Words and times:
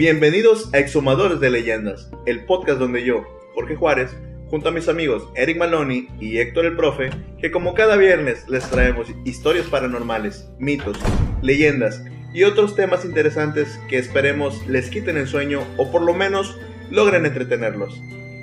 Bienvenidos 0.00 0.72
a 0.72 0.78
Exhumadores 0.78 1.40
de 1.40 1.50
Leyendas, 1.50 2.10
el 2.24 2.46
podcast 2.46 2.78
donde 2.78 3.04
yo, 3.04 3.22
Jorge 3.54 3.76
Juárez, 3.76 4.16
junto 4.48 4.70
a 4.70 4.72
mis 4.72 4.88
amigos 4.88 5.28
Eric 5.34 5.58
Maloney 5.58 6.08
y 6.18 6.38
Héctor 6.38 6.64
el 6.64 6.74
Profe, 6.74 7.10
que 7.38 7.50
como 7.50 7.74
cada 7.74 7.98
viernes 7.98 8.48
les 8.48 8.64
traemos 8.70 9.08
historias 9.26 9.66
paranormales, 9.66 10.48
mitos, 10.58 10.98
leyendas 11.42 12.02
y 12.32 12.44
otros 12.44 12.76
temas 12.76 13.04
interesantes 13.04 13.78
que 13.90 13.98
esperemos 13.98 14.66
les 14.66 14.88
quiten 14.88 15.18
el 15.18 15.26
sueño 15.26 15.66
o 15.76 15.92
por 15.92 16.00
lo 16.00 16.14
menos 16.14 16.56
logren 16.90 17.26
entretenerlos. 17.26 18.00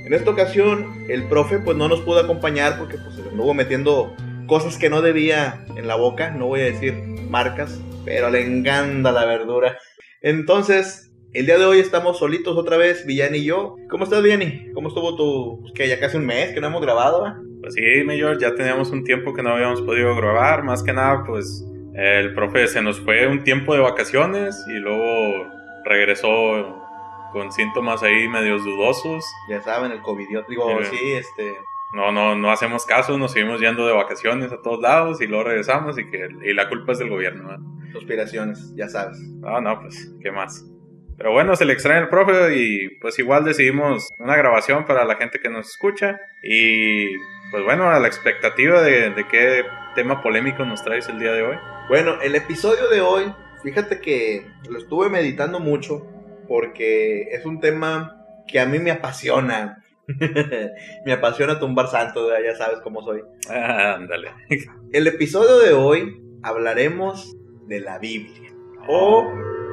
En 0.08 0.14
esta 0.14 0.32
ocasión 0.32 1.04
el 1.10 1.28
profe 1.28 1.60
pues 1.60 1.76
no 1.76 1.90
nos 1.90 2.00
pudo 2.00 2.22
acompañar 2.22 2.78
porque 2.80 2.98
pues 2.98 3.20
metiendo 3.56 4.16
cosas 4.48 4.78
que 4.78 4.90
no 4.90 5.02
debía 5.02 5.66
en 5.76 5.86
la 5.86 5.96
boca, 5.96 6.30
no 6.30 6.48
voy 6.48 6.62
a 6.62 6.64
decir 6.64 6.94
marcas, 7.30 7.78
pero 8.06 8.30
le 8.30 8.42
encanta 8.42 9.12
la 9.12 9.26
verdura. 9.26 9.78
Entonces 10.22 11.12
el 11.34 11.46
día 11.46 11.58
de 11.58 11.66
hoy 11.66 11.80
estamos 11.80 12.20
solitos 12.20 12.56
otra 12.56 12.78
vez, 12.78 13.06
Villani 13.06 13.40
y 13.40 13.44
yo. 13.44 13.76
¿Cómo 13.90 14.06
estás, 14.06 14.24
Villani? 14.24 14.72
¿Cómo 14.74 14.88
estuvo 14.88 15.14
tu, 15.18 15.60
pues, 15.60 15.74
que 15.74 15.90
ya 15.90 16.00
casi 16.00 16.16
un 16.16 16.26
mes 16.26 16.54
que 16.54 16.62
no 16.62 16.68
hemos 16.68 16.82
grabado? 16.82 17.26
Pues 17.60 17.74
sí, 17.74 18.06
Mayor, 18.06 18.40
ya 18.40 18.56
teníamos 18.56 18.92
un 18.92 19.04
tiempo 19.04 19.34
que 19.34 19.44
no 19.44 19.50
habíamos 19.50 19.82
podido 19.82 20.16
grabar. 20.16 20.64
Más 20.64 20.84
que 20.84 20.94
nada, 20.94 21.26
pues 21.28 21.66
el 21.96 22.34
profe 22.34 22.66
se 22.70 22.82
nos 22.82 23.02
fue 23.02 23.28
un 23.28 23.44
tiempo 23.44 23.74
de 23.74 23.82
vacaciones 23.82 24.64
y 24.70 24.80
luego 24.80 25.52
regresó 25.84 26.87
con 27.32 27.52
síntomas 27.52 28.04
ahí 28.04 28.28
medios 28.28 28.64
dudosos. 28.64 29.26
Ya 29.50 29.62
saben, 29.62 29.92
el 29.92 30.02
COVID, 30.02 30.28
digo, 30.48 30.84
sí, 30.84 31.14
este... 31.14 31.56
No, 31.94 32.12
no, 32.12 32.36
no 32.36 32.52
hacemos 32.52 32.86
caso, 32.86 33.18
nos 33.18 33.32
seguimos 33.32 33.62
yendo 33.62 33.88
de 33.88 33.94
vacaciones 33.94 34.52
a 34.52 34.62
todos 34.62 34.82
lados 34.82 35.22
y 35.22 35.28
luego 35.28 35.46
regresamos 35.46 35.98
y 35.98 36.10
que 36.10 36.28
y 36.44 36.54
la 36.54 36.68
culpa 36.68 36.92
es 36.92 37.00
del 37.00 37.10
gobierno. 37.10 37.58
¿no? 37.58 37.94
Conspiraciones, 37.94 38.74
ya 38.76 38.90
sabes. 38.90 39.18
No, 39.20 39.62
no, 39.62 39.80
pues, 39.80 40.14
¿qué 40.22 40.30
más? 40.30 40.66
Pero 41.18 41.32
bueno, 41.32 41.56
se 41.56 41.66
le 41.66 41.74
extraña 41.74 42.02
el 42.02 42.10
profe 42.10 42.56
y 42.56 42.90
pues 43.00 43.18
igual 43.18 43.44
decidimos 43.44 44.08
una 44.20 44.36
grabación 44.36 44.86
para 44.86 45.04
la 45.04 45.16
gente 45.16 45.40
que 45.40 45.50
nos 45.50 45.70
escucha. 45.70 46.20
Y 46.44 47.08
pues 47.50 47.64
bueno, 47.64 47.90
a 47.90 48.00
la 48.00 48.08
expectativa 48.08 48.82
de, 48.82 49.26
qué 49.32 49.66
tema 49.96 50.22
polémico 50.22 50.64
nos 50.64 50.84
traes 50.84 51.10
el 51.10 51.20
día 51.20 51.32
de 51.32 51.42
hoy. 51.42 51.58
Bueno, 51.90 52.22
el 52.22 52.36
episodio 52.36 52.88
de 52.90 53.02
hoy, 53.02 53.34
fíjate 53.64 54.00
que 54.00 54.46
lo 54.70 54.78
estuve 54.78 55.10
meditando 55.10 55.60
mucho 55.60 56.06
porque 56.48 57.24
es 57.32 57.46
un 57.46 57.60
tema 57.60 58.26
que 58.48 58.60
a 58.60 58.66
mí 58.66 58.80
me 58.80 58.92
apasiona. 58.92 59.84
me 61.06 61.14
apasiona 61.14 61.60
tumbar 61.60 61.88
santos, 61.88 62.32
ya 62.44 62.56
sabes 62.56 62.80
cómo 62.80 63.02
soy. 63.02 63.22
Ah, 63.50 63.96
ándale. 63.96 64.32
el 64.94 65.08
episodio 65.08 65.60
de 65.60 65.74
hoy 65.74 66.22
hablaremos 66.44 67.36
de 67.68 67.82
la 67.82 68.00
Biblia. 68.00 68.52
O 68.88 69.30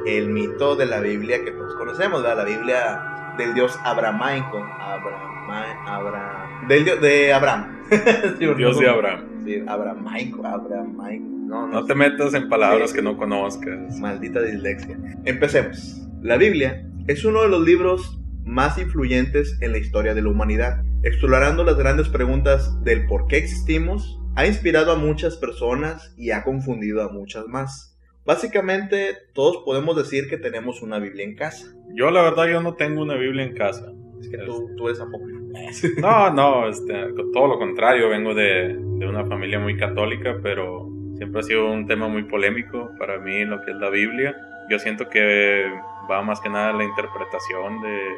el 0.06 0.28
mito 0.28 0.76
de 0.76 0.86
la 0.86 1.00
Biblia 1.00 1.42
que 1.44 1.52
todos 1.52 1.74
conocemos, 1.76 2.22
la 2.22 2.44
Biblia 2.44 3.34
del 3.38 3.54
dios 3.54 3.78
abramaico, 3.84 4.58
Abraham, 4.58 5.86
Abraham, 5.86 6.68
del 6.68 6.84
dios 6.84 7.00
de 7.00 7.32
Abraham. 7.32 7.84
dios 8.38 8.78
de 8.78 8.88
Abraham. 8.88 9.44
Sí, 9.44 9.62
abramaico, 9.66 10.44
abramaico. 10.46 11.24
No, 11.44 11.66
no, 11.68 11.84
te 11.84 11.94
metas 11.94 12.34
en 12.34 12.48
palabras 12.48 12.92
que 12.92 13.02
no 13.02 13.16
conozcas. 13.16 13.98
Maldita 14.00 14.40
dislexia. 14.40 14.98
Empecemos. 15.24 16.03
La 16.24 16.38
Biblia 16.38 16.82
es 17.06 17.22
uno 17.26 17.42
de 17.42 17.50
los 17.50 17.62
libros 17.66 18.18
más 18.46 18.78
influyentes 18.78 19.58
en 19.60 19.72
la 19.72 19.78
historia 19.78 20.14
de 20.14 20.22
la 20.22 20.30
humanidad, 20.30 20.82
explorando 21.02 21.64
las 21.64 21.76
grandes 21.76 22.08
preguntas 22.08 22.82
del 22.82 23.04
por 23.04 23.26
qué 23.26 23.36
existimos, 23.36 24.18
ha 24.34 24.46
inspirado 24.46 24.92
a 24.92 24.96
muchas 24.96 25.36
personas 25.36 26.14
y 26.16 26.30
ha 26.30 26.42
confundido 26.42 27.02
a 27.02 27.12
muchas 27.12 27.46
más. 27.46 28.00
Básicamente 28.24 29.18
todos 29.34 29.58
podemos 29.66 29.98
decir 29.98 30.26
que 30.30 30.38
tenemos 30.38 30.80
una 30.80 30.98
Biblia 30.98 31.26
en 31.26 31.34
casa. 31.34 31.74
Yo 31.94 32.10
la 32.10 32.22
verdad 32.22 32.46
yo 32.46 32.62
no 32.62 32.72
tengo 32.72 33.02
una 33.02 33.16
Biblia 33.16 33.44
en 33.44 33.54
casa. 33.54 33.92
Es 34.18 34.30
que 34.30 34.38
tú, 34.38 34.70
tú 34.78 34.88
eres 34.88 35.02
apócrifo. 35.02 35.44
No, 36.00 36.30
no, 36.32 36.70
este, 36.70 36.94
todo 37.34 37.48
lo 37.48 37.58
contrario, 37.58 38.08
vengo 38.08 38.32
de, 38.34 38.78
de, 38.98 39.06
una 39.06 39.26
familia 39.26 39.60
muy 39.60 39.76
católica, 39.76 40.38
pero 40.42 40.88
siempre 41.18 41.40
ha 41.40 41.42
sido 41.42 41.70
un 41.70 41.86
tema 41.86 42.08
muy 42.08 42.22
polémico 42.24 42.90
para 42.98 43.18
mí 43.18 43.44
lo 43.44 43.60
que 43.60 43.72
es 43.72 43.76
la 43.76 43.90
Biblia. 43.90 44.34
Yo 44.70 44.78
siento 44.78 45.10
que 45.10 45.70
va 46.10 46.22
más 46.22 46.40
que 46.40 46.48
nada 46.48 46.72
la 46.72 46.84
interpretación 46.84 47.80
de, 47.82 48.08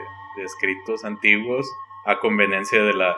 escritos 0.45 1.03
antiguos 1.07 1.67
a 2.05 2.19
conveniencia 2.19 2.83
de 2.83 2.93
la, 2.93 3.17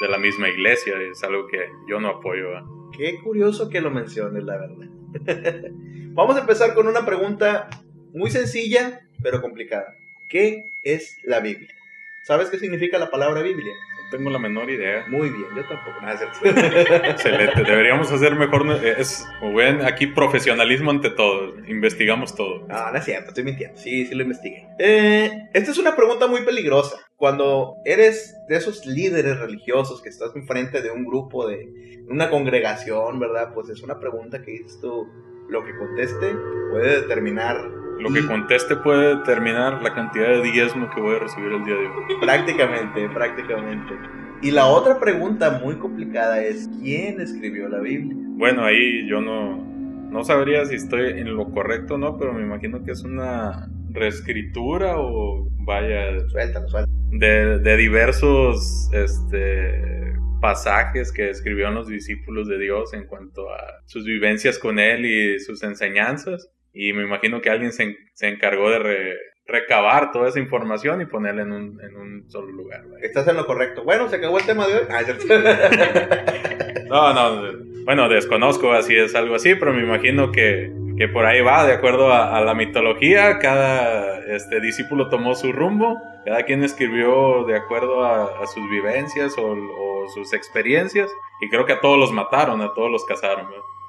de 0.00 0.08
la 0.08 0.16
misma 0.16 0.48
iglesia, 0.48 0.94
es 1.00 1.24
algo 1.24 1.48
que 1.48 1.58
yo 1.88 1.98
no 1.98 2.08
apoyo. 2.08 2.46
Qué 2.92 3.18
curioso 3.20 3.68
que 3.68 3.80
lo 3.80 3.90
menciones, 3.90 4.44
la 4.44 4.56
verdad. 4.56 4.86
Vamos 6.12 6.36
a 6.36 6.40
empezar 6.40 6.74
con 6.74 6.86
una 6.86 7.04
pregunta 7.04 7.68
muy 8.14 8.30
sencilla, 8.30 9.00
pero 9.22 9.42
complicada. 9.42 9.96
¿Qué 10.28 10.70
es 10.84 11.18
la 11.24 11.40
Biblia? 11.40 11.74
¿Sabes 12.22 12.48
qué 12.48 12.58
significa 12.58 12.98
la 12.98 13.10
palabra 13.10 13.42
Biblia? 13.42 13.72
Tengo 14.10 14.30
la 14.30 14.38
menor 14.38 14.70
idea. 14.70 15.04
Muy 15.08 15.30
bien, 15.30 15.46
yo 15.56 15.64
tampoco. 15.64 15.96
Excelente, 17.04 17.62
deberíamos 17.66 18.10
hacer 18.12 18.34
mejor. 18.36 18.66
Es, 18.84 19.26
como 19.40 19.54
ven, 19.54 19.84
aquí 19.84 20.06
profesionalismo 20.06 20.90
ante 20.90 21.10
todo. 21.10 21.58
Investigamos 21.66 22.34
todo. 22.34 22.66
No, 22.68 22.92
no 22.92 22.98
es 22.98 23.04
cierto, 23.04 23.28
estoy 23.28 23.44
mintiendo. 23.44 23.78
Sí, 23.78 24.06
sí 24.06 24.14
lo 24.14 24.22
investigué. 24.22 24.68
Eh, 24.78 25.48
esta 25.52 25.70
es 25.70 25.78
una 25.78 25.96
pregunta 25.96 26.26
muy 26.26 26.42
peligrosa. 26.42 26.96
Cuando 27.16 27.76
eres 27.84 28.36
de 28.48 28.56
esos 28.56 28.86
líderes 28.86 29.38
religiosos 29.38 30.02
que 30.02 30.08
estás 30.08 30.36
enfrente 30.36 30.82
de 30.82 30.90
un 30.90 31.04
grupo, 31.04 31.46
de 31.46 31.68
una 32.08 32.30
congregación, 32.30 33.18
¿verdad? 33.18 33.52
Pues 33.54 33.68
es 33.70 33.82
una 33.82 33.98
pregunta 33.98 34.42
que 34.42 34.52
dices 34.52 34.78
tú 34.80 35.06
lo 35.48 35.64
que 35.64 35.76
conteste 35.76 36.34
puede 36.70 37.00
determinar. 37.02 37.85
Lo 37.98 38.12
que 38.12 38.26
conteste 38.26 38.76
puede 38.76 39.16
determinar 39.16 39.82
la 39.82 39.94
cantidad 39.94 40.28
de 40.28 40.42
diezmo 40.42 40.90
que 40.94 41.00
voy 41.00 41.16
a 41.16 41.18
recibir 41.20 41.52
el 41.52 41.64
día 41.64 41.74
de 41.74 41.86
hoy. 41.86 42.20
Prácticamente, 42.20 43.08
prácticamente. 43.08 43.94
Y 44.42 44.50
la 44.50 44.66
otra 44.66 45.00
pregunta 45.00 45.60
muy 45.62 45.76
complicada 45.76 46.42
es, 46.42 46.68
¿quién 46.82 47.20
escribió 47.20 47.68
la 47.68 47.80
Biblia? 47.80 48.14
Bueno, 48.36 48.64
ahí 48.64 49.08
yo 49.08 49.20
no, 49.20 49.56
no 49.56 50.24
sabría 50.24 50.64
si 50.66 50.74
estoy 50.74 51.10
en 51.18 51.34
lo 51.34 51.50
correcto 51.50 51.94
o 51.94 51.98
no, 51.98 52.18
pero 52.18 52.32
me 52.34 52.42
imagino 52.42 52.82
que 52.84 52.92
es 52.92 53.02
una 53.02 53.68
reescritura 53.90 54.94
o 54.98 55.48
vaya... 55.64 56.20
Suéltalo, 56.28 56.68
suéltalo. 56.68 56.96
De, 57.10 57.60
de 57.60 57.76
diversos 57.76 58.90
este, 58.92 60.16
pasajes 60.40 61.12
que 61.12 61.30
escribió 61.30 61.70
los 61.70 61.88
discípulos 61.88 62.46
de 62.46 62.58
Dios 62.58 62.92
en 62.94 63.06
cuanto 63.06 63.48
a 63.50 63.80
sus 63.86 64.04
vivencias 64.04 64.58
con 64.58 64.78
Él 64.78 65.06
y 65.06 65.40
sus 65.40 65.62
enseñanzas. 65.62 66.50
Y 66.78 66.92
me 66.92 67.04
imagino 67.04 67.40
que 67.40 67.48
alguien 67.48 67.72
se, 67.72 67.96
encargó 68.20 68.68
de 68.68 69.16
recabar 69.46 70.12
toda 70.12 70.28
esa 70.28 70.38
información 70.40 71.00
y 71.00 71.06
ponerla 71.06 71.42
en 71.42 71.52
un, 71.52 71.80
en 71.80 71.96
un 71.96 72.30
solo 72.30 72.52
lugar. 72.52 72.84
Estás 73.00 73.26
en 73.28 73.36
lo 73.36 73.46
correcto. 73.46 73.82
Bueno, 73.82 74.10
se 74.10 74.16
acabó 74.16 74.38
el 74.38 74.44
tema 74.44 74.66
de 74.66 74.74
hoy. 74.74 74.82
Ah, 74.90 75.02
no, 76.88 77.14
no, 77.14 77.66
bueno, 77.86 78.10
desconozco 78.10 78.72
así 78.72 78.94
es 78.94 79.14
algo 79.14 79.36
así, 79.36 79.54
pero 79.54 79.72
me 79.72 79.84
imagino 79.84 80.32
que, 80.32 80.70
que 80.98 81.08
por 81.08 81.24
ahí 81.24 81.40
va, 81.40 81.64
de 81.64 81.72
acuerdo 81.72 82.12
a, 82.12 82.42
la 82.42 82.52
mitología, 82.52 83.38
cada 83.38 84.18
este, 84.26 84.60
discípulo 84.60 85.08
tomó 85.08 85.34
su 85.34 85.52
rumbo, 85.52 85.96
cada 86.26 86.42
quien 86.42 86.62
escribió 86.62 87.44
de 87.44 87.56
acuerdo 87.56 88.04
a, 88.04 88.46
sus 88.46 88.68
vivencias 88.68 89.34
o 89.38 90.06
sus 90.12 90.34
experiencias. 90.34 91.10
Y 91.40 91.48
creo 91.48 91.64
que 91.64 91.72
a 91.72 91.80
todos 91.80 91.98
los 91.98 92.12
mataron, 92.12 92.60
a 92.60 92.74
todos 92.74 92.90
los 92.90 93.04
casaron. 93.06 93.46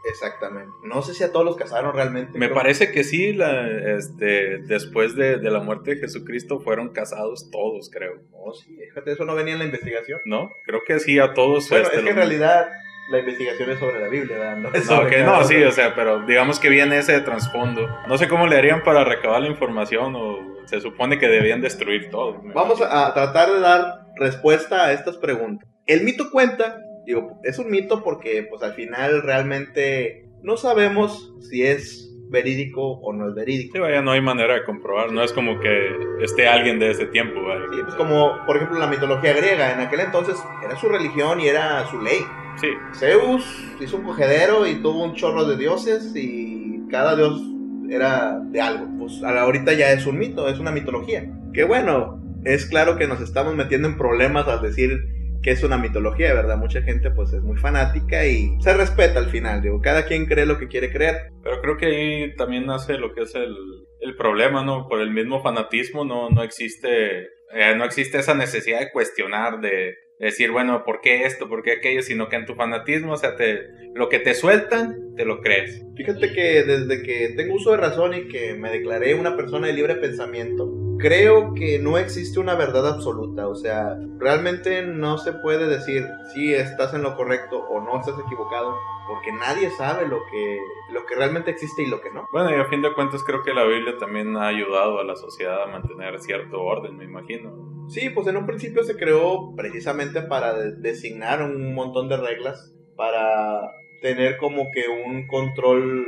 Exactamente. 0.09 0.71
No 0.83 1.01
sé 1.01 1.13
si 1.13 1.23
a 1.23 1.31
todos 1.31 1.45
los 1.45 1.55
casaron 1.55 1.93
realmente. 1.93 2.37
Me 2.37 2.49
parece 2.49 2.91
que 2.91 3.03
sí, 3.03 3.33
la, 3.33 3.67
este, 3.97 4.59
después 4.59 5.15
de, 5.15 5.37
la 5.37 5.59
muerte 5.59 5.95
de 5.95 6.01
Jesucristo 6.01 6.59
fueron 6.59 6.89
casados 6.89 7.49
todos, 7.51 7.89
creo. 7.89 8.21
Oh, 8.31 8.53
sí, 8.53 8.77
fíjate, 8.89 9.11
eso 9.11 9.25
no 9.25 9.35
venía 9.35 9.53
en 9.53 9.59
la 9.59 9.65
investigación. 9.65 10.19
No, 10.25 10.49
creo 10.65 10.81
que 10.85 10.99
sí, 10.99 11.19
a 11.19 11.33
todos. 11.33 11.69
Bueno, 11.69 11.85
este, 11.85 11.97
es 11.97 12.03
que 12.03 12.09
en 12.09 12.15
realidad 12.15 12.69
la 13.09 13.19
investigación 13.19 13.69
es 13.69 13.79
sobre 13.79 13.99
la 13.99 14.09
Biblia, 14.09 14.37
¿verdad? 14.37 14.57
No, 14.57 15.39
no, 15.39 15.43
sí, 15.43 15.63
o 15.63 15.71
sea, 15.71 15.95
pero 15.95 16.25
digamos 16.25 16.59
que 16.59 16.69
viene 16.69 16.97
ese 16.97 17.19
trasfondo. 17.21 17.87
No 18.07 18.17
sé 18.17 18.27
cómo 18.27 18.47
le 18.47 18.57
harían 18.57 18.83
para 18.83 19.03
recabar 19.03 19.41
la 19.41 19.47
información 19.47 20.15
o 20.15 20.65
se 20.65 20.81
supone 20.81 21.17
que 21.17 21.27
debían 21.27 21.61
destruir 21.61 22.09
todo. 22.09 22.41
Vamos 22.53 22.81
a 22.81 23.13
tratar 23.13 23.49
de 23.51 23.59
dar 23.59 24.07
respuesta 24.17 24.85
a 24.85 24.93
estas 24.93 25.17
preguntas. 25.17 25.67
El 25.85 26.03
mito 26.03 26.29
cuenta, 26.31 26.81
digo, 27.07 27.39
es 27.43 27.57
un 27.57 27.71
mito 27.71 28.03
porque 28.03 28.45
pues 28.49 28.61
al 28.61 28.73
final 28.73 29.23
realmente 29.23 30.29
no 30.43 30.57
sabemos 30.57 31.33
si 31.39 31.63
es 31.63 32.13
verídico 32.29 32.81
o 32.81 33.13
no 33.13 33.29
es 33.29 33.35
verídico. 33.35 33.73
Sí, 33.73 33.79
vaya, 33.79 34.01
no 34.01 34.11
hay 34.11 34.21
manera 34.21 34.55
de 34.55 34.65
comprobar, 34.65 35.13
no 35.13 35.23
es 35.23 35.31
como 35.31 35.57
que 35.59 35.95
esté 36.21 36.47
alguien 36.47 36.77
de 36.79 36.91
ese 36.91 37.05
tiempo, 37.05 37.41
vaya. 37.41 37.61
Sí, 37.71 37.77
pues 37.81 37.95
como 37.95 38.45
por 38.45 38.57
ejemplo 38.57 38.77
la 38.77 38.87
mitología 38.87 39.33
griega, 39.33 39.71
en 39.73 39.79
aquel 39.79 40.01
entonces 40.01 40.35
era 40.63 40.77
su 40.77 40.89
religión 40.89 41.39
y 41.39 41.47
era 41.47 41.87
su 41.87 42.01
ley. 42.01 42.19
Sí. 42.59 42.67
Zeus 42.93 43.45
hizo 43.79 43.97
un 43.97 44.03
cogedero 44.03 44.67
y 44.67 44.75
tuvo 44.81 45.03
un 45.03 45.13
chorro 45.13 45.45
de 45.45 45.55
dioses 45.55 46.11
y 46.13 46.83
cada 46.89 47.15
dios 47.15 47.41
era 47.89 48.37
de 48.39 48.59
algo. 48.59 48.85
Pues 48.99 49.23
ahorita 49.23 49.73
ya 49.73 49.93
es 49.93 50.05
un 50.05 50.17
mito, 50.17 50.49
es 50.49 50.59
una 50.59 50.71
mitología. 50.71 51.25
Que 51.53 51.63
bueno, 51.63 52.21
es 52.43 52.65
claro 52.65 52.97
que 52.97 53.07
nos 53.07 53.21
estamos 53.21 53.55
metiendo 53.55 53.87
en 53.87 53.97
problemas 53.97 54.47
al 54.47 54.61
decir 54.61 55.16
que 55.47 55.53
es 55.53 55.63
una 55.63 55.77
mitología, 55.77 56.27
de 56.27 56.33
verdad. 56.33 56.57
Mucha 56.57 56.81
gente 56.81 57.09
pues 57.09 57.31
es 57.31 57.41
muy 57.41 57.55
fanática 57.55 58.25
y 58.25 58.57
se 58.59 58.73
respeta 58.73 59.17
al 59.19 59.29
final, 59.29 59.61
digo, 59.61 59.79
cada 59.79 60.03
quien 60.05 60.25
cree 60.25 60.45
lo 60.45 60.59
que 60.59 60.67
quiere 60.67 60.91
creer. 60.91 61.31
Pero 61.41 61.61
creo 61.61 61.77
que 61.77 61.85
ahí 61.85 62.35
también 62.35 62.65
nace 62.65 62.97
lo 62.97 63.13
que 63.13 63.21
es 63.21 63.33
el, 63.33 63.55
el 64.01 64.17
problema, 64.17 64.65
¿no? 64.65 64.89
Por 64.89 64.99
el 64.99 65.09
mismo 65.09 65.41
fanatismo 65.41 66.03
no, 66.03 66.29
no 66.29 66.43
existe 66.43 67.29
eh, 67.53 67.75
no 67.77 67.85
existe 67.85 68.17
esa 68.17 68.33
necesidad 68.33 68.81
de 68.81 68.91
cuestionar, 68.91 69.61
de, 69.61 69.95
decir, 70.19 70.51
bueno, 70.51 70.83
¿por 70.83 70.99
qué 70.99 71.23
esto? 71.23 71.47
¿Por 71.47 71.63
qué 71.63 71.73
aquello? 71.73 72.01
Sino 72.01 72.27
que 72.27 72.35
en 72.35 72.45
tu 72.45 72.55
fanatismo, 72.55 73.13
o 73.13 73.17
sea, 73.17 73.37
te, 73.37 73.67
lo 73.95 74.09
que 74.09 74.19
te 74.19 74.33
sueltan, 74.33 75.15
te 75.15 75.23
lo 75.23 75.39
crees. 75.39 75.81
Fíjate 75.95 76.33
que 76.33 76.63
desde 76.63 77.03
que 77.03 77.35
tengo 77.37 77.55
uso 77.55 77.71
de 77.71 77.77
razón 77.77 78.15
y 78.15 78.27
que 78.27 78.53
me 78.55 78.69
declaré 78.69 79.15
una 79.15 79.37
persona 79.37 79.67
de 79.67 79.73
libre 79.73 79.95
pensamiento, 79.95 80.86
creo 80.97 81.53
que 81.53 81.79
no 81.79 81.97
existe 81.97 82.39
una 82.39 82.55
verdad 82.55 82.87
absoluta. 82.87 83.47
O 83.47 83.55
sea, 83.55 83.97
realmente 84.17 84.83
no 84.83 85.17
se 85.17 85.33
puede 85.33 85.67
decir 85.67 86.07
si 86.33 86.53
estás 86.53 86.93
en 86.93 87.03
lo 87.03 87.15
correcto 87.15 87.59
o 87.59 87.81
no 87.81 87.99
estás 87.99 88.15
equivocado 88.25 88.75
porque 89.07 89.31
nadie 89.31 89.69
sabe 89.71 90.07
lo 90.07 90.19
que, 90.29 90.59
lo 90.91 91.05
que 91.05 91.15
realmente 91.15 91.51
existe 91.51 91.83
y 91.83 91.87
lo 91.89 92.01
que 92.01 92.11
no. 92.11 92.25
Bueno, 92.33 92.51
y 92.51 92.59
a 92.59 92.65
fin 92.65 92.81
de 92.81 92.93
cuentas 92.93 93.23
creo 93.23 93.41
que 93.41 93.53
la 93.53 93.63
Biblia 93.63 93.97
también 93.97 94.35
ha 94.35 94.47
ayudado 94.47 94.99
a 94.99 95.05
la 95.05 95.15
sociedad 95.15 95.63
a 95.63 95.67
mantener 95.67 96.19
cierto 96.19 96.61
orden, 96.61 96.97
me 96.97 97.05
imagino. 97.05 97.87
Sí, 97.87 98.09
pues 98.09 98.27
en 98.27 98.35
un 98.35 98.45
principio 98.45 98.83
se 98.83 98.97
creó 98.97 99.55
precisamente 99.55 100.21
para 100.21 100.53
designar 100.53 101.41
un 101.41 101.73
montón 101.73 102.09
de 102.09 102.17
reglas, 102.17 102.73
para 102.97 103.61
tener 104.01 104.37
como 104.37 104.71
que 104.71 104.83
un 104.89 105.25
control 105.27 106.05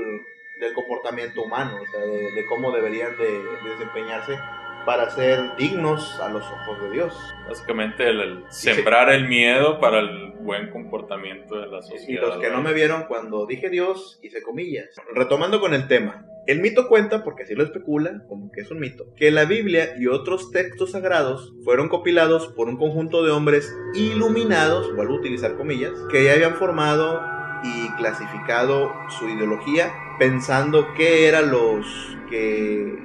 del 0.59 0.73
comportamiento 0.73 1.41
humano, 1.41 1.77
o 1.81 1.85
sea, 1.85 2.01
de, 2.01 2.45
cómo 2.47 2.71
deberían 2.71 3.17
de 3.17 3.69
desempeñarse 3.69 4.37
para 4.85 5.09
ser 5.09 5.55
dignos 5.57 6.19
a 6.19 6.29
los 6.29 6.43
ojos 6.43 6.81
de 6.81 6.91
Dios. 6.91 7.13
Básicamente 7.47 8.09
el, 8.09 8.43
sembrar 8.49 9.09
el 9.11 9.27
miedo 9.27 9.79
para 9.79 9.99
el 9.99 10.31
buen 10.39 10.69
comportamiento 10.71 11.59
de 11.59 11.67
la 11.67 11.81
sociedad. 11.81 12.07
Y 12.07 12.25
los 12.25 12.37
que 12.37 12.49
no 12.49 12.61
me 12.61 12.73
vieron 12.73 13.03
cuando 13.03 13.45
dije 13.45 13.69
Dios, 13.69 14.19
hice 14.21 14.41
comillas. 14.41 14.89
Retomando 15.13 15.59
con 15.59 15.73
el 15.73 15.87
tema. 15.87 16.25
El 16.47 16.61
mito 16.61 16.87
cuenta, 16.87 17.23
porque 17.23 17.43
así 17.43 17.53
lo 17.53 17.63
especula, 17.63 18.23
como 18.27 18.51
que 18.51 18.61
es 18.61 18.71
un 18.71 18.79
mito, 18.79 19.13
que 19.15 19.29
la 19.29 19.45
Biblia 19.45 19.93
y 19.99 20.07
otros 20.07 20.51
textos 20.51 20.93
sagrados 20.93 21.53
fueron 21.63 21.89
compilados 21.89 22.47
por 22.55 22.69
un 22.69 22.77
conjunto 22.77 23.23
de 23.23 23.31
hombres 23.31 23.71
iluminados, 23.93 24.95
vuelvo 24.95 25.13
a 25.13 25.19
utilizar 25.19 25.55
comillas, 25.57 25.93
que 26.09 26.23
ya 26.23 26.33
habían 26.33 26.55
formado 26.55 27.21
y 27.63 27.89
clasificado 27.97 28.91
su 29.09 29.29
ideología 29.29 29.93
pensando 30.17 30.93
qué 30.95 31.27
eran 31.27 31.51
los 31.51 31.85
que 32.29 32.97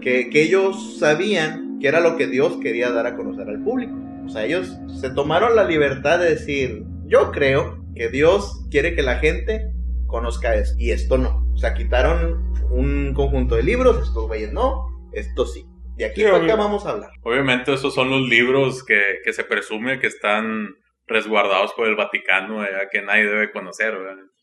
que, 0.00 0.30
ellos 0.34 0.98
sabían 0.98 1.78
que 1.80 1.88
era 1.88 2.00
lo 2.00 2.16
que 2.16 2.26
Dios 2.26 2.58
quería 2.62 2.90
dar 2.90 3.06
a 3.06 3.16
conocer 3.16 3.48
al 3.48 3.62
público. 3.62 3.94
O 4.24 4.28
sea, 4.28 4.44
ellos 4.44 4.76
se 5.00 5.10
tomaron 5.10 5.56
la 5.56 5.64
libertad 5.64 6.18
de 6.18 6.30
decir, 6.30 6.84
yo 7.06 7.32
creo 7.32 7.84
que 7.94 8.08
Dios 8.08 8.64
quiere 8.70 8.94
que 8.94 9.02
la 9.02 9.18
gente 9.18 9.72
conozca 10.06 10.54
eso 10.54 10.74
y 10.78 10.90
esto 10.90 11.18
no. 11.18 11.46
O 11.52 11.56
sea, 11.56 11.74
quitaron 11.74 12.52
un 12.70 13.12
conjunto 13.14 13.56
de 13.56 13.62
libros, 13.62 14.06
estos 14.06 14.26
güeyes 14.26 14.52
no, 14.52 14.86
esto 15.12 15.46
sí. 15.46 15.66
De 15.96 16.06
aquí 16.06 16.22
para 16.22 16.38
acá 16.38 16.56
vamos 16.56 16.86
a 16.86 16.90
hablar. 16.90 17.10
Obviamente 17.22 17.72
esos 17.74 17.94
son 17.94 18.10
los 18.10 18.28
libros 18.28 18.82
que, 18.84 19.18
que 19.24 19.32
se 19.32 19.44
presume 19.44 20.00
que 20.00 20.06
están 20.06 20.70
resguardados 21.06 21.72
por 21.74 21.86
el 21.86 21.96
Vaticano, 21.96 22.64
que 22.90 23.02
nadie 23.02 23.26
debe 23.26 23.52
conocer. 23.52 23.94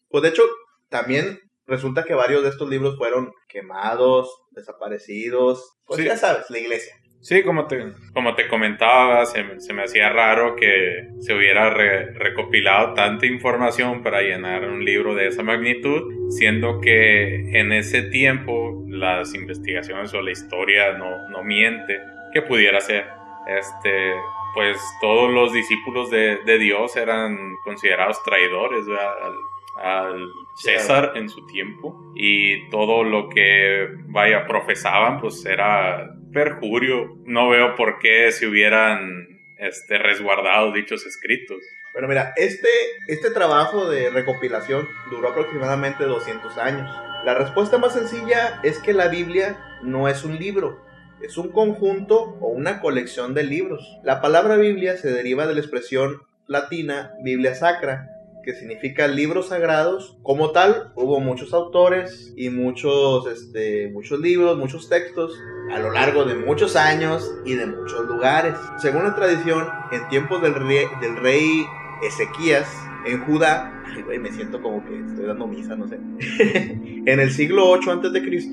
Pues 0.09 0.23
de 0.23 0.29
hecho, 0.29 0.43
también 0.89 1.39
resulta 1.69 2.03
que 2.03 2.13
varios 2.13 2.43
de 2.43 2.49
estos 2.49 2.69
libros 2.69 2.97
fueron 2.97 3.31
quemados, 3.47 4.43
desaparecidos. 4.51 5.77
Pues 5.85 6.03
ya 6.03 6.17
sabes, 6.17 6.49
la 6.49 6.59
iglesia. 6.59 6.93
Sí, 7.21 7.43
como 7.43 7.67
te, 7.67 7.93
como 8.13 8.33
te 8.33 8.47
comentaba, 8.47 9.25
se, 9.25 9.43
me 9.73 9.83
hacía 9.83 10.09
raro 10.09 10.55
que 10.55 11.09
se 11.19 11.33
hubiera 11.33 11.69
recopilado 11.69 12.93
tanta 12.93 13.25
información 13.25 14.03
para 14.03 14.21
llenar 14.21 14.63
un 14.63 14.85
libro 14.85 15.15
de 15.15 15.27
esa 15.27 15.43
magnitud, 15.43 16.29
siendo 16.29 16.79
que 16.79 17.59
en 17.59 17.73
ese 17.73 18.03
tiempo 18.03 18.85
las 18.87 19.33
investigaciones 19.33 20.13
o 20.13 20.21
la 20.21 20.31
historia 20.31 20.93
no, 20.93 21.27
no 21.29 21.43
miente 21.43 21.99
que 22.33 22.41
pudiera 22.41 22.79
ser. 22.79 23.05
Este, 23.47 24.13
pues 24.53 24.77
todos 25.01 25.29
los 25.29 25.51
discípulos 25.51 26.09
de, 26.09 26.37
de 26.45 26.57
Dios 26.57 26.95
eran 26.95 27.37
considerados 27.65 28.21
traidores 28.23 28.85
al, 28.87 29.33
al 29.81 30.29
César 30.55 31.13
en 31.15 31.29
su 31.29 31.45
tiempo 31.47 32.13
y 32.15 32.69
todo 32.69 33.03
lo 33.03 33.29
que 33.29 33.87
vaya 34.07 34.45
profesaban 34.45 35.19
pues 35.19 35.45
era 35.45 36.15
perjurio. 36.33 37.17
No 37.25 37.49
veo 37.49 37.75
por 37.75 37.99
qué 37.99 38.31
se 38.31 38.47
hubieran 38.47 39.39
este, 39.57 39.97
resguardado 39.97 40.71
dichos 40.71 41.05
escritos. 41.05 41.57
Pero 41.93 42.07
mira, 42.07 42.33
este, 42.35 42.69
este 43.07 43.31
trabajo 43.31 43.89
de 43.89 44.09
recopilación 44.09 44.87
duró 45.09 45.29
aproximadamente 45.29 46.05
200 46.05 46.57
años. 46.57 46.89
La 47.25 47.33
respuesta 47.33 47.77
más 47.77 47.93
sencilla 47.93 48.59
es 48.63 48.79
que 48.79 48.93
la 48.93 49.07
Biblia 49.07 49.59
no 49.81 50.07
es 50.07 50.23
un 50.23 50.37
libro, 50.37 50.81
es 51.21 51.37
un 51.37 51.51
conjunto 51.51 52.37
o 52.39 52.47
una 52.47 52.79
colección 52.79 53.33
de 53.33 53.43
libros. 53.43 53.97
La 54.03 54.21
palabra 54.21 54.55
Biblia 54.55 54.97
se 54.97 55.11
deriva 55.11 55.47
de 55.47 55.55
la 55.55 55.59
expresión 55.59 56.21
latina 56.47 57.13
Biblia 57.21 57.55
Sacra, 57.55 58.09
que 58.43 58.53
significa 58.53 59.07
libros 59.07 59.49
sagrados. 59.49 60.17
Como 60.23 60.51
tal, 60.51 60.91
hubo 60.95 61.19
muchos 61.19 61.53
autores 61.53 62.33
y 62.35 62.49
muchos, 62.49 63.27
este, 63.27 63.89
muchos 63.89 64.19
libros, 64.19 64.57
muchos 64.57 64.89
textos 64.89 65.33
a 65.71 65.79
lo 65.79 65.91
largo 65.91 66.25
de 66.25 66.35
muchos 66.35 66.75
años 66.75 67.31
y 67.45 67.53
de 67.55 67.65
muchos 67.65 68.05
lugares. 68.07 68.55
Según 68.77 69.03
la 69.03 69.15
tradición, 69.15 69.67
en 69.91 70.07
tiempos 70.09 70.41
del 70.41 70.55
rey, 70.55 70.85
del 71.01 71.17
rey 71.17 71.65
Ezequías, 72.01 72.67
en 73.05 73.23
Judá, 73.25 73.83
me 74.19 74.31
siento 74.31 74.61
como 74.61 74.83
que 74.85 74.99
estoy 74.99 75.25
dando 75.25 75.47
misa, 75.47 75.75
no 75.75 75.87
sé. 75.87 75.99
en 77.05 77.19
el 77.19 77.31
siglo 77.31 77.69
8 77.69 77.91
a.C., 77.91 78.49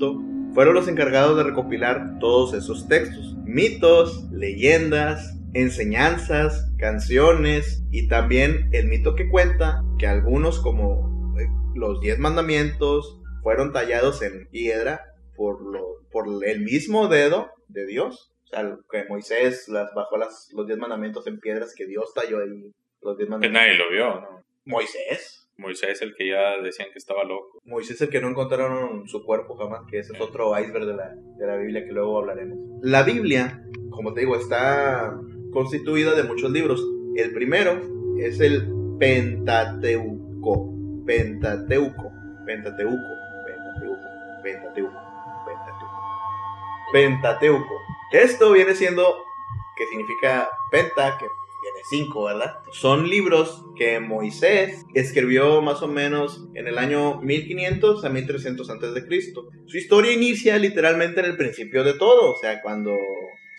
fueron 0.53 0.73
los 0.73 0.87
encargados 0.87 1.37
de 1.37 1.43
recopilar 1.43 2.17
todos 2.19 2.53
esos 2.53 2.87
textos, 2.87 3.35
mitos, 3.45 4.25
leyendas, 4.31 5.36
enseñanzas, 5.57 6.71
canciones 6.77 7.83
y 7.91 8.07
también 8.07 8.69
el 8.73 8.87
mito 8.87 9.15
que 9.15 9.29
cuenta 9.29 9.81
que 9.97 10.05
algunos 10.05 10.59
como 10.59 11.35
eh, 11.39 11.47
los 11.73 11.99
diez 11.99 12.19
mandamientos 12.19 13.19
fueron 13.41 13.73
tallados 13.73 14.21
en 14.21 14.47
piedra 14.49 15.01
por, 15.35 15.61
lo, 15.61 15.81
por 16.11 16.27
el 16.45 16.61
mismo 16.61 17.07
dedo 17.07 17.49
de 17.69 17.87
Dios. 17.87 18.31
O 18.45 18.47
sea, 18.47 18.77
que 18.91 19.05
Moisés 19.09 19.67
las 19.67 19.93
bajó 19.95 20.17
las, 20.17 20.47
los 20.53 20.67
diez 20.67 20.77
mandamientos 20.77 21.25
en 21.25 21.39
piedras 21.39 21.73
que 21.75 21.87
Dios 21.87 22.13
talló 22.13 22.39
ahí. 22.39 22.71
Los 23.01 23.17
diez 23.17 23.29
mandamientos. 23.29 23.61
Que 23.61 23.67
nadie 23.67 23.77
lo 23.77 23.91
vio, 23.91 24.21
¿no? 24.21 24.43
Moisés. 24.65 25.49
Moisés, 25.57 26.03
el 26.03 26.13
que 26.15 26.27
ya 26.29 26.61
decían 26.61 26.89
que 26.93 26.99
estaba 26.99 27.23
loco. 27.23 27.59
Moisés, 27.65 27.99
el 28.01 28.09
que 28.09 28.21
no 28.21 28.29
encontraron 28.29 29.07
su 29.07 29.23
cuerpo 29.23 29.55
jamás, 29.55 29.81
que 29.89 29.97
ese 29.97 30.13
es 30.13 30.21
otro 30.21 30.57
iceberg 30.59 30.85
de 30.85 30.95
la, 30.95 31.15
de 31.15 31.47
la 31.47 31.55
Biblia 31.55 31.83
que 31.83 31.93
luego 31.93 32.19
hablaremos. 32.19 32.59
La 32.83 33.01
Biblia, 33.01 33.63
como 33.89 34.13
te 34.13 34.19
digo, 34.19 34.35
está 34.35 35.17
constituida 35.51 36.15
de 36.15 36.23
muchos 36.23 36.51
libros. 36.51 36.85
El 37.15 37.33
primero 37.33 37.81
es 38.19 38.39
el 38.39 38.67
Pentateuco. 38.99 40.73
Pentateuco. 41.05 42.11
Pentateuco. 42.45 42.97
Pentateuco. 43.45 44.07
Pentateuco. 44.43 44.93
Pentateuco. 45.45 45.97
Pentateuco. 46.91 47.75
Esto 48.11 48.53
viene 48.53 48.73
siendo, 48.73 49.23
que 49.75 49.85
significa 49.87 50.49
penta, 50.71 51.17
que 51.17 51.25
tiene 51.61 51.79
cinco, 51.89 52.23
¿verdad? 52.25 52.59
Son 52.71 53.09
libros 53.09 53.65
que 53.75 53.99
Moisés 53.99 54.85
escribió 54.93 55.61
más 55.61 55.81
o 55.81 55.87
menos 55.87 56.47
en 56.53 56.67
el 56.67 56.77
año 56.77 57.19
1500 57.21 58.05
a 58.05 58.09
1300 58.09 58.69
antes 58.69 58.93
de 58.93 59.05
Cristo. 59.05 59.49
Su 59.65 59.77
historia 59.77 60.13
inicia 60.13 60.57
literalmente 60.57 61.19
en 61.19 61.25
el 61.27 61.37
principio 61.37 61.83
de 61.83 61.93
todo, 61.93 62.31
o 62.31 62.37
sea, 62.37 62.61
cuando 62.61 62.91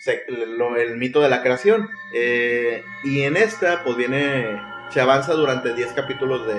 el 0.05 0.97
mito 0.97 1.21
de 1.21 1.29
la 1.29 1.41
creación. 1.41 1.89
Eh, 2.13 2.83
y 3.03 3.21
en 3.21 3.37
esta, 3.37 3.83
pues 3.83 3.97
viene, 3.97 4.61
se 4.89 5.01
avanza 5.01 5.33
durante 5.33 5.73
10 5.73 5.93
capítulos 5.93 6.45
de, 6.47 6.55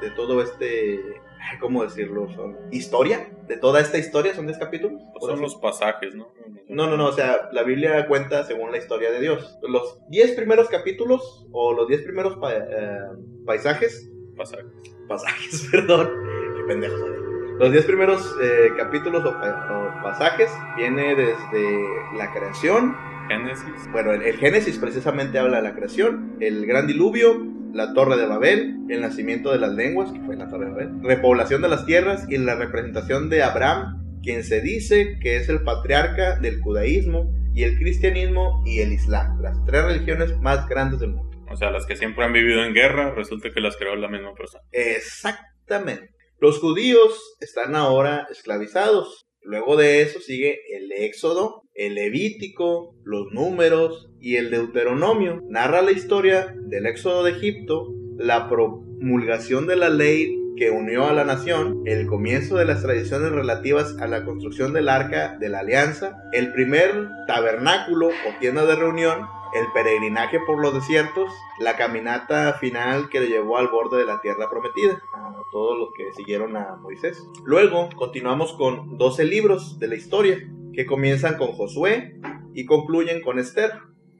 de, 0.00 0.10
todo 0.16 0.42
este, 0.42 1.20
¿cómo 1.60 1.84
decirlo? 1.84 2.28
Son 2.34 2.56
historia, 2.70 3.30
de 3.46 3.56
toda 3.56 3.80
esta 3.80 3.98
historia, 3.98 4.34
son 4.34 4.46
10 4.46 4.58
capítulos. 4.58 5.00
son 5.20 5.40
los 5.40 5.56
pasajes, 5.56 6.14
¿no? 6.14 6.32
No, 6.68 6.86
no, 6.86 6.96
no, 6.96 7.06
o 7.06 7.12
sea, 7.12 7.48
la 7.52 7.62
Biblia 7.62 8.06
cuenta 8.06 8.44
según 8.44 8.70
la 8.72 8.78
historia 8.78 9.10
de 9.10 9.20
Dios. 9.20 9.58
Los 9.62 9.98
10 10.08 10.32
primeros 10.32 10.68
capítulos, 10.68 11.46
o 11.52 11.72
los 11.72 11.88
10 11.88 12.02
primeros 12.02 12.38
eh, 12.50 12.98
paisajes. 13.46 14.10
Pasajes. 14.36 14.66
Pasajes, 15.08 15.68
perdón. 15.72 16.10
Qué 16.56 16.62
pendejo 16.64 17.20
los 17.60 17.72
diez 17.72 17.84
primeros 17.84 18.34
eh, 18.40 18.72
capítulos 18.74 19.22
o, 19.22 19.89
pasajes 20.02 20.50
viene 20.76 21.14
desde 21.14 21.88
la 22.16 22.32
creación. 22.32 22.96
Génesis. 23.28 23.88
Bueno, 23.92 24.12
el, 24.12 24.36
Génesis 24.38 24.78
precisamente 24.78 25.38
habla 25.38 25.58
de 25.58 25.62
la 25.62 25.74
creación, 25.74 26.36
el 26.40 26.66
gran 26.66 26.86
diluvio, 26.86 27.46
la 27.72 27.94
torre 27.94 28.16
de 28.16 28.26
Babel, 28.26 28.76
el 28.88 29.00
nacimiento 29.00 29.52
de 29.52 29.58
las 29.58 29.72
lenguas, 29.72 30.10
que 30.10 30.20
fue 30.20 30.36
la 30.36 30.48
torre 30.48 30.66
de 30.66 30.70
Babel, 30.72 31.02
repoblación 31.02 31.62
de 31.62 31.68
las 31.68 31.86
tierras 31.86 32.26
y 32.28 32.38
la 32.38 32.56
representación 32.56 33.28
de 33.30 33.44
Abraham, 33.44 34.20
quien 34.22 34.42
se 34.42 34.60
dice 34.60 35.18
que 35.22 35.36
es 35.36 35.48
el 35.48 35.62
patriarca 35.62 36.40
del 36.40 36.60
judaísmo 36.60 37.32
y 37.54 37.62
el 37.62 37.78
cristianismo 37.78 38.62
y 38.66 38.80
el 38.80 38.92
islam, 38.92 39.40
las 39.40 39.64
tres 39.64 39.84
religiones 39.84 40.36
más 40.38 40.68
grandes 40.68 41.00
del 41.00 41.10
mundo. 41.10 41.30
O 41.50 41.56
sea, 41.56 41.70
las 41.70 41.84
que 41.86 41.96
siempre 41.96 42.24
han 42.24 42.32
vivido 42.32 42.64
en 42.64 42.74
guerra, 42.74 43.12
resulta 43.12 43.50
que 43.50 43.60
las 43.60 43.76
creó 43.76 43.96
la 43.96 44.08
misma 44.08 44.34
persona. 44.34 44.62
Exactamente. 44.70 46.14
Los 46.38 46.58
judíos 46.60 47.36
están 47.40 47.74
ahora 47.74 48.26
esclavizados. 48.30 49.26
Luego 49.42 49.76
de 49.76 50.02
eso 50.02 50.20
sigue 50.20 50.60
el 50.76 50.92
Éxodo, 50.92 51.62
el 51.74 51.94
Levítico, 51.94 52.94
los 53.04 53.32
Números 53.32 54.10
y 54.20 54.36
el 54.36 54.50
Deuteronomio. 54.50 55.42
Narra 55.48 55.82
la 55.82 55.92
historia 55.92 56.54
del 56.66 56.86
Éxodo 56.86 57.24
de 57.24 57.32
Egipto, 57.32 57.88
la 58.18 58.48
promulgación 58.48 59.66
de 59.66 59.76
la 59.76 59.88
ley 59.88 60.36
que 60.56 60.70
unió 60.70 61.06
a 61.06 61.14
la 61.14 61.24
nación, 61.24 61.82
el 61.86 62.06
comienzo 62.06 62.56
de 62.56 62.66
las 62.66 62.82
tradiciones 62.82 63.32
relativas 63.32 63.96
a 63.98 64.06
la 64.06 64.26
construcción 64.26 64.74
del 64.74 64.90
arca 64.90 65.38
de 65.40 65.48
la 65.48 65.60
alianza, 65.60 66.18
el 66.32 66.52
primer 66.52 67.08
tabernáculo 67.26 68.08
o 68.08 68.38
tienda 68.40 68.66
de 68.66 68.76
reunión, 68.76 69.26
el 69.52 69.70
peregrinaje 69.72 70.38
por 70.40 70.60
los 70.60 70.74
desiertos, 70.74 71.30
la 71.58 71.76
caminata 71.76 72.54
final 72.54 73.08
que 73.08 73.20
le 73.20 73.28
llevó 73.28 73.58
al 73.58 73.68
borde 73.68 73.98
de 73.98 74.04
la 74.04 74.20
tierra 74.20 74.48
prometida, 74.48 75.00
a 75.14 75.32
todos 75.52 75.78
los 75.78 75.88
que 75.96 76.12
siguieron 76.12 76.56
a 76.56 76.76
Moisés. 76.76 77.22
Luego 77.44 77.88
continuamos 77.96 78.52
con 78.52 78.96
12 78.96 79.24
libros 79.24 79.78
de 79.78 79.88
la 79.88 79.96
historia, 79.96 80.38
que 80.72 80.86
comienzan 80.86 81.36
con 81.36 81.52
Josué 81.52 82.20
y 82.54 82.64
concluyen 82.64 83.22
con 83.22 83.38
Esther. 83.38 83.72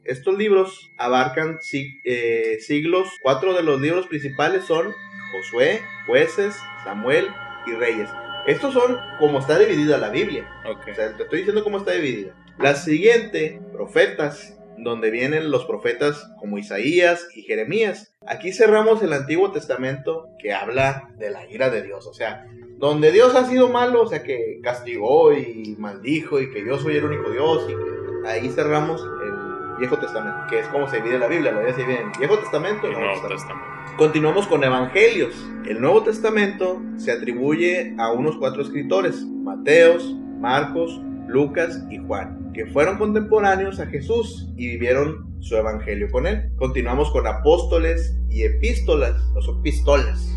Estos 0.03 0.37
libros 0.37 0.89
abarcan 0.97 1.59
eh, 2.03 2.57
siglos, 2.59 3.07
cuatro 3.21 3.53
de 3.53 3.63
los 3.63 3.79
libros 3.79 4.07
principales 4.07 4.65
son 4.65 4.93
Josué, 5.31 5.81
jueces, 6.07 6.59
Samuel 6.83 7.27
y 7.67 7.71
reyes. 7.71 8.09
Estos 8.47 8.73
son 8.73 8.97
como 9.19 9.39
está 9.39 9.59
dividida 9.59 9.97
la 9.97 10.09
Biblia. 10.09 10.49
O 10.65 10.93
sea, 10.93 11.15
te 11.15 11.23
estoy 11.23 11.39
diciendo 11.39 11.63
cómo 11.63 11.77
está 11.77 11.91
dividida. 11.91 12.35
La 12.57 12.75
siguiente, 12.75 13.61
profetas, 13.71 14.57
donde 14.83 15.11
vienen 15.11 15.51
los 15.51 15.65
profetas 15.65 16.31
como 16.39 16.57
Isaías 16.57 17.27
y 17.35 17.43
Jeremías. 17.43 18.13
Aquí 18.25 18.51
cerramos 18.51 19.01
el 19.03 19.13
Antiguo 19.13 19.51
Testamento 19.51 20.27
que 20.39 20.53
habla 20.53 21.09
de 21.17 21.29
la 21.29 21.45
ira 21.49 21.69
de 21.69 21.81
Dios. 21.81 22.07
O 22.07 22.13
sea, 22.13 22.47
donde 22.77 23.11
Dios 23.11 23.35
ha 23.35 23.45
sido 23.45 23.69
malo, 23.69 24.01
o 24.01 24.07
sea, 24.07 24.23
que 24.23 24.59
castigó 24.63 25.33
y 25.33 25.75
maldijo 25.77 26.39
y 26.39 26.51
que 26.51 26.65
yo 26.65 26.77
soy 26.79 26.97
el 26.97 27.05
único 27.05 27.29
Dios. 27.31 27.67
Y 27.69 28.27
ahí 28.27 28.49
cerramos 28.49 29.01
el 29.01 29.77
Viejo 29.77 29.97
Testamento, 29.97 30.39
que 30.49 30.59
es 30.59 30.67
como 30.67 30.89
se 30.89 30.97
divide 30.97 31.19
la 31.19 31.27
Biblia. 31.27 31.51
La 31.51 31.59
Biblia 31.59 31.75
se 31.75 31.81
divide 31.81 32.01
en 32.01 32.11
Viejo 32.13 32.37
Testamento 32.39 32.87
y 32.87 32.93
Nuevo 32.93 33.27
Testamento. 33.27 33.67
Continuamos 33.97 34.47
con 34.47 34.63
Evangelios. 34.63 35.33
El 35.65 35.81
Nuevo 35.81 36.03
Testamento 36.03 36.81
se 36.97 37.11
atribuye 37.11 37.95
a 37.97 38.11
unos 38.11 38.37
cuatro 38.37 38.61
escritores, 38.61 39.23
Mateos, 39.23 40.15
Marcos, 40.39 40.99
Lucas 41.31 41.81
y 41.89 41.97
Juan, 41.97 42.51
que 42.53 42.65
fueron 42.67 42.97
contemporáneos 42.97 43.79
a 43.79 43.87
Jesús 43.87 44.49
y 44.57 44.67
vivieron 44.67 45.41
su 45.41 45.55
evangelio 45.55 46.09
con 46.11 46.27
él. 46.27 46.51
Continuamos 46.57 47.09
con 47.11 47.25
apóstoles 47.25 48.15
y 48.29 48.43
epístolas, 48.43 49.15
no 49.33 49.41
son 49.41 49.61
pistolas. 49.61 50.27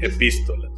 Epístolas. 0.00 0.72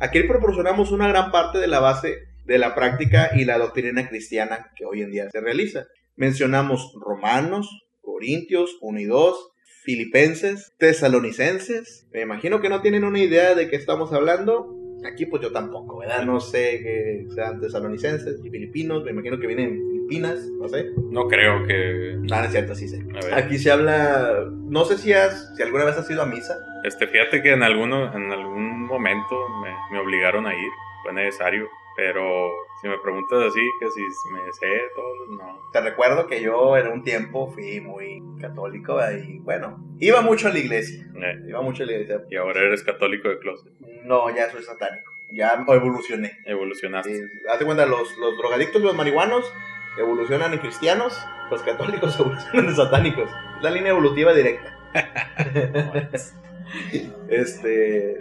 Aquí 0.00 0.22
proporcionamos 0.24 0.90
una 0.90 1.08
gran 1.08 1.30
parte 1.30 1.58
de 1.58 1.66
la 1.66 1.80
base 1.80 2.18
de 2.44 2.58
la 2.58 2.74
práctica 2.74 3.30
y 3.34 3.44
la 3.44 3.58
doctrina 3.58 4.08
cristiana 4.08 4.70
que 4.76 4.84
hoy 4.84 5.02
en 5.02 5.10
día 5.10 5.30
se 5.30 5.40
realiza. 5.40 5.86
Mencionamos 6.16 6.92
Romanos, 7.00 7.68
Corintios 8.02 8.76
1 8.82 9.00
y 9.00 9.04
2, 9.04 9.52
Filipenses, 9.84 10.72
Tesalonicenses. 10.78 12.06
Me 12.12 12.20
imagino 12.20 12.60
que 12.60 12.68
no 12.68 12.82
tienen 12.82 13.04
una 13.04 13.20
idea 13.20 13.54
de 13.54 13.68
qué 13.68 13.76
estamos 13.76 14.12
hablando. 14.12 14.83
Aquí 15.04 15.26
pues 15.26 15.42
yo 15.42 15.52
tampoco, 15.52 15.98
¿verdad? 15.98 16.24
No 16.24 16.40
sé 16.40 16.80
que 16.82 17.26
sean 17.34 17.60
tesalonicenses 17.60 18.40
y 18.42 18.50
filipinos, 18.50 19.04
me 19.04 19.10
imagino 19.10 19.38
que 19.38 19.46
vienen 19.46 19.82
Filipinas, 19.90 20.48
no 20.58 20.68
sé. 20.68 20.90
No 21.10 21.28
creo 21.28 21.66
que... 21.66 22.16
No, 22.20 22.36
no 22.36 22.44
es 22.44 22.50
cierto, 22.50 22.74
sí 22.74 22.88
sé. 22.88 23.04
Aquí 23.32 23.58
se 23.58 23.70
habla, 23.70 24.46
no 24.50 24.84
sé 24.84 24.98
si 24.98 25.12
has, 25.12 25.54
si 25.56 25.62
alguna 25.62 25.84
vez 25.84 25.96
has 25.96 26.10
ido 26.10 26.22
a 26.22 26.26
misa. 26.26 26.56
Este, 26.84 27.06
fíjate 27.06 27.42
que 27.42 27.52
en, 27.52 27.62
alguno, 27.62 28.14
en 28.14 28.32
algún 28.32 28.86
momento 28.86 29.36
me, 29.62 29.70
me 29.92 30.02
obligaron 30.02 30.46
a 30.46 30.54
ir, 30.54 30.70
fue 31.02 31.12
necesario, 31.12 31.68
pero 31.96 32.50
si 32.84 32.90
me 32.90 32.98
preguntas 32.98 33.42
así, 33.44 33.62
que 33.80 33.90
si 33.90 34.02
me 34.30 34.52
sé 34.52 34.66
todo, 34.94 35.38
no. 35.38 35.70
Te 35.72 35.80
recuerdo 35.80 36.26
que 36.26 36.42
yo 36.42 36.76
en 36.76 36.88
un 36.88 37.02
tiempo 37.02 37.50
fui 37.50 37.80
muy 37.80 38.22
católico 38.38 38.98
y 39.10 39.38
bueno, 39.38 39.82
iba 40.00 40.20
mucho 40.20 40.48
a 40.48 40.50
la 40.50 40.58
iglesia. 40.58 41.02
Eh. 41.16 41.44
Iba 41.48 41.62
mucho 41.62 41.84
a 41.84 41.86
la 41.86 41.92
iglesia. 41.92 42.20
Y 42.30 42.36
ahora 42.36 42.60
eres 42.60 42.82
católico 42.82 43.30
de 43.30 43.38
closet. 43.38 43.72
No, 44.04 44.28
ya 44.36 44.50
soy 44.50 44.62
satánico. 44.62 45.10
Ya 45.32 45.64
evolucioné. 45.66 46.36
Evolucionaste. 46.44 47.22
hazte 47.50 47.64
cuenta, 47.64 47.86
los, 47.86 48.18
los 48.18 48.36
drogadictos, 48.36 48.82
los 48.82 48.94
marihuanos, 48.94 49.50
evolucionan 49.98 50.52
en 50.52 50.58
cristianos, 50.58 51.18
los 51.50 51.62
católicos 51.62 52.14
evolucionan 52.20 52.66
en 52.66 52.76
satánicos. 52.76 53.30
La 53.62 53.70
línea 53.70 53.92
evolutiva 53.92 54.34
directa. 54.34 54.78
este 57.28 58.18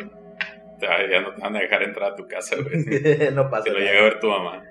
ya 0.79 1.21
no 1.21 1.33
te 1.33 1.41
van 1.41 1.55
a 1.55 1.59
dejar 1.59 1.83
entrar 1.83 2.11
a 2.11 2.15
tu 2.15 2.27
casa, 2.27 2.55
no 3.33 3.49
pasa. 3.49 3.65
Que 3.65 3.71
lo 3.71 3.79
llegue 3.79 3.99
a 3.99 4.03
ver 4.03 4.19
tu 4.19 4.27
mamá. 4.27 4.63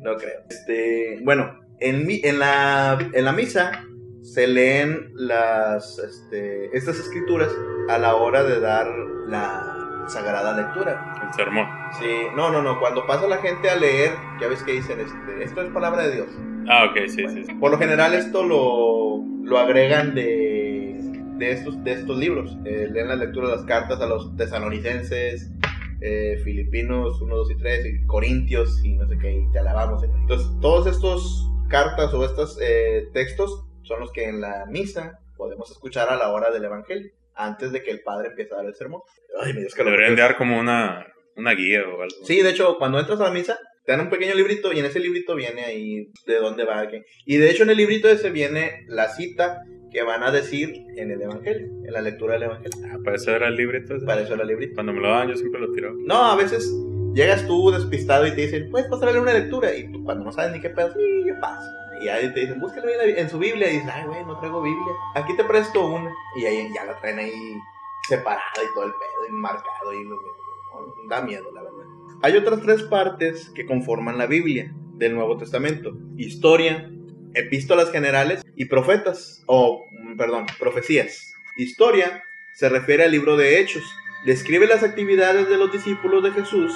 No 0.00 0.16
creo. 0.16 0.40
Este, 0.48 1.18
bueno, 1.22 1.60
en, 1.80 2.06
en, 2.08 2.38
la, 2.38 2.98
en 3.12 3.24
la 3.24 3.32
misa 3.32 3.84
se 4.22 4.46
leen 4.46 5.12
las, 5.14 5.98
este, 5.98 6.76
estas 6.76 6.98
escrituras 6.98 7.50
a 7.88 7.98
la 7.98 8.16
hora 8.16 8.42
de 8.42 8.60
dar 8.60 8.86
la 9.26 10.04
sagrada 10.08 10.56
lectura. 10.56 11.14
El 11.22 11.32
sermón. 11.34 11.66
Sí, 11.98 12.26
no, 12.34 12.50
no, 12.50 12.62
no. 12.62 12.80
Cuando 12.80 13.06
pasa 13.06 13.26
la 13.28 13.38
gente 13.38 13.70
a 13.70 13.76
leer, 13.76 14.12
ya 14.40 14.48
ves 14.48 14.62
que 14.62 14.72
dicen, 14.72 15.00
este, 15.00 15.44
esto 15.44 15.62
es 15.62 15.70
palabra 15.72 16.02
de 16.02 16.14
Dios. 16.14 16.28
Ah, 16.68 16.86
ok, 16.90 17.08
sí, 17.08 17.26
sí, 17.28 17.44
sí. 17.44 17.54
Por 17.54 17.70
lo 17.70 17.78
general 17.78 18.14
esto 18.14 18.42
lo, 18.44 19.24
lo 19.42 19.58
agregan 19.58 20.14
de 20.14 20.47
de 21.38 21.52
estos, 21.52 21.82
de 21.84 21.92
estos 21.92 22.18
libros. 22.18 22.56
Eh, 22.64 22.88
leen 22.90 23.08
la 23.08 23.16
lectura 23.16 23.48
de 23.48 23.56
las 23.56 23.64
cartas 23.64 24.00
a 24.00 24.06
los 24.06 24.36
tesalonicenses, 24.36 25.50
eh, 26.00 26.38
filipinos 26.44 27.20
1, 27.20 27.36
2 27.36 27.50
y 27.50 27.56
3, 27.56 27.86
y 27.86 28.06
corintios 28.06 28.84
y 28.84 28.94
no 28.94 29.08
sé 29.08 29.18
qué, 29.18 29.32
y 29.32 29.50
te 29.50 29.58
alabamos. 29.58 30.02
Entonces, 30.02 30.48
todos 30.60 30.86
estos 30.86 31.48
cartas 31.68 32.12
o 32.14 32.24
estos 32.24 32.58
eh, 32.62 33.08
textos 33.12 33.64
son 33.82 34.00
los 34.00 34.12
que 34.12 34.24
en 34.24 34.40
la 34.40 34.66
misa 34.66 35.18
podemos 35.36 35.70
escuchar 35.70 36.08
a 36.08 36.16
la 36.16 36.32
hora 36.32 36.50
del 36.50 36.64
evangelio, 36.64 37.10
antes 37.34 37.72
de 37.72 37.82
que 37.82 37.90
el 37.90 38.00
padre 38.02 38.28
empiece 38.28 38.52
a 38.52 38.58
dar 38.58 38.66
el 38.66 38.74
sermón. 38.74 39.02
Ay, 39.40 39.54
me 39.54 39.64
que 39.64 39.84
Deberían 39.84 40.16
dar 40.16 40.36
como 40.36 40.58
una, 40.58 41.06
una 41.36 41.52
guía 41.52 41.82
o 41.82 42.02
algo. 42.02 42.24
Sí, 42.24 42.42
de 42.42 42.50
hecho, 42.50 42.76
cuando 42.78 42.98
entras 42.98 43.20
a 43.20 43.24
la 43.24 43.30
misa, 43.30 43.58
te 43.84 43.92
dan 43.92 44.02
un 44.02 44.10
pequeño 44.10 44.34
librito 44.34 44.72
y 44.72 44.80
en 44.80 44.84
ese 44.84 45.00
librito 45.00 45.34
viene 45.34 45.64
ahí 45.64 46.10
de 46.26 46.36
dónde 46.36 46.64
va. 46.64 46.86
Qué. 46.88 47.04
Y 47.24 47.38
de 47.38 47.50
hecho 47.50 47.62
en 47.62 47.70
el 47.70 47.78
librito 47.78 48.08
ese 48.08 48.30
viene 48.30 48.84
la 48.86 49.08
cita 49.08 49.62
que 49.90 50.02
van 50.02 50.22
a 50.22 50.30
decir 50.30 50.86
en 50.96 51.10
el 51.10 51.22
Evangelio, 51.22 51.66
en 51.66 51.92
la 51.92 52.00
lectura 52.00 52.34
del 52.34 52.44
Evangelio. 52.44 52.78
Ah, 52.90 52.98
para 53.02 53.16
eso 53.16 53.30
era 53.30 53.48
el 53.48 53.56
librito. 53.56 53.94
Para 54.04 54.22
eso 54.22 54.34
era 54.34 54.42
el 54.42 54.48
librito. 54.48 54.74
Cuando 54.74 54.92
me 54.92 55.00
lo 55.00 55.08
dan, 55.08 55.28
yo 55.28 55.36
siempre 55.36 55.60
lo 55.60 55.72
tiro. 55.72 55.94
No, 55.98 56.16
a 56.16 56.36
veces 56.36 56.70
llegas 57.14 57.46
tú 57.46 57.70
despistado 57.70 58.26
y 58.26 58.30
te 58.32 58.42
dicen, 58.42 58.70
puedes 58.70 58.88
pasarle 58.88 59.20
una 59.20 59.32
lectura. 59.32 59.74
Y 59.74 59.90
tú, 59.90 60.04
cuando 60.04 60.24
no 60.24 60.32
sabes 60.32 60.52
ni 60.52 60.60
qué 60.60 60.70
pedo, 60.70 60.92
sí, 60.92 61.24
yo 61.26 61.34
paso. 61.40 61.68
Y 62.02 62.08
ahí 62.08 62.32
te 62.32 62.40
dicen, 62.40 62.60
búscalo 62.60 62.88
en 62.90 63.28
su 63.28 63.38
Biblia. 63.38 63.70
Y 63.70 63.76
dices, 63.76 63.90
ay, 63.92 64.06
güey, 64.06 64.24
no 64.24 64.38
traigo 64.38 64.62
Biblia. 64.62 64.92
Aquí 65.14 65.36
te 65.36 65.44
presto 65.44 65.86
una. 65.86 66.12
Y 66.36 66.44
ahí 66.44 66.68
ya 66.74 66.84
la 66.84 66.98
traen 67.00 67.18
ahí 67.18 67.32
separada 68.08 68.40
y 68.56 68.74
todo 68.74 68.84
el 68.84 68.92
pedo, 68.92 69.28
y 69.28 69.32
marcado. 69.32 69.92
Y 69.92 71.08
da 71.08 71.22
miedo, 71.22 71.50
la 71.52 71.62
verdad. 71.62 71.86
Hay 72.22 72.36
otras 72.36 72.60
tres 72.62 72.82
partes 72.84 73.50
que 73.50 73.66
conforman 73.66 74.18
la 74.18 74.26
Biblia 74.26 74.72
del 74.94 75.14
Nuevo 75.14 75.36
Testamento: 75.36 75.96
historia, 76.16 76.90
epístolas 77.34 77.90
generales 77.90 78.42
y 78.56 78.66
profetas, 78.66 79.42
o 79.46 79.86
perdón, 80.16 80.46
profecías. 80.58 81.32
Historia 81.56 82.24
se 82.54 82.68
refiere 82.68 83.04
al 83.04 83.12
libro 83.12 83.36
de 83.36 83.60
Hechos. 83.60 83.84
Describe 84.24 84.66
las 84.66 84.82
actividades 84.82 85.48
de 85.48 85.56
los 85.56 85.72
discípulos 85.72 86.22
de 86.22 86.32
Jesús 86.32 86.74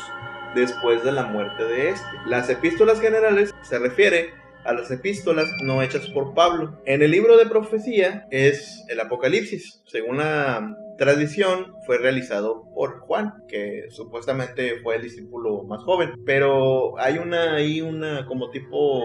después 0.55 1.03
de 1.05 1.13
la 1.13 1.25
muerte 1.25 1.65
de 1.65 1.91
este. 1.91 2.07
Las 2.27 2.49
epístolas 2.49 3.01
generales 3.01 3.53
se 3.63 3.79
refiere 3.79 4.35
a 4.65 4.73
las 4.73 4.91
epístolas 4.91 5.51
no 5.63 5.83
hechas 5.83 6.07
por 6.09 6.35
Pablo. 6.35 6.81
En 6.87 7.03
el 7.03 7.11
libro 7.11 7.37
de 7.37 7.47
profecía 7.47 8.27
es 8.31 8.85
el 8.89 9.01
Apocalipsis. 9.01 9.83
Según 9.87 10.19
la 10.19 10.77
tradición, 11.03 11.75
fue 11.85 11.99
realizado 11.99 12.63
por 12.77 13.01
Juan, 13.01 13.35
que 13.49 13.87
supuestamente 13.91 14.79
fue 14.85 14.97
el 14.97 15.03
discípulo 15.03 15.65
más 15.65 15.83
joven. 15.83 16.13
Pero 16.25 16.97
hay 16.97 17.19
una 17.19 17.55
ahí 17.55 17.81
una 17.81 18.25
como 18.27 18.51
tipo 18.51 19.03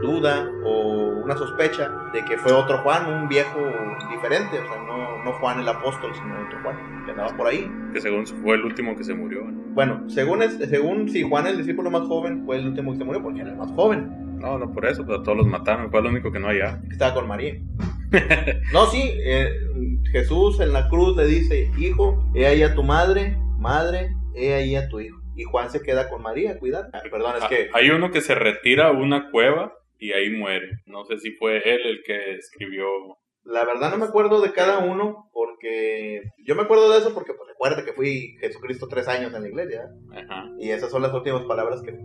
duda 0.00 0.48
o 0.64 1.22
una 1.24 1.36
sospecha 1.36 1.90
de 2.12 2.24
que 2.24 2.38
fue 2.38 2.52
otro 2.52 2.78
Juan, 2.84 3.12
un 3.12 3.28
viejo 3.28 3.58
diferente. 4.08 4.56
O 4.56 4.66
sea, 4.68 4.82
no, 4.86 5.24
no 5.24 5.32
Juan 5.40 5.58
el 5.58 5.68
apóstol, 5.68 6.12
sino 6.14 6.46
otro 6.46 6.60
Juan, 6.62 7.04
que 7.04 7.10
andaba 7.10 7.36
por 7.36 7.48
ahí. 7.48 7.68
Que 7.92 8.00
según 8.00 8.24
fue 8.24 8.54
el 8.54 8.64
último 8.64 8.96
que 8.96 9.02
se 9.02 9.14
murió. 9.14 9.42
Bueno, 9.74 10.08
según, 10.08 10.42
según 10.42 11.08
si 11.08 11.22
Juan 11.22 11.48
el 11.48 11.58
discípulo 11.58 11.90
más 11.90 12.06
joven 12.06 12.44
fue 12.46 12.58
el 12.58 12.68
último 12.68 12.92
que 12.92 12.98
se 12.98 13.04
murió 13.04 13.20
porque 13.20 13.40
era 13.40 13.50
el 13.50 13.56
más 13.56 13.72
joven. 13.72 14.38
No, 14.38 14.56
no 14.56 14.72
por 14.72 14.86
eso, 14.86 15.04
pero 15.04 15.24
todos 15.24 15.38
los 15.38 15.46
mataron. 15.48 15.90
Fue 15.90 15.98
el 15.98 16.06
único 16.06 16.30
que 16.30 16.38
no 16.38 16.48
había. 16.48 16.80
Estaba 16.88 17.14
con 17.14 17.26
María. 17.26 17.54
no, 18.72 18.86
sí, 18.86 19.02
eh, 19.02 19.50
Jesús 20.12 20.60
en 20.60 20.72
la 20.72 20.88
cruz 20.88 21.16
le 21.16 21.26
dice, 21.26 21.70
hijo, 21.78 22.24
he 22.34 22.46
ahí 22.46 22.62
a 22.62 22.74
tu 22.74 22.82
madre, 22.82 23.36
madre, 23.58 24.10
he 24.34 24.54
ahí 24.54 24.76
a 24.76 24.88
tu 24.88 25.00
hijo. 25.00 25.20
Y 25.36 25.44
Juan 25.44 25.70
se 25.70 25.82
queda 25.82 26.08
con 26.08 26.22
María, 26.22 26.58
cuidado. 26.58 26.88
perdón, 27.10 27.34
es 27.36 27.44
ah, 27.44 27.48
que... 27.48 27.68
Hay 27.72 27.90
uno 27.90 28.10
que 28.10 28.20
se 28.20 28.34
retira 28.34 28.88
a 28.88 28.92
una 28.92 29.30
cueva 29.30 29.72
y 29.98 30.12
ahí 30.12 30.30
muere. 30.30 30.80
No 30.86 31.04
sé 31.04 31.18
si 31.18 31.32
fue 31.32 31.58
él 31.58 31.80
el 31.84 32.02
que 32.02 32.34
escribió 32.34 32.86
la 33.48 33.64
verdad 33.64 33.90
no 33.90 33.96
me 33.96 34.04
acuerdo 34.04 34.40
de 34.40 34.52
cada 34.52 34.78
uno 34.78 35.30
porque 35.32 36.32
yo 36.44 36.54
me 36.54 36.62
acuerdo 36.62 36.90
de 36.90 36.98
eso 36.98 37.14
porque 37.14 37.32
pues 37.32 37.48
recuerda 37.48 37.84
que 37.84 37.94
fui 37.94 38.36
Jesucristo 38.40 38.88
tres 38.88 39.08
años 39.08 39.32
en 39.34 39.42
la 39.42 39.48
iglesia 39.48 39.88
y 40.58 40.70
esas 40.70 40.90
son 40.90 41.02
las 41.02 41.14
últimas 41.14 41.42
palabras 41.44 41.80
que, 41.82 41.98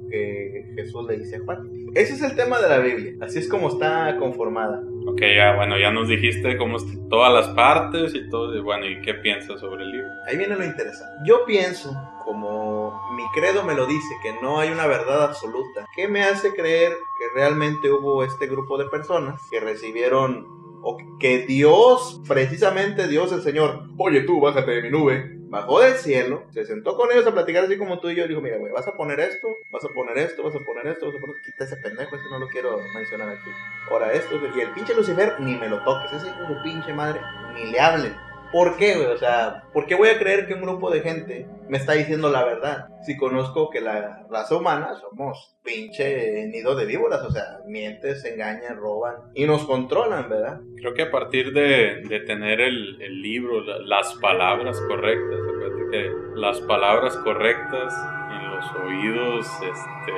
Jesús 0.75 1.05
le 1.07 1.17
dice 1.17 1.35
a 1.35 1.39
Juan. 1.43 1.69
Ese 1.93 2.13
es 2.13 2.21
el 2.23 2.35
tema 2.35 2.59
de 2.59 2.69
la 2.69 2.79
Biblia, 2.79 3.13
así 3.21 3.39
es 3.39 3.49
como 3.49 3.67
está 3.67 4.15
conformada. 4.17 4.81
Ok, 5.05 5.21
ya 5.35 5.55
bueno, 5.55 5.77
ya 5.77 5.91
nos 5.91 6.07
dijiste 6.07 6.57
cómo 6.57 6.77
todas 7.09 7.33
las 7.33 7.49
partes 7.55 8.15
y 8.15 8.29
todo, 8.29 8.55
y 8.55 8.61
bueno, 8.61 8.85
¿y 8.87 9.01
qué 9.01 9.15
piensas 9.15 9.59
sobre 9.59 9.83
el 9.83 9.91
libro? 9.91 10.07
Ahí 10.27 10.37
viene 10.37 10.55
lo 10.55 10.63
interesante. 10.63 11.13
Yo 11.27 11.45
pienso, 11.45 11.91
como 12.23 12.93
mi 13.15 13.23
credo 13.33 13.63
me 13.63 13.75
lo 13.75 13.85
dice, 13.85 14.15
que 14.23 14.33
no 14.41 14.59
hay 14.59 14.69
una 14.69 14.87
verdad 14.87 15.23
absoluta. 15.23 15.85
¿Qué 15.95 16.07
me 16.07 16.23
hace 16.23 16.53
creer 16.53 16.91
que 16.91 17.39
realmente 17.39 17.91
hubo 17.91 18.23
este 18.23 18.47
grupo 18.47 18.77
de 18.77 18.85
personas 18.85 19.41
que 19.51 19.59
recibieron 19.59 20.62
o 20.83 20.97
que 21.19 21.45
Dios, 21.45 22.21
precisamente 22.27 23.07
Dios 23.07 23.31
el 23.31 23.41
Señor, 23.41 23.87
oye 23.97 24.21
tú, 24.21 24.41
bájate 24.41 24.71
de 24.71 24.81
mi 24.83 24.89
nube, 24.89 25.37
bajó 25.49 25.79
del 25.79 25.93
cielo, 25.93 26.43
se 26.51 26.65
sentó 26.65 26.95
con 26.95 27.11
ellos 27.11 27.25
a 27.25 27.31
platicar 27.31 27.63
así 27.63 27.77
como 27.77 27.99
tú 27.99 28.09
y 28.09 28.15
yo, 28.15 28.27
dijo, 28.27 28.41
mira, 28.41 28.57
güey, 28.57 28.73
vas 28.73 28.87
a 28.87 28.93
poner 28.93 29.19
esto, 29.19 29.47
vas 29.71 29.85
a 29.85 29.89
poner 29.89 30.17
esto, 30.17 30.43
vas 30.43 30.55
a 30.55 30.59
poner 30.59 30.87
esto, 30.87 31.05
vas 31.05 31.15
a 31.15 31.19
poner, 31.19 31.35
quita 31.45 31.63
ese 31.63 31.77
pendejo, 31.77 32.15
eso 32.15 32.25
no 32.29 32.39
lo 32.39 32.47
quiero 32.49 32.79
mencionar 32.93 33.29
aquí. 33.29 33.49
Ahora 33.89 34.11
esto, 34.11 34.35
y 34.55 34.59
el 34.59 34.71
pinche 34.71 34.93
Lucifer, 34.93 35.39
ni 35.39 35.55
me 35.55 35.69
lo 35.69 35.83
toques, 35.83 36.11
ese 36.11 36.27
hijo 36.27 36.53
de 36.53 36.61
pinche 36.63 36.93
madre, 36.93 37.21
ni 37.53 37.71
le 37.71 37.79
hablen. 37.79 38.32
¿Por 38.53 38.77
qué, 38.77 38.95
güey? 38.95 39.07
O 39.07 39.17
sea, 39.17 39.63
¿por 39.73 39.87
qué 39.87 39.95
voy 39.95 40.09
a 40.09 40.19
creer 40.19 40.45
que 40.45 40.53
un 40.53 40.61
grupo 40.61 40.91
de 40.91 41.01
gente 41.01 41.47
me 41.67 41.77
está 41.79 41.93
diciendo 41.93 42.29
la 42.29 42.45
verdad? 42.45 42.85
Si 43.01 43.17
conozco 43.17 43.71
que 43.71 43.81
la 43.81 44.27
raza 44.29 44.55
humana 44.55 44.93
somos 45.01 45.57
pinche 45.63 46.45
nido 46.45 46.75
de 46.75 46.85
víboras, 46.85 47.23
o 47.23 47.31
sea, 47.31 47.61
mienten, 47.65 48.15
se 48.15 48.35
engañan, 48.35 48.77
roban 48.77 49.15
y 49.33 49.45
nos 49.45 49.65
controlan, 49.65 50.29
¿verdad? 50.29 50.59
Creo 50.77 50.93
que 50.93 51.01
a 51.01 51.09
partir 51.09 51.51
de, 51.51 52.03
tener 52.27 52.61
el, 52.61 53.21
libro, 53.23 53.63
las 53.63 54.13
palabras 54.21 54.79
correctas, 54.81 55.39
las 56.35 56.61
palabras 56.61 57.17
correctas 57.17 57.91
los 58.63 58.83
oídos, 58.83 59.47
este... 59.61 60.11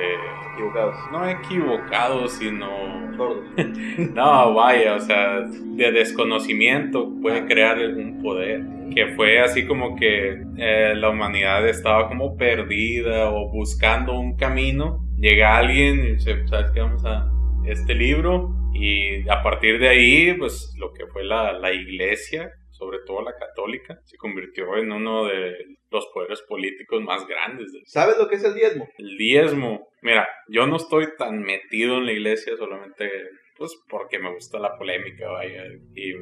Equivocados. 0.52 0.96
No 1.12 1.28
equivocados, 1.28 2.32
sino 2.32 3.06
no, 4.14 4.54
vaya, 4.54 4.94
o 4.94 5.00
sea, 5.00 5.40
de 5.40 5.92
desconocimiento 5.92 7.10
puede 7.20 7.40
ah. 7.40 7.46
crear 7.46 7.78
un 7.78 8.22
poder. 8.22 8.62
Que 8.94 9.08
fue 9.14 9.40
así 9.40 9.66
como 9.66 9.96
que 9.96 10.42
eh, 10.56 10.94
la 10.94 11.10
humanidad 11.10 11.66
estaba 11.68 12.08
como 12.08 12.36
perdida 12.36 13.30
o 13.30 13.50
buscando 13.50 14.18
un 14.18 14.36
camino. 14.36 15.04
Llega 15.18 15.56
alguien 15.56 16.04
y 16.04 16.12
dice, 16.12 16.46
¿sabes 16.46 16.70
qué? 16.72 16.80
Vamos 16.80 17.04
a 17.04 17.30
este 17.66 17.94
libro. 17.94 18.54
Y 18.72 19.28
a 19.28 19.42
partir 19.42 19.78
de 19.78 19.88
ahí, 19.88 20.34
pues 20.34 20.74
lo 20.78 20.92
que 20.92 21.06
fue 21.06 21.24
la, 21.24 21.52
la 21.54 21.72
iglesia, 21.72 22.50
sobre 22.78 22.98
todo 23.06 23.22
la 23.22 23.36
católica, 23.36 23.98
se 24.04 24.16
convirtió 24.16 24.76
en 24.76 24.92
uno 24.92 25.26
de 25.26 25.76
los 25.90 26.06
poderes 26.12 26.42
políticos 26.42 27.02
más 27.02 27.26
grandes. 27.26 27.72
¿Sabes 27.86 28.16
lo 28.18 28.28
que 28.28 28.36
es 28.36 28.44
el 28.44 28.54
diezmo? 28.54 28.88
El 28.98 29.16
diezmo. 29.16 29.88
Mira, 30.02 30.28
yo 30.48 30.66
no 30.66 30.76
estoy 30.76 31.06
tan 31.16 31.40
metido 31.40 31.98
en 31.98 32.06
la 32.06 32.12
iglesia, 32.12 32.56
solamente 32.56 33.10
pues 33.56 33.74
porque 33.88 34.18
me 34.18 34.32
gusta 34.34 34.58
la 34.58 34.76
polémica, 34.76 35.28
vaya, 35.28 35.64
y 35.94 36.12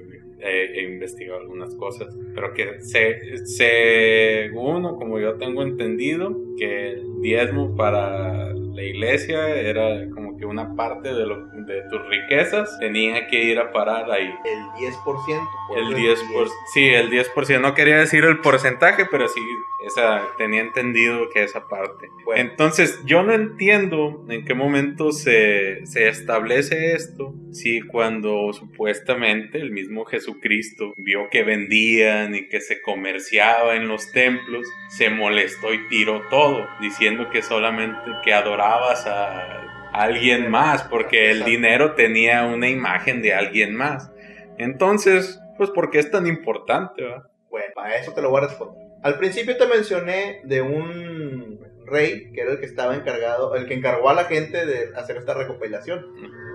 he, 0.40 0.82
investigado 0.82 1.40
algunas 1.40 1.74
cosas. 1.74 2.16
Pero 2.34 2.54
que 2.54 2.80
se, 2.80 3.44
según 3.46 4.84
o 4.84 4.96
como 4.96 5.18
yo 5.18 5.36
tengo 5.36 5.62
entendido, 5.62 6.32
que 6.56 6.92
el 6.92 7.20
diezmo 7.20 7.74
para 7.74 8.52
la 8.54 8.82
iglesia 8.82 9.60
era 9.60 10.08
como 10.10 10.33
que 10.44 10.46
una 10.46 10.76
parte 10.76 11.14
de, 11.14 11.26
lo, 11.26 11.46
de 11.46 11.82
tus 11.90 12.06
riquezas 12.08 12.78
tenía 12.78 13.26
que 13.28 13.44
ir 13.44 13.58
a 13.58 13.72
parar 13.72 14.10
ahí. 14.10 14.34
El 14.44 14.60
10%. 14.92 15.48
El 15.76 15.94
10%, 15.94 16.50
sí, 16.72 16.88
el 16.88 17.10
10%. 17.10 17.60
No 17.60 17.74
quería 17.74 17.96
decir 17.96 18.24
el 18.24 18.40
porcentaje, 18.40 19.06
pero 19.10 19.28
sí, 19.28 19.40
esa, 19.86 20.22
tenía 20.36 20.60
entendido 20.60 21.30
que 21.30 21.44
esa 21.44 21.66
parte. 21.68 22.10
Entonces, 22.34 23.00
yo 23.04 23.22
no 23.22 23.32
entiendo 23.32 24.24
en 24.28 24.44
qué 24.44 24.54
momento 24.54 25.12
se, 25.12 25.86
se 25.86 26.08
establece 26.08 26.94
esto, 26.94 27.34
si 27.52 27.80
cuando 27.80 28.52
supuestamente 28.52 29.58
el 29.58 29.70
mismo 29.70 30.04
Jesucristo 30.04 30.92
vio 30.96 31.28
que 31.30 31.44
vendían 31.44 32.34
y 32.34 32.48
que 32.48 32.60
se 32.60 32.82
comerciaba 32.82 33.76
en 33.76 33.88
los 33.88 34.10
templos, 34.12 34.66
se 34.88 35.10
molestó 35.10 35.72
y 35.72 35.88
tiró 35.88 36.22
todo, 36.28 36.66
diciendo 36.80 37.30
que 37.30 37.42
solamente 37.42 38.10
que 38.24 38.32
adoraban 38.34 38.74
a 39.06 39.73
alguien 39.94 40.50
más, 40.50 40.82
porque 40.82 41.30
el 41.30 41.44
dinero 41.44 41.94
tenía 41.94 42.44
una 42.46 42.68
imagen 42.68 43.22
de 43.22 43.34
alguien 43.34 43.74
más. 43.74 44.10
Entonces, 44.58 45.40
pues, 45.56 45.70
¿por 45.70 45.90
qué 45.90 46.00
es 46.00 46.10
tan 46.10 46.26
importante? 46.26 47.04
Bueno, 47.50 47.66
para 47.74 47.96
eso 47.96 48.12
te 48.12 48.20
lo 48.20 48.30
voy 48.30 48.42
a 48.42 48.48
responder. 48.48 48.84
Al 49.02 49.18
principio 49.18 49.56
te 49.56 49.66
mencioné 49.66 50.40
de 50.44 50.62
un 50.62 51.60
rey 51.86 52.32
que 52.32 52.40
era 52.40 52.52
el 52.52 52.60
que 52.60 52.66
estaba 52.66 52.94
encargado, 52.96 53.54
el 53.54 53.66
que 53.66 53.74
encargó 53.74 54.08
a 54.08 54.14
la 54.14 54.24
gente 54.24 54.64
de 54.66 54.96
hacer 54.96 55.16
esta 55.16 55.34
recopilación. 55.34 56.04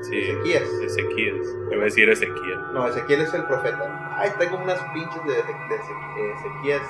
Sí, 0.10 0.18
Ezequías. 0.18 0.64
Ezequías. 0.84 1.70
Debe 1.70 1.84
decir 1.86 2.10
Ezequiel. 2.10 2.60
No, 2.74 2.88
Ezequiel 2.88 3.22
es 3.22 3.34
el 3.34 3.44
profeta. 3.46 4.18
Ay, 4.18 4.32
tengo 4.40 4.58
unas 4.58 4.82
pinches 4.94 5.24
de, 5.26 5.34
de, 5.34 6.32
Ezequías 6.34 6.82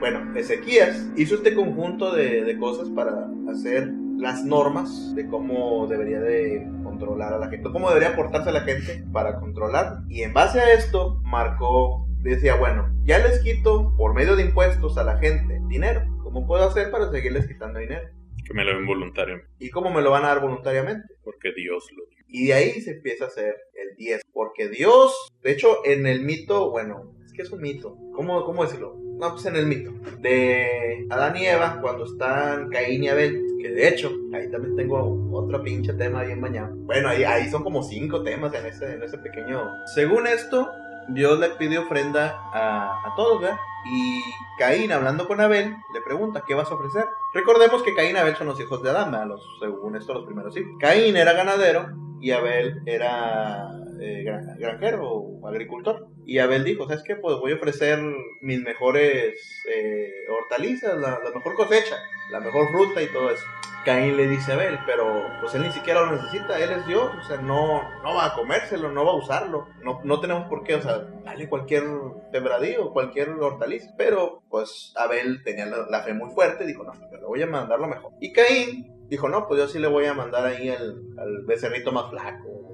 bueno, 0.00 0.36
Ezequías 0.36 1.06
hizo 1.16 1.36
este 1.36 1.54
conjunto 1.54 2.12
de, 2.12 2.56
cosas 2.58 2.88
para 2.90 3.28
hacer 3.50 3.90
las 4.18 4.44
normas 4.44 5.14
de 5.14 5.26
cómo 5.26 5.86
debería 5.86 6.20
de 6.20 6.66
controlar 6.82 7.34
a 7.34 7.38
la 7.38 7.48
gente, 7.48 7.70
cómo 7.70 7.88
debería 7.88 8.16
portarse 8.16 8.52
la 8.52 8.62
gente 8.62 9.04
para 9.12 9.38
controlar. 9.40 9.98
Y 10.08 10.22
en 10.22 10.32
base 10.32 10.60
a 10.60 10.72
esto, 10.74 11.20
marcó, 11.22 12.06
decía, 12.20 12.56
bueno, 12.56 12.90
ya 13.04 13.18
les 13.18 13.40
quito 13.40 13.94
por 13.96 14.14
medio 14.14 14.36
de 14.36 14.44
impuestos 14.44 14.96
a 14.98 15.04
la 15.04 15.18
gente 15.18 15.60
dinero. 15.68 16.02
¿Cómo 16.22 16.46
puedo 16.46 16.64
hacer 16.64 16.90
para 16.90 17.10
seguirles 17.10 17.46
quitando 17.46 17.78
dinero? 17.78 18.08
Que 18.46 18.54
me 18.54 18.64
lo 18.64 18.74
den 18.74 18.86
voluntariamente. 18.86 19.50
¿Y 19.58 19.70
cómo 19.70 19.90
me 19.90 20.02
lo 20.02 20.10
van 20.10 20.24
a 20.24 20.28
dar 20.28 20.40
voluntariamente? 20.40 21.14
Porque 21.22 21.52
Dios 21.54 21.86
lo 21.96 22.04
dio. 22.06 22.24
Y 22.28 22.46
de 22.46 22.54
ahí 22.54 22.80
se 22.80 22.92
empieza 22.92 23.24
a 23.24 23.28
hacer 23.28 23.54
el 23.74 23.96
10. 23.96 24.22
Porque 24.32 24.68
Dios, 24.68 25.14
de 25.42 25.52
hecho, 25.52 25.84
en 25.84 26.06
el 26.06 26.22
mito, 26.24 26.70
bueno, 26.70 27.14
es 27.24 27.32
que 27.32 27.42
es 27.42 27.50
un 27.52 27.60
mito. 27.60 27.96
¿Cómo, 28.12 28.44
cómo 28.44 28.64
decirlo? 28.64 29.03
No, 29.18 29.30
pues 29.32 29.46
en 29.46 29.56
el 29.56 29.66
mito. 29.66 29.92
De 30.20 31.06
Adán 31.10 31.36
y 31.36 31.46
Eva, 31.46 31.78
cuando 31.80 32.04
están 32.04 32.68
Caín 32.70 33.04
y 33.04 33.08
Abel. 33.08 33.40
Que 33.60 33.70
de 33.70 33.88
hecho, 33.88 34.12
ahí 34.34 34.50
también 34.50 34.76
tengo 34.76 35.30
otro 35.32 35.62
pinche 35.62 35.94
tema 35.94 36.22
bien 36.22 36.40
bañado. 36.40 36.74
Bueno, 36.76 37.08
ahí, 37.08 37.24
ahí 37.24 37.48
son 37.48 37.62
como 37.62 37.82
cinco 37.82 38.22
temas 38.22 38.52
en 38.54 38.66
ese, 38.66 38.92
en 38.92 39.02
ese 39.02 39.18
pequeño. 39.18 39.70
Según 39.94 40.26
esto, 40.26 40.70
Dios 41.08 41.38
le 41.38 41.50
pide 41.50 41.78
ofrenda 41.78 42.36
a, 42.52 42.90
a 43.06 43.14
todos, 43.16 43.40
¿verdad? 43.40 43.56
Y 43.86 44.22
Caín, 44.58 44.92
hablando 44.92 45.26
con 45.26 45.40
Abel, 45.40 45.76
le 45.92 46.00
pregunta, 46.04 46.42
¿qué 46.46 46.54
vas 46.54 46.70
a 46.70 46.74
ofrecer? 46.74 47.04
Recordemos 47.34 47.82
que 47.82 47.94
Caín 47.94 48.16
y 48.16 48.18
Abel 48.18 48.36
son 48.36 48.46
los 48.46 48.60
hijos 48.60 48.82
de 48.82 48.90
Adán, 48.90 49.28
Los, 49.28 49.42
según 49.60 49.96
esto, 49.96 50.14
los 50.14 50.24
primeros 50.24 50.56
hijos. 50.56 50.72
Caín 50.78 51.16
era 51.16 51.32
ganadero 51.34 51.88
y 52.20 52.30
Abel 52.30 52.82
era 52.86 53.68
eh, 54.00 54.24
granjero 54.58 55.08
o 55.08 55.48
agricultor. 55.48 56.08
Y 56.26 56.38
Abel 56.38 56.64
dijo, 56.64 56.86
¿sabes 56.86 57.02
qué? 57.04 57.16
Pues 57.16 57.36
voy 57.36 57.52
a 57.52 57.56
ofrecer 57.56 57.98
mis 58.40 58.60
mejores 58.62 59.62
eh, 59.70 60.10
hortalizas, 60.30 60.98
la, 60.98 61.20
mejor 61.34 61.54
cosecha, 61.54 61.96
la 62.30 62.40
mejor 62.40 62.70
fruta 62.70 63.02
y 63.02 63.06
todo 63.08 63.30
eso. 63.30 63.44
Caín 63.84 64.16
le 64.16 64.26
dice 64.26 64.52
a 64.52 64.54
Abel, 64.54 64.78
pero 64.86 65.26
pues 65.42 65.54
él 65.54 65.62
ni 65.62 65.70
siquiera 65.70 66.00
lo 66.00 66.12
necesita, 66.12 66.58
él 66.58 66.70
es 66.70 66.86
Dios, 66.86 67.10
o 67.20 67.22
sea, 67.24 67.36
no, 67.36 67.82
no 68.02 68.14
va 68.14 68.26
a 68.26 68.34
comérselo, 68.34 68.90
no 68.90 69.04
va 69.04 69.12
a 69.12 69.16
usarlo, 69.16 69.68
no, 69.82 70.00
no 70.04 70.20
tenemos 70.20 70.48
por 70.48 70.64
qué, 70.64 70.76
o 70.76 70.80
sea, 70.80 71.00
dale 71.22 71.50
cualquier 71.50 71.84
tembradío, 72.32 72.92
cualquier 72.92 73.28
hortaliza. 73.28 73.92
Pero 73.98 74.42
pues 74.48 74.94
Abel 74.96 75.42
tenía 75.44 75.66
la, 75.66 76.02
fe 76.02 76.14
muy 76.14 76.30
fuerte, 76.30 76.64
dijo, 76.64 76.82
no, 76.82 76.92
pero 77.10 77.22
le 77.22 77.26
voy 77.26 77.42
a 77.42 77.46
mandar 77.46 77.78
lo 77.78 77.88
mejor. 77.88 78.12
Y 78.20 78.32
Caín 78.32 79.06
dijo, 79.08 79.28
no, 79.28 79.46
pues 79.46 79.60
yo 79.60 79.68
sí 79.68 79.78
le 79.78 79.88
voy 79.88 80.06
a 80.06 80.14
mandar 80.14 80.46
ahí 80.46 80.70
al 80.70 81.44
becerrito 81.46 81.92
más 81.92 82.08
flaco, 82.08 82.64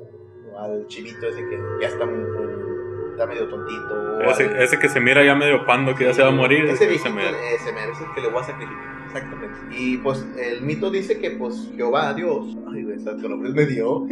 al 0.58 0.86
chivito 0.86 1.26
ese 1.26 1.40
que 1.48 1.58
ya 1.80 1.88
está, 1.88 2.04
está 3.10 3.26
medio 3.26 3.48
tontito. 3.48 4.20
Ese, 4.22 4.62
ese, 4.62 4.78
que 4.78 4.88
se 4.88 5.00
mira 5.00 5.24
ya 5.24 5.34
medio 5.34 5.64
pando, 5.66 5.94
que 5.94 6.04
ya 6.04 6.14
se 6.14 6.22
va 6.22 6.28
a 6.28 6.32
morir. 6.32 6.64
Ese, 6.66 6.84
ese, 6.84 6.94
ese, 6.94 7.10
merece 7.10 8.04
el 8.04 8.14
que 8.14 8.20
le 8.20 8.28
voy 8.28 8.40
a 8.40 8.44
sacrificar. 8.44 9.00
Exactamente. 9.06 9.58
Y 9.76 9.96
pues 9.98 10.24
el 10.38 10.62
mito 10.62 10.90
dice 10.90 11.18
que 11.18 11.32
pues 11.32 11.70
Jehová, 11.74 12.14
Dios, 12.14 12.56
ay, 12.72 12.84
que 13.20 13.28
nombre 13.28 13.50
me 13.50 13.66
dio, 13.66 14.06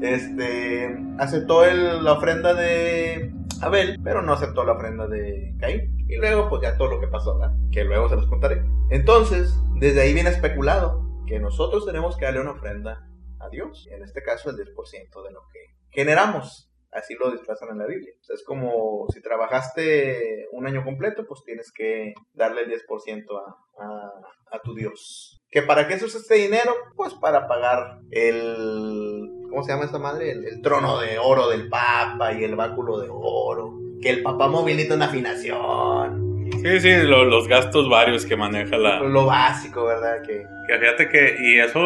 este, 0.00 0.96
aceptó 1.18 1.64
el, 1.64 2.02
la 2.02 2.12
ofrenda 2.12 2.54
de 2.54 3.32
Abel, 3.60 3.98
pero 4.02 4.22
no 4.22 4.32
aceptó 4.32 4.64
la 4.64 4.72
ofrenda 4.72 5.06
de 5.06 5.54
Caín. 5.60 6.06
Y 6.08 6.16
luego 6.16 6.48
pues 6.48 6.62
ya 6.62 6.76
todo 6.76 6.88
lo 6.92 7.00
que 7.00 7.08
pasó, 7.08 7.38
¿verdad? 7.38 7.54
que 7.72 7.84
luego 7.84 8.08
se 8.08 8.16
los 8.16 8.26
contaré. 8.26 8.64
Entonces, 8.90 9.60
desde 9.74 10.00
ahí 10.00 10.14
viene 10.14 10.30
especulado 10.30 11.04
que 11.26 11.40
nosotros 11.40 11.84
tenemos 11.84 12.16
que 12.16 12.24
darle 12.24 12.40
una 12.40 12.52
ofrenda 12.52 13.06
a 13.46 13.50
Dios. 13.50 13.86
En 13.90 14.02
este 14.02 14.22
caso, 14.22 14.50
el 14.50 14.56
10% 14.56 15.22
de 15.24 15.32
lo 15.32 15.40
que 15.52 15.60
generamos. 15.90 16.70
Así 16.92 17.14
lo 17.14 17.30
disfrazan 17.30 17.70
en 17.70 17.78
la 17.78 17.86
Biblia. 17.86 18.12
es 18.32 18.42
como 18.44 19.06
si 19.12 19.20
trabajaste 19.20 20.46
un 20.52 20.66
año 20.66 20.82
completo, 20.82 21.26
pues 21.28 21.42
tienes 21.44 21.70
que 21.72 22.14
darle 22.32 22.62
el 22.62 22.70
10% 22.70 23.24
a, 23.78 24.56
a, 24.56 24.58
tu 24.62 24.74
Dios. 24.74 25.38
¿Que 25.50 25.60
para 25.62 25.88
qué 25.88 25.98
se 25.98 26.06
usa 26.06 26.20
este 26.20 26.36
dinero? 26.36 26.72
Pues 26.94 27.12
para 27.14 27.46
pagar 27.46 27.98
el... 28.12 29.28
¿Cómo 29.50 29.62
se 29.62 29.72
llama 29.72 29.84
esta 29.84 29.98
madre? 29.98 30.30
El, 30.30 30.44
el 30.46 30.62
trono 30.62 30.98
de 31.00 31.18
oro 31.18 31.48
del 31.48 31.68
Papa 31.68 32.32
y 32.32 32.44
el 32.44 32.56
báculo 32.56 32.98
de 32.98 33.08
oro. 33.10 33.74
Que 34.00 34.10
el 34.10 34.22
Papa 34.22 34.48
movilita 34.48 34.94
una 34.94 35.06
afinación. 35.06 36.48
Sí, 36.62 36.80
sí, 36.80 36.96
lo- 37.02 37.24
los 37.24 37.46
gastos 37.48 37.88
varios 37.90 38.24
que 38.24 38.36
maneja 38.36 38.76
la... 38.78 39.00
Lo 39.00 39.26
básico, 39.26 39.84
¿verdad? 39.84 40.22
Que... 40.22 40.44
Que 40.68 40.78
fíjate 40.78 41.08
que, 41.08 41.36
y 41.40 41.58
eso, 41.60 41.80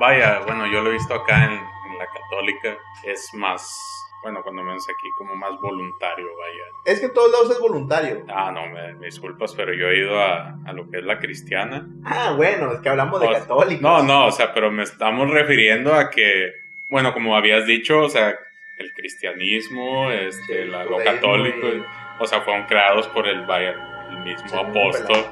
vaya, 0.00 0.40
bueno, 0.46 0.66
yo 0.66 0.80
lo 0.82 0.90
he 0.90 0.94
visto 0.94 1.14
acá 1.14 1.44
en, 1.44 1.52
en 1.52 1.98
la 1.98 2.06
católica, 2.06 2.76
es 3.04 3.32
más, 3.34 3.78
bueno, 4.22 4.42
cuando 4.42 4.62
menos 4.62 4.84
aquí, 4.88 5.08
como 5.16 5.36
más 5.36 5.52
voluntario, 5.60 6.26
vaya. 6.36 6.64
Es 6.84 6.98
que 7.00 7.06
en 7.06 7.12
todos 7.12 7.30
lados 7.30 7.50
es 7.50 7.60
voluntario. 7.60 8.24
Ah, 8.28 8.50
no, 8.52 8.66
me, 8.66 8.94
me 8.94 9.06
disculpas, 9.06 9.54
pero 9.54 9.72
yo 9.74 9.86
he 9.88 9.98
ido 9.98 10.18
a, 10.20 10.56
a 10.64 10.72
lo 10.72 10.90
que 10.90 10.98
es 10.98 11.04
la 11.04 11.18
cristiana. 11.18 11.86
Ah, 12.04 12.32
bueno, 12.36 12.72
es 12.72 12.80
que 12.80 12.88
hablamos 12.88 13.20
de 13.20 13.30
católicos. 13.30 13.80
No, 13.82 14.02
no, 14.02 14.26
o 14.26 14.32
sea, 14.32 14.52
pero 14.54 14.70
me 14.70 14.82
estamos 14.82 15.30
refiriendo 15.30 15.94
a 15.94 16.10
que, 16.10 16.50
bueno, 16.88 17.12
como 17.12 17.36
habías 17.36 17.66
dicho, 17.66 18.00
o 18.00 18.08
sea, 18.08 18.34
el 18.78 18.92
cristianismo, 18.94 20.10
este, 20.10 20.64
la- 20.64 20.84
lo 20.84 20.96
católico, 20.96 21.68
y- 21.68 21.84
o 22.18 22.26
sea, 22.26 22.40
fueron 22.40 22.66
creados 22.66 23.06
por 23.08 23.28
el, 23.28 23.44
vaya, 23.46 23.74
el 24.10 24.18
mismo 24.24 24.48
Sí, 24.48 24.56
apóstol. 24.56 25.24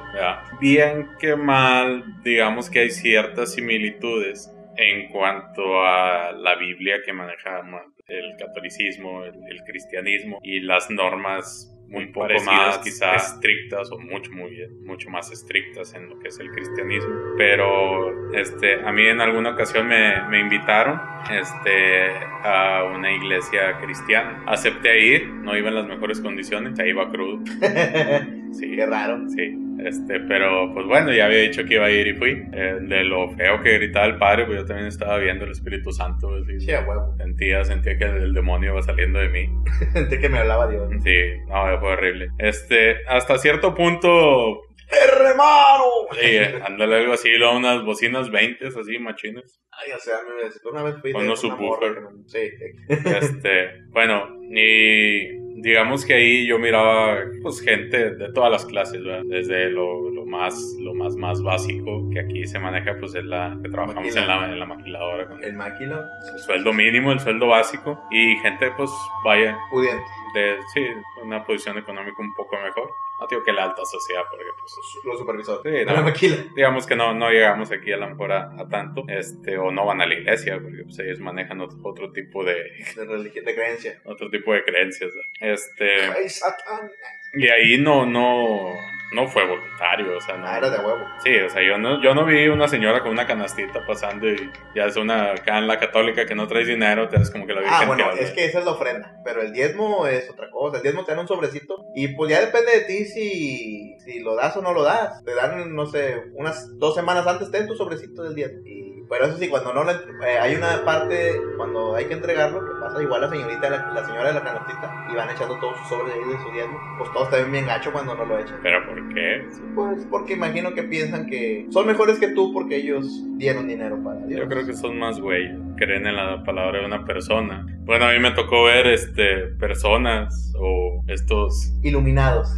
Bien 0.61 1.11
que 1.19 1.35
mal, 1.37 2.05
digamos 2.23 2.69
que 2.71 2.81
hay 2.81 2.91
ciertas 2.91 3.55
similitudes 3.55 4.51
en 4.79 5.09
cuanto 5.09 5.83
a 5.85 6.33
la 6.33 6.55
Biblia 6.55 7.03
que 7.05 7.13
maneja 7.13 7.63
ma- 7.63 7.83
el 8.07 8.37
catolicismo, 8.39 9.25
el, 9.25 9.35
el 9.51 9.63
cristianismo 9.65 10.39
y 10.43 10.61
las 10.61 10.89
normas 10.91 11.75
muy 11.89 12.05
Un 12.05 12.13
poco 12.13 12.29
más 12.45 12.79
quizás. 12.79 13.33
estrictas 13.35 13.91
o 13.91 13.99
mucho 13.99 14.31
muy 14.31 14.69
mucho 14.85 15.09
más 15.09 15.33
estrictas 15.33 15.95
en 15.95 16.09
lo 16.11 16.19
que 16.19 16.29
es 16.29 16.39
el 16.39 16.51
cristianismo. 16.53 17.15
Pero 17.39 18.31
este 18.35 18.75
a 18.75 18.93
mí 18.93 19.07
en 19.07 19.21
alguna 19.23 19.51
ocasión 19.53 19.89
me, 19.89 20.21
me 20.29 20.39
invitaron 20.41 21.01
este 21.31 22.11
a 22.45 22.85
una 22.95 23.11
iglesia 23.13 23.79
cristiana. 23.81 24.43
Acepté 24.47 25.01
ir 25.01 25.27
no 25.29 25.57
iba 25.57 25.69
en 25.69 25.75
las 25.77 25.87
mejores 25.87 26.21
condiciones 26.21 26.79
ahí 26.79 26.91
iba 26.91 27.11
crudo 27.11 27.43
sí 28.53 28.77
Qué 28.77 28.87
raro. 28.87 29.19
sí 29.29 29.55
este 29.85 30.19
pero 30.21 30.73
pues 30.75 30.87
bueno 30.87 31.13
ya 31.13 31.27
había 31.27 31.39
dicho 31.39 31.65
que 31.65 31.75
iba 31.75 31.87
a 31.87 31.91
ir 31.91 32.07
y 32.09 32.15
fui 32.15 32.31
Eh, 32.53 32.79
de 32.81 33.05
lo 33.05 33.29
feo 33.31 33.63
que 33.63 33.75
gritaba 33.79 34.07
el 34.07 34.19
padre 34.19 34.45
pues 34.47 34.59
yo 34.59 34.65
también 34.67 34.89
estaba 34.89 35.19
viendo 35.19 35.45
el 35.45 35.53
Espíritu 35.53 35.93
Santo 35.93 36.35
así. 36.35 36.59
Sí, 36.61 36.73
huevo. 36.73 37.15
sentía 37.17 37.65
sentía 37.65 37.97
que 37.97 38.05
el 38.05 38.35
demonio 38.35 38.73
iba 38.73 38.83
saliendo 38.83 39.19
de 39.21 39.29
mí 39.29 39.49
Sentí 39.93 40.19
que 40.19 40.29
me 40.29 40.39
hablaba 40.39 40.69
Dios. 40.69 40.89
Sí, 41.05 41.17
no, 41.47 41.79
fue 41.81 41.93
horrible. 41.93 42.29
Este, 42.39 42.97
hasta 43.07 43.39
cierto 43.39 43.75
punto, 43.75 44.63
¡Hermano! 44.91 45.85
sí, 46.21 46.39
ándale 46.65 46.97
algo 46.97 47.13
así, 47.13 47.29
luego 47.37 47.57
unas 47.59 47.85
bocinas 47.85 48.31
20, 48.31 48.67
así, 48.69 48.99
machines. 48.99 49.61
Ay, 49.71 49.93
o 49.95 49.99
sea, 49.99 50.15
me 50.27 50.71
una 50.71 50.83
vez 50.83 50.97
fui 51.01 51.13
Con 51.13 51.25
unos 51.25 51.41
subwoofer. 51.41 52.03
no- 52.03 52.11
Sí, 52.27 52.51
Este, 52.89 53.83
bueno, 53.91 54.29
y 54.51 55.38
digamos 55.63 56.05
que 56.05 56.15
ahí 56.15 56.47
yo 56.47 56.59
miraba, 56.59 57.19
pues, 57.43 57.61
gente 57.61 58.15
de 58.15 58.33
todas 58.33 58.51
las 58.51 58.65
clases, 58.65 59.03
¿verdad? 59.03 59.25
Desde 59.27 59.71
lo, 59.71 60.11
lo 60.11 60.25
más, 60.25 60.77
lo 60.81 60.95
más, 60.95 61.17
más 61.17 61.43
básico 61.43 62.09
que 62.11 62.21
aquí 62.21 62.47
se 62.47 62.59
maneja, 62.59 62.97
pues, 62.99 63.15
es 63.15 63.25
la 63.25 63.59
que 63.63 63.69
trabajamos 63.69 64.15
en 64.15 64.27
la, 64.27 64.53
en 64.53 64.59
la 64.59 64.67
maquiladora 64.67 65.29
el 65.43 65.55
máquina 65.55 66.05
el 66.33 66.39
sueldo 66.41 66.73
mínimo, 66.73 67.13
el 67.13 67.21
sueldo 67.21 67.49
básico, 67.49 68.03
y 68.11 68.37
gente, 68.37 68.71
pues, 68.77 68.91
vaya, 69.25 69.57
pudiente. 69.71 70.03
de, 70.35 70.57
sí, 70.75 70.81
una 71.23 71.45
posición 71.45 71.79
económica 71.79 72.17
un 72.19 72.35
poco 72.35 72.57
mejor. 72.57 72.91
No 73.21 73.27
digo 73.29 73.43
que 73.45 73.53
la 73.53 73.65
alta 73.65 73.85
sociedad, 73.85 74.23
porque, 74.31 74.45
pues, 74.61 74.73
Los 75.05 75.19
supervisores. 75.19 75.61
Sí, 75.81 75.85
no. 75.85 75.93
la 75.93 76.03
maquila. 76.03 76.37
digamos 76.55 76.87
que 76.87 76.95
no, 76.97 77.13
no 77.15 77.31
llegamos 77.31 77.71
aquí 77.73 77.93
a 77.93 77.97
lo 77.97 78.09
mejor 78.09 78.33
a, 78.33 78.51
a 78.59 78.69
tanto, 78.69 79.05
este, 79.09 79.59
o 79.59 79.71
no 79.71 79.85
van 79.87 80.01
a 80.01 80.07
la 80.07 80.15
iglesia, 80.15 80.59
porque 80.63 80.85
pues, 80.85 80.99
ellos 81.01 81.19
manejan 81.21 81.61
otro, 81.61 81.79
otro 81.83 82.13
tipo 82.13 82.45
de, 82.45 82.55
De 82.97 83.05
religión, 83.05 83.45
de 83.45 83.55
creencia. 83.55 84.01
otro 84.05 84.31
tipo 84.31 84.53
de 84.53 84.63
creencias, 84.65 85.11
este, 85.41 86.03
Ay, 86.17 86.29
Satán. 86.29 86.91
y 87.35 87.49
ahí 87.49 87.79
no, 87.79 88.07
no, 88.07 88.75
no 89.13 89.27
fue 89.29 89.47
voluntario, 89.47 90.17
o 90.17 90.21
sea, 90.21 90.37
no, 90.37 90.47
Ah, 90.47 90.59
era 90.59 90.71
de 90.71 90.79
huevo. 90.79 91.05
sí, 91.25 91.37
o 91.39 91.49
sea, 91.49 91.63
yo 91.63 91.77
no, 91.79 92.03
yo 92.03 92.15
no 92.15 92.25
vi 92.25 92.47
una 92.49 92.69
señora 92.69 93.01
con 93.01 93.11
una 93.13 93.27
canastita 93.27 93.85
pasando 93.87 94.29
y 94.29 94.51
ya 94.75 94.85
es 94.87 94.97
una, 94.97 95.33
acá 95.33 95.59
en 95.59 95.67
la 95.67 95.79
católica 95.79 96.25
que 96.27 96.35
no 96.35 96.47
traes 96.47 96.67
dinero, 96.69 97.09
te 97.09 97.19
das 97.19 97.31
como 97.31 97.47
que 97.47 97.53
la 97.55 97.61
virgen 97.61 97.79
Ah, 97.81 97.87
bueno, 97.87 98.05
habla. 98.07 98.21
es 98.21 98.31
que 98.33 98.45
esa 98.45 98.61
es 98.61 98.65
la 98.65 98.73
ofrenda. 98.73 99.15
Pero 99.25 99.43
el 99.43 99.53
diezmo 99.53 100.07
es 100.07 100.29
otra 100.31 100.51
cosa. 100.51 100.77
El 100.79 100.83
diezmo 100.83 101.05
te 101.05 101.13
dan 101.13 101.21
un 101.21 101.29
sobrecito. 101.29 101.85
Y 101.95 102.09
pues 102.09 102.31
ya 102.31 102.41
depende 102.41 102.73
de 102.73 102.81
ti 102.87 103.05
si, 103.09 103.97
si 104.05 104.21
lo 104.21 104.37
das 104.37 104.57
o 104.57 104.63
no 104.63 104.73
lo 104.73 104.83
das. 104.83 105.23
Te 105.25 105.35
dan, 105.35 105.75
no 105.75 105.87
sé, 105.87 106.31
unas 106.35 106.79
dos 106.79 106.95
semanas 106.95 107.27
antes 107.27 107.51
ten 107.51 107.67
tu 107.67 107.75
sobrecito 107.75 108.23
del. 108.23 108.39
Y, 108.39 108.88
pero 109.09 109.27
eso 109.27 109.37
sí, 109.39 109.49
cuando 109.49 109.73
no 109.73 109.85
le, 109.85 109.93
eh, 109.93 110.39
hay 110.41 110.55
una 110.55 110.85
parte, 110.85 111.41
cuando 111.57 111.95
hay 111.95 112.07
que 112.07 112.15
entregarlo, 112.15 112.61
que 112.61 112.81
pasa 112.81 113.03
igual 113.03 113.23
la 113.23 113.29
señorita, 113.29 113.71
la, 113.71 113.93
la 113.93 114.05
señora 114.05 114.29
de 114.29 114.35
la 114.35 114.43
canastita, 114.43 115.07
y 115.11 115.17
van 115.17 115.31
echando 115.31 115.59
todos 115.59 115.79
sus 115.79 115.89
sobres 115.89 116.15
ahí 116.15 116.33
de 116.33 116.43
su 116.43 116.51
diezmo. 116.53 116.79
Pues 116.99 117.13
todos 117.13 117.31
también 117.31 117.53
bien 117.53 117.67
gacho 117.67 117.93
cuando 117.93 118.15
no 118.15 118.25
lo 118.25 118.39
echan. 118.39 118.59
Pero 118.63 118.87
¿por 118.87 119.15
qué? 119.15 119.47
Pues 119.75 120.07
porque 120.11 120.35
imagino 120.35 120.75
que 120.75 120.83
piensan 120.83 121.27
que 121.27 121.67
son 121.71 121.87
mejores 121.87 122.19
que 122.19 122.29
tú 122.29 122.53
porque 122.53 122.77
ellos 122.77 123.07
dieron 123.37 123.69
dinero 123.69 123.99
para 124.03 124.21
Dios. 124.27 124.41
Yo 124.41 124.49
creo 124.49 124.67
que 124.67 124.75
son 124.75 124.99
más 124.99 125.21
güey, 125.21 125.51
creen 125.77 126.07
en 126.07 126.17
la 126.17 126.43
palabra 126.45 126.81
de 126.81 126.87
una 126.87 127.05
persona. 127.05 127.67
Bueno, 127.81 128.07
a 128.07 128.13
mí 128.13 128.19
me 128.19 128.33
tocó 128.33 128.65
ver 128.65 128.87
este 128.87 129.49
personas 129.59 130.53
o 130.59 131.03
estos 131.07 131.73
Iluminados. 131.83 132.55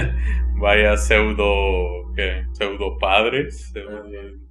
vaya 0.60 0.96
pseudo 0.96 2.12
¿qué? 2.14 2.44
pseudo 2.52 2.98
padres, 2.98 3.72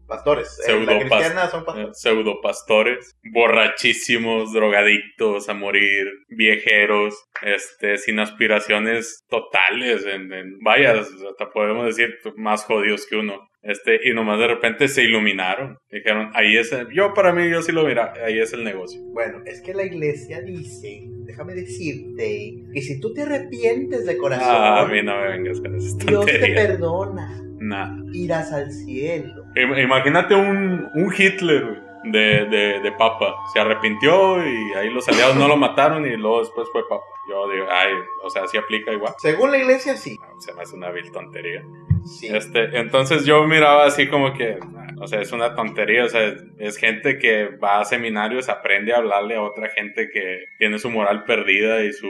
Pastores. 0.07 0.59
Eh, 0.67 0.79
la 0.85 0.99
cristiana 0.99 1.47
son 1.47 1.65
pastores. 1.65 1.99
pseudo 2.01 2.41
pastores, 2.41 3.15
borrachísimos, 3.33 4.53
drogadictos 4.53 5.49
a 5.49 5.53
morir, 5.53 6.07
viejeros, 6.29 7.15
este 7.41 7.97
sin 7.97 8.19
aspiraciones 8.19 9.25
totales 9.29 10.05
en, 10.05 10.31
en- 10.31 10.59
vaya, 10.59 10.93
hasta 10.99 11.49
podemos 11.53 11.85
decir 11.85 12.15
más 12.35 12.63
jodidos 12.63 13.05
que 13.07 13.17
uno. 13.17 13.39
Este, 13.67 13.99
y 14.09 14.13
nomás 14.13 14.39
de 14.39 14.47
repente 14.47 14.87
se 14.87 15.03
iluminaron. 15.03 15.77
Dijeron, 15.91 16.31
ahí 16.33 16.55
es, 16.57 16.71
el- 16.71 16.87
yo 16.91 17.13
para 17.13 17.33
mí, 17.33 17.49
yo 17.49 17.61
sí 17.61 17.71
lo 17.73 17.83
mira, 17.85 18.13
ahí 18.25 18.39
es 18.39 18.53
el 18.53 18.63
negocio. 18.63 18.99
Bueno, 19.13 19.39
es 19.45 19.61
que 19.61 19.73
la 19.73 19.83
iglesia 19.83 20.41
dice, 20.41 21.03
déjame 21.25 21.53
decirte, 21.53 22.53
que 22.73 22.81
si 22.81 22.99
tú 22.99 23.13
te 23.13 23.23
arrepientes 23.23 24.05
de 24.05 24.17
corazón, 24.17 24.47
Ah, 24.49 24.81
a 24.81 24.85
mí 24.87 25.01
no 25.03 25.15
me 25.19 25.27
vengas 25.29 25.59
con 25.59 25.77
Dios 25.77 25.97
te 25.97 26.05
tonterías. 26.05 26.65
perdona, 26.67 27.43
Nah. 27.59 27.95
irás 28.13 28.51
al 28.53 28.71
cielo. 28.71 29.43
Im- 29.55 29.83
Imagínate 29.83 30.33
un, 30.35 30.87
un 30.93 31.13
Hitler 31.17 31.81
de, 32.05 32.45
de, 32.45 32.79
de 32.81 32.91
papa. 32.97 33.35
Se 33.53 33.59
arrepintió 33.59 34.37
y 34.47 34.73
ahí 34.75 34.89
los 34.89 35.07
aliados 35.09 35.35
no 35.35 35.47
lo 35.47 35.57
mataron 35.57 36.05
y 36.05 36.15
luego 36.15 36.39
después 36.39 36.67
fue 36.71 36.87
papa. 36.87 37.03
Yo 37.29 37.51
digo, 37.51 37.65
ay, 37.69 37.91
o 38.23 38.29
sea, 38.29 38.47
sí 38.47 38.57
aplica 38.57 38.93
igual. 38.93 39.13
Según 39.17 39.51
la 39.51 39.57
iglesia, 39.57 39.97
sí. 39.97 40.15
Se 40.39 40.53
me 40.53 40.61
hace 40.61 40.75
una 40.75 40.89
vil 40.91 41.11
tontería. 41.11 41.63
Sí. 42.05 42.27
Este, 42.27 42.77
entonces 42.79 43.25
yo 43.25 43.43
miraba 43.45 43.85
así 43.85 44.07
como 44.07 44.33
que, 44.33 44.57
o 44.99 45.07
sea, 45.07 45.21
es 45.21 45.31
una 45.31 45.55
tontería, 45.55 46.05
o 46.05 46.09
sea, 46.09 46.33
es 46.59 46.77
gente 46.77 47.17
que 47.17 47.47
va 47.47 47.79
a 47.79 47.85
seminarios, 47.85 48.49
aprende 48.49 48.93
a 48.93 48.97
hablarle 48.97 49.35
a 49.35 49.41
otra 49.41 49.69
gente 49.69 50.09
que 50.09 50.45
tiene 50.57 50.79
su 50.79 50.89
moral 50.89 51.23
perdida 51.25 51.83
y 51.83 51.93
su, 51.93 52.09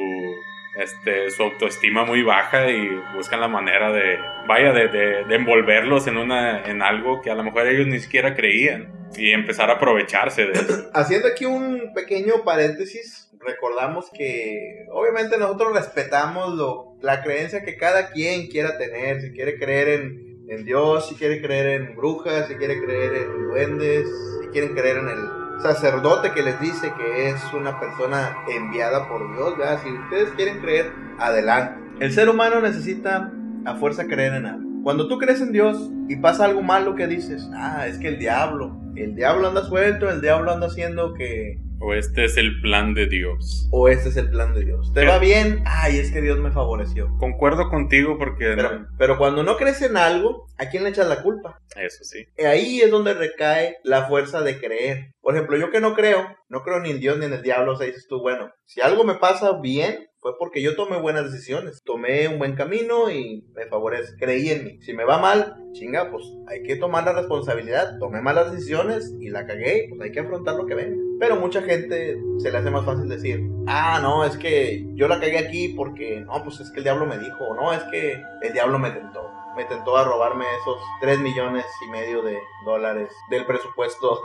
este, 0.78 1.32
su 1.32 1.44
autoestima 1.44 2.06
muy 2.06 2.22
baja 2.22 2.70
y 2.70 2.88
buscan 3.16 3.42
la 3.42 3.48
manera 3.48 3.92
de, 3.92 4.20
vaya, 4.48 4.72
de, 4.72 4.88
de, 4.88 5.24
de 5.26 5.36
envolverlos 5.36 6.08
en 6.08 6.18
una, 6.18 6.66
en 6.66 6.82
algo 6.82 7.22
que 7.22 7.32
a 7.32 7.36
lo 7.36 7.44
mejor 7.44 7.68
ellos 7.68 7.88
ni 7.88 8.00
siquiera 8.00 8.36
creían 8.36 8.98
y 9.16 9.32
empezar 9.32 9.70
a 9.70 9.74
aprovecharse 9.74 10.46
de 10.46 10.54
eso. 10.54 10.90
Haciendo 10.94 11.28
aquí 11.28 11.46
un 11.46 11.94
pequeño 11.94 12.44
paréntesis, 12.44 13.27
recordamos 13.40 14.10
que 14.12 14.86
obviamente 14.92 15.38
nosotros 15.38 15.74
respetamos 15.74 16.56
lo, 16.56 16.98
la 17.02 17.24
creencia 17.24 17.64
que 17.64 17.78
cada 17.78 18.10
quien 18.10 18.48
quiera 18.48 18.78
tener, 18.78 19.22
si 19.22 19.32
quiere 19.32 19.58
creer 19.58 19.88
en, 20.02 20.46
en 20.50 20.66
Dios, 20.66 21.10
si 21.10 21.16
quiere 21.16 21.42
creer 21.42 21.82
en 21.82 21.96
brujas, 21.96 22.48
si 22.48 22.56
quiere 22.56 22.84
creer 22.84 23.14
en 23.16 23.48
duendes, 23.48 24.08
si 24.42 24.48
quieren 24.48 24.74
creer 24.74 24.98
en 24.98 25.10
el 25.10 25.62
sacerdote 25.62 26.32
que 26.32 26.44
les 26.44 26.60
dice 26.60 26.94
que 26.98 27.30
es 27.30 27.54
una 27.54 27.80
persona 27.80 28.38
enviada 28.48 29.08
por 29.10 29.36
Dios, 29.36 29.58
¿verdad? 29.58 29.80
Si 29.84 29.92
ustedes 29.92 30.30
quieren 30.36 30.60
creer, 30.60 30.92
adelante. 31.20 31.82
El 32.00 32.14
ser 32.14 32.30
humano 32.30 32.62
necesita 32.62 33.32
a 33.66 33.76
fuerza 33.76 34.06
creer 34.06 34.34
en 34.34 34.46
algo. 34.46 34.68
Cuando 34.84 35.08
tú 35.08 35.18
crees 35.18 35.42
en 35.42 35.52
Dios 35.52 35.90
y 36.08 36.16
pasa 36.18 36.46
algo 36.46 36.62
malo 36.62 36.96
que 36.96 37.08
dices, 37.08 37.50
ah, 37.54 37.88
es 37.88 37.98
que 37.98 38.08
el 38.08 38.20
diablo, 38.20 38.80
el 38.96 39.16
diablo 39.16 39.48
anda 39.48 39.64
suelto, 39.66 40.10
el 40.10 40.22
diablo 40.22 40.52
anda 40.52 40.68
haciendo 40.68 41.14
que... 41.14 41.60
O 41.80 41.94
este 41.94 42.26
es 42.26 42.38
el 42.38 42.60
plan 42.62 42.94
de 42.94 43.08
Dios. 43.08 43.68
O 43.72 43.88
este 43.88 44.10
es 44.10 44.18
el 44.18 44.30
plan 44.30 44.54
de 44.54 44.66
Dios. 44.66 44.92
¿Te 44.94 45.02
Sí. 45.02 45.08
va 45.08 45.20
bien? 45.20 45.62
Ay, 45.66 46.00
es 46.00 46.12
que 46.12 46.22
Dios 46.22 46.40
me 46.40 46.52
favoreció. 46.52 47.08
Concuerdo 47.20 47.70
contigo 47.70 48.18
porque... 48.18 48.54
Pero, 48.56 48.88
pero 48.98 49.18
cuando 49.18 49.44
no 49.44 49.58
crees 49.58 49.82
en 49.82 49.96
algo, 49.98 50.48
¿a 50.58 50.70
quién 50.70 50.84
le 50.84 50.90
echas 50.90 51.08
la 51.08 51.22
culpa? 51.22 51.60
Eso 51.76 52.04
sí. 52.04 52.26
Ahí 52.44 52.82
es 52.82 52.90
donde 52.90 53.14
recae 53.14 53.78
la 53.84 54.08
fuerza 54.08 54.42
de 54.42 54.60
creer. 54.60 55.12
Por 55.22 55.36
ejemplo, 55.36 55.58
yo 55.58 55.70
que 55.70 55.80
no 55.82 55.94
creo, 55.94 56.28
no 56.50 56.64
creo 56.64 56.80
ni 56.80 56.92
en 56.92 57.00
Dios 57.00 57.18
ni 57.20 57.26
en 57.26 57.34
el 57.34 57.44
diablo, 57.44 57.74
o 57.74 57.76
sea, 57.76 57.86
dices 57.86 58.08
tú, 58.08 58.22
bueno, 58.22 58.50
si 58.66 58.82
algo 58.82 59.04
me 59.04 59.16
pasa 59.16 59.60
bien, 59.62 60.08
fue 60.20 60.32
porque 60.40 60.64
yo 60.64 60.76
tomé 60.76 61.00
buenas 61.00 61.32
decisiones. 61.32 61.82
Tomé 61.86 62.28
un 62.28 62.40
buen 62.40 62.56
camino 62.56 63.12
y 63.12 63.46
me 63.56 63.68
favorece. 63.68 64.14
Creí 64.20 64.50
en 64.50 64.66
mí. 64.66 64.80
Si 64.82 64.94
me 64.94 65.06
va 65.06 65.20
mal, 65.20 65.56
chinga, 65.74 66.10
pues 66.10 66.24
hay 66.48 66.64
que 66.64 66.76
tomar 66.76 67.04
la 67.06 67.14
responsabilidad. 67.14 68.00
Tomé 68.00 68.22
malas 68.22 68.52
decisiones 68.52 69.14
y 69.20 69.30
la 69.30 69.46
cagué, 69.46 69.86
pues 69.90 70.02
hay 70.02 70.12
que 70.12 70.20
afrontar 70.22 70.56
lo 70.56 70.66
que 70.66 70.74
venga. 70.74 70.98
Pero 71.20 71.36
mucha 71.38 71.62
gente 71.62 72.18
se 72.38 72.52
le 72.52 72.58
hace 72.58 72.70
más 72.70 72.86
fácil 72.86 73.10
decir, 73.10 73.42
ah, 73.68 74.00
no, 74.02 74.24
es 74.24 74.38
que 74.38 74.86
yo 74.94 75.08
la 75.08 75.20
cagué 75.20 75.40
aquí 75.40 75.70
porque, 75.70 76.22
no, 76.22 76.44
pues 76.44 76.60
es 76.60 76.70
que 76.72 76.78
el 76.78 76.84
diablo 76.84 77.06
me 77.06 77.18
dijo, 77.18 77.56
no, 77.56 77.74
es 77.74 77.84
que 77.92 78.22
el 78.42 78.54
diablo 78.54 78.78
me 78.80 78.92
tentó 78.92 79.38
me 79.58 79.66
tentó 79.66 79.98
a 79.98 80.04
robarme 80.04 80.46
esos 80.62 80.78
3 81.02 81.20
millones 81.20 81.66
y 81.86 81.90
medio 81.90 82.22
de 82.22 82.38
dólares 82.64 83.10
del 83.32 83.44
presupuesto. 83.46 84.22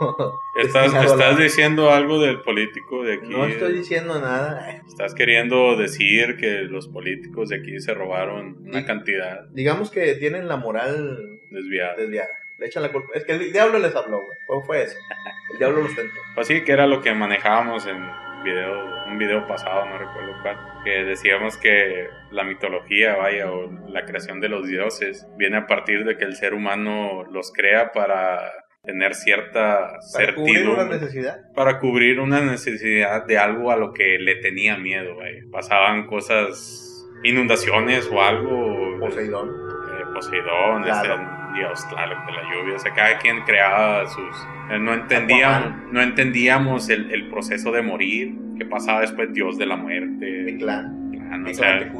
¿Estás, 0.61 0.93
estás 0.93 1.39
diciendo 1.39 1.89
algo 1.89 2.21
del 2.21 2.41
político 2.41 3.03
de 3.03 3.15
aquí? 3.15 3.29
No 3.29 3.45
estoy 3.45 3.73
diciendo 3.73 4.19
nada. 4.19 4.83
Estás 4.87 5.15
queriendo 5.15 5.75
decir 5.75 6.37
que 6.37 6.61
los 6.61 6.87
políticos 6.87 7.49
de 7.49 7.57
aquí 7.57 7.79
se 7.79 7.95
robaron 7.95 8.57
una 8.63 8.85
cantidad. 8.85 9.49
Digamos 9.49 9.89
que 9.89 10.13
tienen 10.13 10.47
la 10.47 10.57
moral 10.57 11.17
desviada. 11.49 11.95
desviada. 11.95 12.29
Le 12.63 12.67
echan 12.67 12.81
la 12.81 12.93
culpa. 12.93 13.09
Es 13.13 13.25
que 13.25 13.33
el 13.33 13.51
diablo 13.51 13.77
les 13.77 13.93
habló, 13.93 14.21
güey. 14.21 14.37
¿Cómo 14.47 14.63
fue 14.63 14.83
eso? 14.83 14.97
El 15.51 15.57
diablo 15.57 15.81
los 15.81 15.93
tentó. 15.93 16.15
Pues 16.33 16.47
sí, 16.47 16.63
que 16.63 16.71
era 16.71 16.87
lo 16.87 17.01
que 17.01 17.13
manejábamos 17.13 17.85
en 17.87 18.01
video, 18.41 19.05
un 19.05 19.17
video 19.17 19.45
pasado, 19.45 19.85
no 19.85 19.97
recuerdo 19.97 20.31
cuál, 20.41 20.57
que 20.85 21.03
decíamos 21.03 21.57
que 21.57 22.07
la 22.31 22.45
mitología, 22.45 23.17
vaya, 23.17 23.51
o 23.51 23.69
la 23.89 24.05
creación 24.05 24.39
de 24.39 24.47
los 24.47 24.65
dioses, 24.65 25.27
viene 25.35 25.57
a 25.57 25.67
partir 25.67 26.05
de 26.05 26.15
que 26.15 26.23
el 26.23 26.37
ser 26.37 26.53
humano 26.53 27.25
los 27.29 27.51
crea 27.51 27.91
para 27.91 28.49
tener 28.81 29.13
cierta 29.13 29.99
para 30.13 30.33
Cubrir 30.33 30.69
una 30.69 30.85
necesidad. 30.85 31.53
Para 31.53 31.79
cubrir 31.79 32.21
una 32.21 32.39
necesidad 32.39 33.25
de 33.25 33.39
algo 33.39 33.71
a 33.71 33.75
lo 33.75 33.91
que 33.91 34.19
le 34.19 34.35
tenía 34.35 34.77
miedo, 34.77 35.17
vaya. 35.17 35.41
Pasaban 35.51 36.07
cosas, 36.07 37.09
inundaciones 37.23 38.09
o 38.09 38.21
algo. 38.21 38.99
Poseidón. 39.01 39.49
Eh, 39.49 40.05
Poseidón, 40.13 40.87
este, 40.87 41.09
Dios, 41.53 41.85
claro, 41.85 42.15
de 42.25 42.31
la 42.31 42.43
lluvia. 42.43 42.75
O 42.75 42.79
sea, 42.79 42.93
cada 42.93 43.17
quien 43.19 43.41
creaba 43.41 44.07
sus... 44.07 44.47
No 44.79 44.93
entendíamos, 44.93 45.73
no 45.91 46.01
entendíamos 46.01 46.89
el, 46.89 47.11
el, 47.11 47.29
proceso 47.29 47.71
de 47.71 47.81
morir, 47.81 48.33
qué 48.57 48.65
pasaba 48.65 49.01
después 49.01 49.33
Dios 49.33 49.57
de 49.57 49.65
la 49.65 49.75
muerte. 49.75 50.43
Mi 50.45 50.57
clan. 50.57 51.11
clan 51.11 51.45
o 51.45 51.53
sea, 51.53 51.91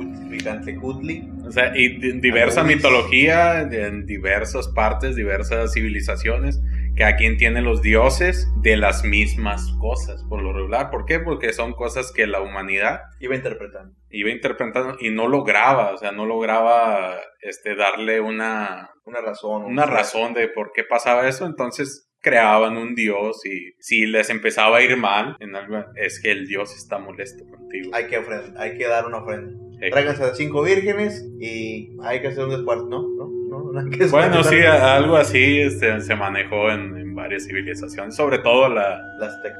o 1.45 1.51
sea, 1.51 1.75
y 1.75 1.97
diversa 2.19 2.63
mitología 2.63 3.61
en 3.61 4.05
diversas 4.05 4.67
partes, 4.69 5.15
diversas 5.15 5.73
civilizaciones 5.73 6.61
cada 6.95 7.15
quien 7.15 7.37
tiene 7.37 7.61
los 7.61 7.81
dioses 7.81 8.47
de 8.61 8.77
las 8.77 9.03
mismas 9.03 9.73
cosas, 9.79 10.23
por 10.29 10.41
lo 10.41 10.53
regular. 10.53 10.91
¿Por 10.91 11.05
qué? 11.05 11.19
Porque 11.19 11.53
son 11.53 11.73
cosas 11.73 12.11
que 12.11 12.27
la 12.27 12.41
humanidad 12.41 13.01
iba 13.19 13.35
interpretando. 13.35 13.95
Iba 14.09 14.29
interpretando 14.29 14.97
y 14.99 15.09
no 15.09 15.27
lograba, 15.27 15.91
o 15.91 15.97
sea, 15.97 16.11
no 16.11 16.25
lograba 16.25 17.19
este, 17.41 17.75
darle 17.75 18.19
una, 18.19 18.91
una 19.05 19.21
razón. 19.21 19.65
Una 19.65 19.85
razón 19.85 20.33
de 20.33 20.47
por 20.49 20.71
qué 20.71 20.83
pasaba 20.83 21.27
eso. 21.27 21.45
Entonces 21.45 22.09
creaban 22.23 22.77
un 22.77 22.95
dios 22.95 23.45
y 23.45 23.73
si 23.79 24.05
les 24.05 24.29
empezaba 24.29 24.77
a 24.77 24.81
ir 24.81 24.95
mal 24.95 25.35
en 25.41 25.55
algo, 25.55 25.83
es 25.95 26.21
que 26.21 26.31
el 26.31 26.47
dios 26.47 26.75
está 26.75 26.97
molesto 26.97 27.43
contigo. 27.45 27.91
Hay 27.93 28.07
que 28.07 28.17
ofrenda, 28.17 28.61
hay 28.61 28.77
que 28.77 28.87
dar 28.87 29.05
una 29.05 29.17
ofrenda. 29.17 29.53
Tráiganse 29.91 30.23
a 30.23 30.35
cinco 30.35 30.63
vírgenes 30.63 31.25
y 31.39 31.91
hay 32.01 32.21
que 32.21 32.27
hacer 32.27 32.45
un 32.45 32.51
descuarto, 32.51 32.85
¿no? 32.85 33.01
¿no? 33.01 33.29
bueno, 34.11 34.43
sí, 34.43 34.61
algo 34.61 35.15
así 35.15 35.59
este, 35.59 35.99
se 36.01 36.15
manejó 36.15 36.69
en, 36.69 37.15
varias 37.15 37.45
civilizaciones, 37.45 38.15
sobre 38.15 38.39
todo 38.39 38.69
la, 38.69 38.99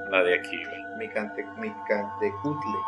la 0.10 0.24
de 0.24 0.36
aquí. 0.36 0.58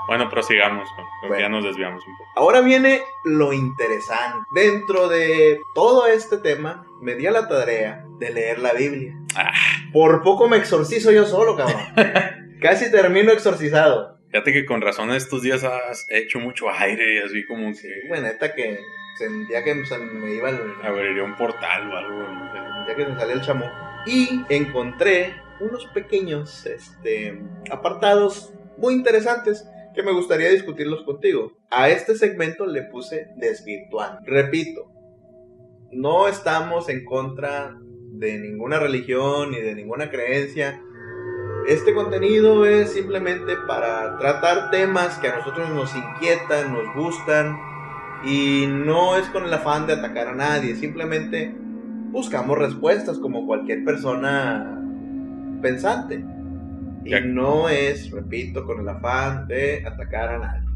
Bueno, 0.07 0.29
prosigamos, 0.29 0.87
porque 1.21 1.41
ya 1.41 1.49
nos 1.49 1.63
desviamos 1.63 2.05
un 2.05 2.17
poco. 2.17 2.29
Ahora 2.35 2.61
viene 2.61 3.01
lo 3.25 3.51
interesante. 3.53 4.45
Dentro 4.53 5.07
de 5.07 5.59
todo 5.73 6.07
este 6.07 6.37
tema, 6.37 6.85
me 7.01 7.15
di 7.15 7.27
a 7.27 7.31
la 7.31 7.47
tarea 7.47 8.05
de 8.19 8.31
leer 8.31 8.59
la 8.59 8.73
Biblia. 8.73 9.17
Ah. 9.35 9.51
Por 9.91 10.23
poco 10.23 10.47
me 10.47 10.57
exorcizo 10.57 11.11
yo 11.11 11.25
solo, 11.25 11.55
cabrón. 11.55 11.81
Casi 12.61 12.89
termino 12.91 13.31
exorcizado. 13.31 14.14
Fíjate 14.31 14.53
que 14.53 14.65
con 14.65 14.81
razón 14.81 15.11
estos 15.11 15.41
días 15.41 15.63
has 15.63 16.05
hecho 16.09 16.39
mucho 16.39 16.69
aire 16.69 17.15
y 17.15 17.17
así 17.19 17.45
como 17.45 17.71
que... 17.71 18.07
bueno, 18.09 18.27
esta 18.27 18.53
que 18.53 18.79
sentía 19.17 19.63
que 19.63 19.75
me 19.75 20.33
iba 20.33 20.49
el... 20.49 20.59
Abriría 20.83 21.23
un 21.23 21.35
portal 21.35 21.89
o 21.89 21.97
algo. 21.97 22.25
Sentía 22.85 22.95
que 22.95 23.05
me 23.05 23.19
salía 23.19 23.35
el 23.35 23.41
chamo. 23.41 23.65
Y 24.05 24.41
encontré 24.49 25.35
unos 25.59 25.85
pequeños 25.87 26.65
este, 26.65 27.41
apartados 27.71 28.53
muy 28.77 28.93
interesantes 28.93 29.67
que 29.93 30.03
me 30.03 30.11
gustaría 30.11 30.49
discutirlos 30.49 31.03
contigo. 31.03 31.53
A 31.71 31.89
este 31.89 32.15
segmento 32.15 32.65
le 32.65 32.83
puse 32.83 33.29
desvirtual. 33.37 34.19
Repito, 34.25 34.91
no 35.91 36.27
estamos 36.27 36.89
en 36.89 37.05
contra 37.05 37.75
de 38.11 38.37
ninguna 38.37 38.79
religión 38.79 39.51
ni 39.51 39.61
de 39.61 39.73
ninguna 39.73 40.09
creencia. 40.09 40.81
Este 41.67 41.95
contenido 41.95 42.65
es 42.65 42.93
simplemente 42.93 43.55
para 43.67 44.19
tratar 44.19 44.69
temas 44.69 45.17
que 45.17 45.29
a 45.29 45.37
nosotros 45.37 45.67
nos 45.71 45.95
inquietan, 45.95 46.71
nos 46.71 46.93
gustan 46.93 47.57
y 48.23 48.67
no 48.67 49.17
es 49.17 49.27
con 49.29 49.45
el 49.45 49.53
afán 49.53 49.87
de 49.87 49.93
atacar 49.93 50.27
a 50.27 50.35
nadie, 50.35 50.75
simplemente 50.75 51.55
buscamos 52.11 52.59
respuestas 52.59 53.17
como 53.17 53.47
cualquier 53.47 53.83
persona 53.83 54.79
pensante. 55.61 56.23
Y 57.03 57.13
no 57.25 57.67
es, 57.67 58.11
repito, 58.11 58.65
con 58.65 58.79
el 58.81 58.89
afán 58.89 59.47
de 59.47 59.85
atacar 59.87 60.29
a 60.29 60.37
nadie. 60.39 60.69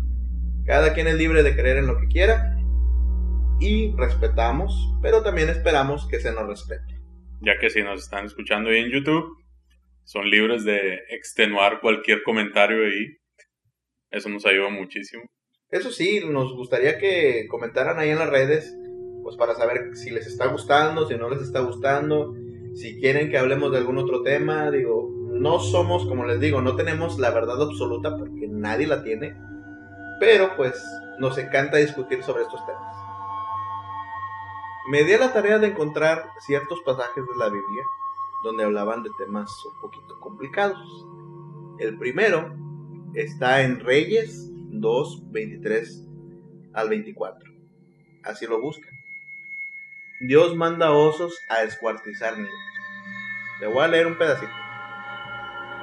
Cada 0.65 0.93
quien 0.93 1.08
es 1.08 1.15
libre 1.15 1.43
de 1.43 1.56
creer 1.56 1.78
en 1.78 1.88
lo 1.88 1.99
que 1.99 2.08
quiera 2.08 2.56
y 3.60 3.95
respetamos, 3.95 4.95
pero 5.02 5.21
también 5.21 5.49
esperamos 5.49 6.08
que 6.08 6.19
se 6.19 6.32
nos 6.32 6.47
respete. 6.47 6.99
Ya 7.41 7.58
que 7.60 7.69
si 7.69 7.82
nos 7.84 8.02
están 8.02 8.25
escuchando 8.25 8.71
en 8.71 8.91
YouTube, 8.91 9.38
son 10.10 10.28
libres 10.28 10.63
de 10.63 11.04
extenuar 11.12 11.82
cualquier 11.82 12.24
comentario 12.24 12.84
ahí. 12.84 13.19
Eso 14.10 14.28
nos 14.30 14.43
ayuda 14.43 14.69
muchísimo. 14.69 15.22
Eso 15.69 15.91
sí, 15.91 16.22
nos 16.28 16.52
gustaría 16.56 16.98
que 16.98 17.45
comentaran 17.48 18.00
ahí 18.00 18.10
en 18.10 18.17
las 18.17 18.28
redes, 18.28 18.76
pues 19.22 19.36
para 19.38 19.54
saber 19.54 19.95
si 19.95 20.10
les 20.10 20.26
está 20.26 20.48
gustando, 20.48 21.08
si 21.08 21.15
no 21.15 21.30
les 21.30 21.43
está 21.43 21.60
gustando, 21.60 22.34
si 22.74 23.00
quieren 23.00 23.30
que 23.30 23.38
hablemos 23.38 23.72
de 23.72 23.78
algún 23.78 24.00
otro 24.00 24.24
tema. 24.24 24.72
Digo, 24.72 25.12
no 25.32 25.60
somos, 25.60 26.08
como 26.08 26.26
les 26.26 26.39
digo, 26.39 26.60
no 26.60 26.76
tenemos 26.76 27.19
la 27.19 27.30
verdad 27.30 27.62
absoluta 27.62 28.17
porque 28.17 28.48
nadie 28.48 28.88
la 28.88 29.04
tiene, 29.04 29.36
pero 30.19 30.56
pues 30.58 30.84
nos 31.19 31.38
encanta 31.38 31.78
discutir 31.78 32.24
sobre 32.24 32.41
estos 32.41 32.65
temas. 32.65 32.95
Me 34.89 35.04
di 35.04 35.13
a 35.13 35.19
la 35.19 35.34
tarea 35.34 35.60
de 35.60 35.67
encontrar 35.67 36.32
ciertos 36.39 36.82
pasajes 36.82 37.24
de 37.24 37.38
la 37.38 37.45
Biblia 37.45 37.84
donde 38.43 38.63
hablaban 38.63 39.04
de 39.04 39.10
temas 39.17 39.52
un 39.65 39.82
poquito 39.82 40.19
complicados. 40.19 41.06
El 41.80 41.97
primero 41.97 42.56
está 43.13 43.62
en 43.62 43.80
Reyes 43.80 44.52
2, 44.71 45.32
23 45.32 46.08
al 46.73 46.89
24. 46.89 47.49
Así 48.23 48.45
lo 48.45 48.62
buscan. 48.62 48.93
Dios 50.21 50.56
manda 50.56 50.91
osos 50.91 51.38
a 51.49 51.63
escuartizar 51.63 52.38
niños. 52.38 52.52
Le 53.62 53.67
voy 53.67 53.84
a 53.84 53.88
leer 53.88 54.08
un 54.08 54.17
pedacito. 54.17 54.52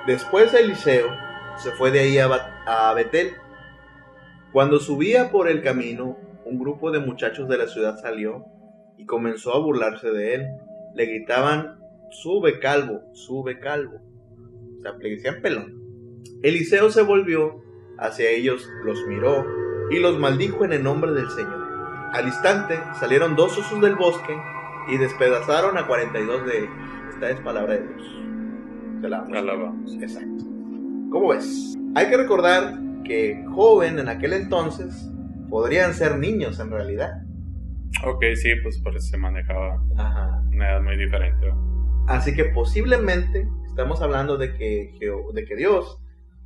Después 0.07 0.53
Eliseo 0.55 1.09
se 1.57 1.73
fue 1.73 1.91
de 1.91 2.01
ahí 2.01 2.19
a, 2.19 2.27
a 2.67 2.95
Betel. 2.95 3.35
Cuando 4.53 4.79
subía 4.79 5.31
por 5.31 5.49
el 5.49 5.63
camino, 5.63 6.19
un 6.45 6.59
grupo 6.59 6.91
de 6.91 7.01
muchachos 7.01 7.49
de 7.49 7.59
la 7.59 7.67
ciudad 7.67 7.99
salió 8.01 8.45
y 8.97 9.05
comenzó 9.05 9.55
a 9.55 9.59
burlarse 9.59 10.11
de 10.11 10.35
él. 10.35 10.47
Le 10.95 11.07
gritaban, 11.07 11.79
sube 12.11 12.59
calvo, 12.61 13.01
sube 13.13 13.59
calvo. 13.59 14.01
O 14.79 14.83
sea, 14.83 14.93
le 15.01 15.11
decían 15.11 15.41
pelón. 15.43 15.75
Eliseo 16.43 16.91
se 16.91 17.03
volvió 17.03 17.63
hacia 17.99 18.31
ellos, 18.31 18.69
los 18.85 19.07
miró 19.07 19.45
y 19.91 19.99
los 19.99 20.19
maldijo 20.19 20.65
en 20.65 20.73
el 20.73 20.83
nombre 20.83 21.13
del 21.13 21.29
Señor. 21.31 21.67
Al 22.13 22.27
instante 22.27 22.79
salieron 22.99 23.37
dos 23.37 23.57
osos 23.59 23.81
del 23.81 23.97
bosque 23.97 24.37
y 24.89 24.99
despedazaron 24.99 25.77
a 25.79 25.87
42 25.87 26.47
de 26.47 26.59
ellos. 26.59 26.71
Esta 27.15 27.31
es 27.31 27.41
palabra 27.41 27.75
de 27.75 27.87
Dios. 27.87 28.03
Se 29.01 29.09
la 29.09 29.19
alabamos. 29.19 29.95
Exacto. 29.95 30.45
¿Cómo 31.11 31.29
ves? 31.29 31.77
Hay 31.95 32.09
que 32.09 32.17
recordar 32.17 32.75
que 33.05 33.45
joven 33.55 33.99
en 33.99 34.09
aquel 34.09 34.33
entonces 34.33 35.11
podrían 35.49 35.95
ser 35.95 36.19
niños 36.19 36.59
en 36.61 36.71
realidad. 36.71 37.23
Ok, 38.05 38.25
sí, 38.35 38.51
pues 38.63 38.79
por 38.81 38.97
eso 38.97 39.07
se 39.07 39.17
manejaba 39.17 39.81
una 40.53 40.71
edad 40.71 40.83
muy 40.83 40.97
diferente. 40.97 41.53
Así 42.09 42.35
que 42.35 42.45
posiblemente 42.47 43.49
estamos 43.67 44.01
hablando 44.01 44.37
de 44.37 44.55
que, 44.55 44.93
de 45.33 45.45
que 45.45 45.57
Dios 45.57 45.99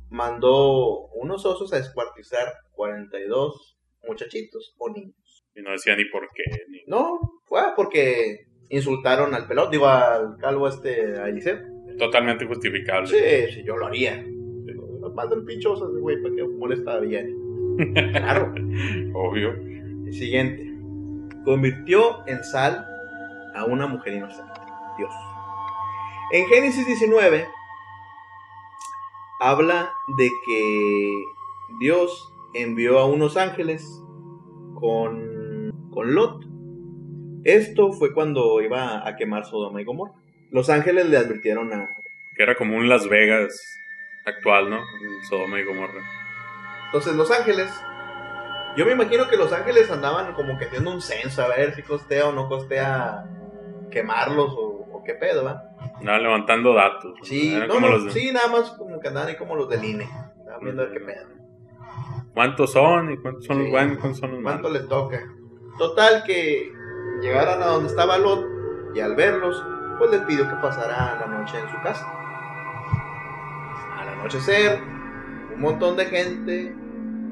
mandó 0.09 1.07
unos 1.13 1.45
osos 1.45 1.71
a 1.73 1.77
descuartizar 1.77 2.47
42 2.71 3.77
muchachitos 4.07 4.75
o 4.77 4.89
niños. 4.89 5.15
Y 5.55 5.61
no 5.61 5.71
decía 5.71 5.95
ni 5.95 6.05
por 6.05 6.27
qué. 6.33 6.43
No, 6.87 7.19
fue 7.45 7.61
porque 7.75 8.47
insultaron 8.69 9.33
al 9.33 9.47
pelón, 9.47 9.69
digo 9.69 9.87
al 9.87 10.37
calvo 10.37 10.67
este, 10.67 11.19
a 11.19 11.27
Eliseo. 11.27 11.59
Totalmente 11.97 12.45
justificable. 12.45 13.07
Sí, 13.07 13.53
sí, 13.53 13.63
yo 13.63 13.77
lo 13.77 13.87
haría. 13.87 14.25
Mando 15.13 15.35
el 15.35 15.43
pinchoso 15.43 15.91
güey 15.99 16.21
para 16.21 16.35
que 16.35 16.43
molesta 16.43 16.93
a 16.93 16.99
Villani. 16.99 17.33
Claro. 18.11 18.53
Obvio. 19.13 19.51
El 19.51 20.13
siguiente. 20.13 20.71
Convirtió 21.43 22.27
en 22.27 22.43
sal 22.43 22.85
a 23.55 23.65
una 23.65 23.87
mujer 23.87 24.13
inocente. 24.13 24.51
Dios. 24.97 25.11
En 26.33 26.47
Génesis 26.47 26.87
19 26.87 27.45
habla 29.41 29.91
de 30.17 30.29
que 30.45 31.23
Dios 31.81 32.31
envió 32.53 32.99
a 32.99 33.05
unos 33.05 33.35
ángeles 33.35 33.85
con, 34.75 35.89
con 35.91 36.15
Lot. 36.15 36.45
Esto 37.43 37.91
fue 37.91 38.13
cuando 38.13 38.61
iba 38.61 39.05
a 39.05 39.17
quemar 39.17 39.45
Sodoma 39.45 39.81
y 39.81 39.83
Gomorra. 39.83 40.13
Los 40.51 40.69
ángeles 40.69 41.07
le 41.07 41.17
advirtieron 41.17 41.73
a... 41.73 41.89
Que 42.37 42.43
era 42.43 42.55
como 42.55 42.77
un 42.77 42.87
Las 42.87 43.09
Vegas 43.09 43.61
actual, 44.25 44.69
¿no? 44.69 44.79
Sodoma 45.27 45.59
y 45.59 45.65
Gomorra. 45.65 46.01
Entonces 46.85 47.13
los 47.15 47.29
ángeles... 47.29 47.69
Yo 48.77 48.85
me 48.85 48.93
imagino 48.93 49.27
que 49.27 49.35
los 49.35 49.51
ángeles 49.51 49.91
andaban 49.91 50.33
como 50.33 50.57
que 50.57 50.63
haciendo 50.63 50.91
un 50.91 51.01
censo 51.01 51.43
a 51.43 51.49
ver 51.49 51.75
si 51.75 51.83
costea 51.83 52.29
o 52.29 52.31
no 52.31 52.47
costea 52.47 53.25
quemarlos 53.91 54.53
o, 54.53 54.87
o 54.93 55.03
qué 55.03 55.13
pedo, 55.13 55.43
¿va? 55.43 55.70
Andaban 56.01 56.23
levantando 56.23 56.73
datos. 56.73 57.13
Sí, 57.23 57.55
no, 57.57 57.67
como 57.73 57.87
no, 57.87 57.93
los 57.93 58.05
de- 58.05 58.11
sí, 58.11 58.31
nada 58.33 58.47
más 58.49 58.71
como 58.71 58.99
que 58.99 59.07
andaban 59.07 59.29
ahí 59.29 59.37
como 59.37 59.55
los 59.55 59.69
del 59.69 59.83
INE. 59.83 60.03
Estaban 60.03 60.59
viendo 60.61 60.81
a 60.81 60.85
ver 60.85 60.93
qué 60.93 60.99
pedo. 61.05 61.27
¿Cuántos 62.33 62.71
son 62.73 63.11
y 63.11 63.17
cuántos 63.17 63.45
son 63.45 63.57
Sí. 63.57 63.61
los 63.63 63.71
buenos 63.71 63.97
cuántos 63.99 64.19
son 64.19 64.31
los 64.31 64.41
¿Cuánto 64.43 64.63
malos? 64.69 64.81
les 64.81 64.89
toca? 64.89 65.21
Total 65.77 66.23
que 66.25 66.71
llegaron 67.21 67.61
a 67.61 67.67
donde 67.67 67.89
estaba 67.89 68.17
Lot 68.17 68.45
y 68.95 68.99
al 68.99 69.15
verlos, 69.15 69.63
pues 69.97 70.11
les 70.11 70.21
pidió 70.21 70.47
que 70.49 70.55
pasara 70.55 71.17
la 71.19 71.27
noche 71.27 71.57
en 71.59 71.69
su 71.69 71.81
casa. 71.81 72.05
Al 73.99 74.09
anochecer, 74.09 74.79
un 75.53 75.61
montón 75.61 75.95
de 75.97 76.05
gente 76.05 76.75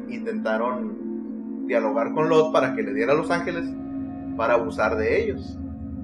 intentaron 0.09 1.65
dialogar 1.67 2.13
con 2.13 2.29
Lot 2.29 2.51
para 2.51 2.75
que 2.75 2.83
le 2.83 2.93
diera 2.93 3.13
a 3.13 3.15
los 3.15 3.29
ángeles 3.31 3.65
para 4.37 4.55
abusar 4.55 4.95
de 4.97 5.23
ellos. 5.23 5.57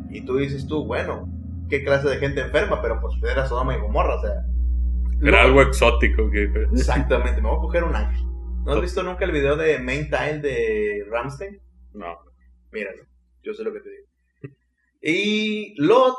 Y 0.10 0.21
tú 0.21 0.38
dices 0.38 0.67
tú, 0.67 0.86
bueno, 0.86 1.28
qué 1.69 1.84
clase 1.84 2.10
de 2.10 2.17
gente 2.17 2.41
enferma, 2.41 2.82
pero 2.82 2.99
pues 3.01 3.15
era 3.30 3.45
Sodoma 3.47 3.75
y 3.75 3.80
Gomorra, 3.82 4.15
o 4.15 4.21
sea. 4.21 4.32
Era 5.21 5.43
algo 5.43 5.62
exótico. 5.62 6.30
Que, 6.30 6.43
Exactamente, 6.73 7.41
me 7.41 7.49
voy 7.49 7.58
a 7.58 7.62
coger 7.62 7.84
un 7.84 7.95
ángel. 7.95 8.23
¿No 8.65 8.73
has 8.73 8.82
visto 8.82 9.04
nunca 9.04 9.25
el 9.25 9.32
video 9.32 9.56
de 9.56 9.80
Main 9.80 10.10
Tile 10.10 10.39
de 10.39 11.06
Ramstein? 11.10 11.60
no. 11.93 12.17
Míralo, 12.71 13.04
yo 13.43 13.54
sé 13.54 13.63
lo 13.63 13.71
que 13.71 13.80
te 13.80 13.89
digo. 13.89 14.08
Y 15.01 15.75
Lot, 15.82 16.15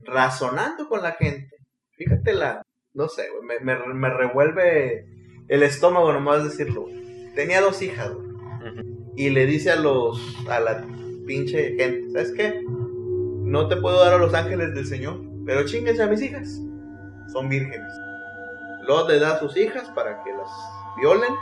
razonando 0.00 0.88
con 0.88 1.02
la 1.02 1.12
gente, 1.12 1.50
fíjate 1.96 2.32
la, 2.32 2.62
no 2.94 3.08
sé, 3.08 3.24
me, 3.42 3.58
me- 3.60 3.92
me 3.94 4.08
revuelve 4.08 5.04
el 5.48 5.62
estómago 5.62 6.10
nomás 6.12 6.44
decirlo. 6.44 6.86
Tenía 7.34 7.60
dos 7.60 7.82
hijas, 7.82 8.12
güey, 8.14 8.28
Ujú. 8.30 9.12
y 9.16 9.30
le 9.30 9.44
dice 9.46 9.72
a 9.72 9.76
los, 9.76 10.18
a 10.48 10.60
la 10.60 10.86
pinche 11.26 11.76
gente, 11.76 12.10
¿sabes 12.12 12.32
qué? 12.32 12.62
No 13.50 13.66
te 13.66 13.76
puedo 13.76 13.98
dar 14.02 14.14
a 14.14 14.18
los 14.18 14.32
ángeles 14.32 14.72
del 14.74 14.86
Señor, 14.86 15.18
pero 15.44 15.64
chinguense 15.66 16.02
a 16.02 16.06
mis 16.06 16.22
hijas, 16.22 16.60
son 17.32 17.48
vírgenes. 17.48 17.92
Lot 18.86 19.08
le 19.08 19.18
da 19.18 19.32
a 19.32 19.38
sus 19.40 19.56
hijas 19.56 19.90
para 19.90 20.22
que 20.22 20.32
las 20.32 20.48
violen 20.96 21.34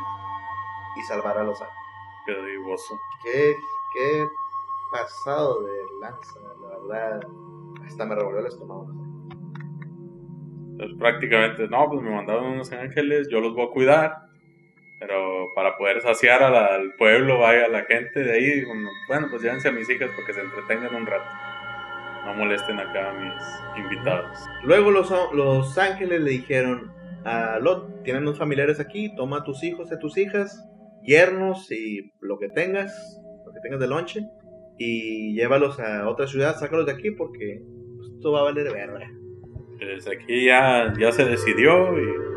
y 0.96 1.02
salvar 1.02 1.36
a 1.36 1.44
los 1.44 1.60
ángeles. 1.60 1.78
Qué 2.26 2.32
divoso. 2.50 2.98
Qué, 3.22 3.54
qué 3.94 4.26
pasado 4.90 5.62
de 5.64 5.72
lanza, 6.00 6.40
la 6.62 6.78
verdad. 6.78 7.20
Hasta 7.86 8.06
me 8.06 8.14
revolvió 8.14 8.40
el 8.40 8.46
estómago. 8.46 8.86
Entonces, 10.72 10.96
prácticamente, 10.98 11.68
no, 11.68 11.88
pues 11.90 12.02
me 12.02 12.10
mandaron 12.10 12.44
unos 12.46 12.72
ángeles, 12.72 13.28
yo 13.30 13.40
los 13.40 13.54
voy 13.54 13.66
a 13.66 13.70
cuidar. 13.70 14.16
Pero 15.00 15.46
para 15.54 15.76
poder 15.76 16.00
saciar 16.00 16.42
a 16.42 16.50
la- 16.50 16.66
al 16.74 16.94
pueblo, 16.94 17.38
vaya 17.38 17.66
a 17.66 17.68
la 17.68 17.84
gente 17.84 18.20
de 18.20 18.32
ahí, 18.32 18.64
bueno, 18.64 18.88
bueno, 19.08 19.26
pues 19.30 19.42
llévense 19.42 19.68
a 19.68 19.72
mis 19.72 19.88
hijas 19.90 20.10
porque 20.16 20.32
se 20.32 20.40
entretengan 20.40 20.94
un 20.94 21.06
rato. 21.06 21.24
No 22.28 22.34
molesten 22.34 22.78
acá 22.78 23.10
a 23.10 23.12
mis 23.14 23.82
invitados. 23.82 24.38
Luego 24.62 24.90
los, 24.90 25.10
los 25.32 25.78
ángeles 25.78 26.20
le 26.20 26.30
dijeron 26.30 26.92
a 27.24 27.58
Lot, 27.58 28.02
tienen 28.02 28.24
unos 28.24 28.38
familiares 28.38 28.80
aquí, 28.80 29.14
toma 29.16 29.38
a 29.38 29.44
tus 29.44 29.64
hijos 29.64 29.90
y 29.90 29.94
a 29.94 29.98
tus 29.98 30.18
hijas, 30.18 30.62
yernos 31.02 31.72
y 31.72 32.12
lo 32.20 32.38
que 32.38 32.50
tengas, 32.50 32.92
lo 33.46 33.52
que 33.52 33.60
tengas 33.60 33.80
de 33.80 33.88
lonche, 33.88 34.20
y 34.76 35.34
llévalos 35.34 35.80
a 35.80 36.06
otra 36.06 36.26
ciudad, 36.26 36.56
sácalos 36.56 36.84
de 36.84 36.92
aquí 36.92 37.10
porque 37.12 37.62
pues, 37.96 38.10
esto 38.10 38.32
va 38.32 38.40
a 38.40 38.44
valer 38.44 38.72
verga. 38.72 39.10
Desde 39.78 40.14
aquí 40.14 40.44
ya, 40.44 40.92
ya 40.98 41.10
se 41.12 41.24
decidió 41.24 41.98
y 41.98 42.28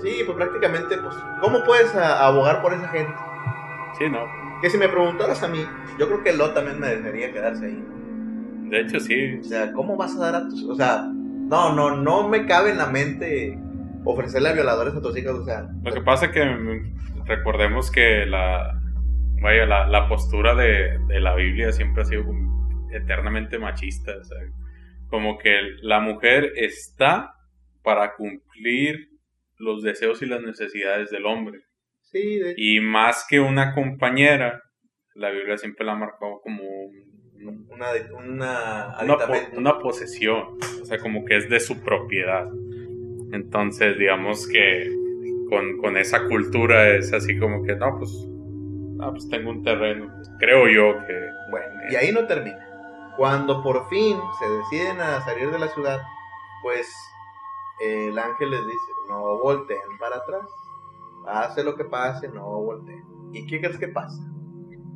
Sí, 0.00 0.22
pues 0.24 0.36
prácticamente, 0.36 0.96
pues, 0.98 1.16
¿cómo 1.40 1.64
puedes 1.64 1.92
abogar 1.94 2.62
por 2.62 2.72
esa 2.72 2.88
gente? 2.88 3.12
sí, 3.98 4.08
no. 4.08 4.26
Que 4.60 4.70
si 4.70 4.78
me 4.78 4.88
preguntaras 4.88 5.42
a 5.42 5.48
mí, 5.48 5.66
yo 5.98 6.06
creo 6.06 6.22
que 6.22 6.32
Lot 6.32 6.54
también 6.54 6.78
me 6.78 6.88
dejaría 6.88 7.32
quedarse 7.32 7.66
ahí. 7.66 7.84
De 8.70 8.80
hecho, 8.80 9.00
sí. 9.00 9.38
O 9.40 9.44
sea, 9.44 9.72
¿cómo 9.72 9.96
vas 9.96 10.16
a 10.16 10.20
dar 10.20 10.34
a 10.34 10.48
tus... 10.48 10.64
O 10.64 10.74
sea, 10.74 11.02
no, 11.12 11.74
no, 11.74 11.96
no 11.96 12.28
me 12.28 12.46
cabe 12.46 12.70
en 12.70 12.78
la 12.78 12.86
mente 12.86 13.58
ofrecerle 14.04 14.48
a 14.50 14.52
violadores 14.54 14.94
a 14.94 15.00
tus 15.00 15.16
hijos, 15.16 15.38
o 15.40 15.44
sea... 15.44 15.68
Lo 15.82 15.92
que 15.92 16.00
pasa 16.00 16.26
es 16.26 16.32
que 16.32 16.44
mm, 16.44 17.24
recordemos 17.26 17.90
que 17.90 18.26
la, 18.26 18.80
vaya, 19.40 19.66
la, 19.66 19.86
la 19.88 20.08
postura 20.08 20.54
de, 20.54 20.98
de 21.06 21.20
la 21.20 21.34
Biblia 21.34 21.72
siempre 21.72 22.02
ha 22.02 22.06
sido 22.06 22.24
eternamente 22.92 23.58
machista. 23.58 24.12
o 24.20 24.24
sea, 24.24 24.38
como 25.08 25.38
que 25.38 25.54
la 25.82 26.00
mujer 26.00 26.52
está 26.56 27.34
para 27.82 28.14
cumplir 28.16 29.10
los 29.58 29.82
deseos 29.82 30.20
y 30.22 30.26
las 30.26 30.42
necesidades 30.42 31.10
del 31.10 31.26
hombre. 31.26 31.60
Sí, 32.02 32.38
de 32.38 32.50
hecho. 32.52 32.60
Y 32.60 32.80
más 32.80 33.26
que 33.28 33.40
una 33.40 33.74
compañera, 33.74 34.62
la 35.14 35.30
Biblia 35.30 35.56
siempre 35.58 35.84
la 35.86 35.92
ha 35.92 35.96
marcado 35.96 36.40
como 36.42 36.62
un- 36.62 37.03
Una, 37.44 37.88
una, 38.18 38.96
una, 39.02 39.16
po- 39.18 39.22
aditamento. 39.24 39.58
una 39.58 39.78
posesión, 39.78 40.44
o 40.80 40.84
sea, 40.84 40.98
como 40.98 41.24
que 41.24 41.36
es 41.36 41.48
de 41.50 41.60
su 41.60 41.78
propiedad. 41.80 42.48
Entonces, 43.32 43.98
digamos 43.98 44.46
que 44.46 44.90
con, 45.50 45.76
con 45.78 45.96
esa 45.96 46.26
cultura 46.26 46.88
es 46.88 47.12
así 47.12 47.38
como 47.38 47.62
que, 47.62 47.74
no, 47.76 47.98
pues, 47.98 48.10
ah, 49.00 49.10
pues 49.10 49.28
tengo 49.28 49.50
un 49.50 49.62
terreno. 49.62 50.10
Creo 50.38 50.68
yo 50.68 50.98
que... 51.06 51.14
Bueno, 51.50 51.66
y 51.90 51.96
ahí 51.96 52.12
no 52.12 52.26
termina. 52.26 52.58
Cuando 53.16 53.62
por 53.62 53.88
fin 53.88 54.16
se 54.40 54.48
deciden 54.76 55.00
a 55.00 55.20
salir 55.24 55.50
de 55.50 55.58
la 55.58 55.68
ciudad, 55.68 56.00
pues 56.62 56.92
el 57.80 58.18
ángel 58.18 58.50
les 58.50 58.60
dice, 58.60 58.92
no 59.08 59.38
volteen 59.42 59.78
para 59.98 60.16
atrás. 60.16 60.48
Pase 61.24 61.62
lo 61.64 61.74
que 61.76 61.84
pase, 61.84 62.28
no 62.28 62.44
volteen. 62.62 63.02
¿Y 63.32 63.46
qué 63.46 63.60
crees 63.60 63.78
que 63.78 63.88
pasa? 63.88 64.20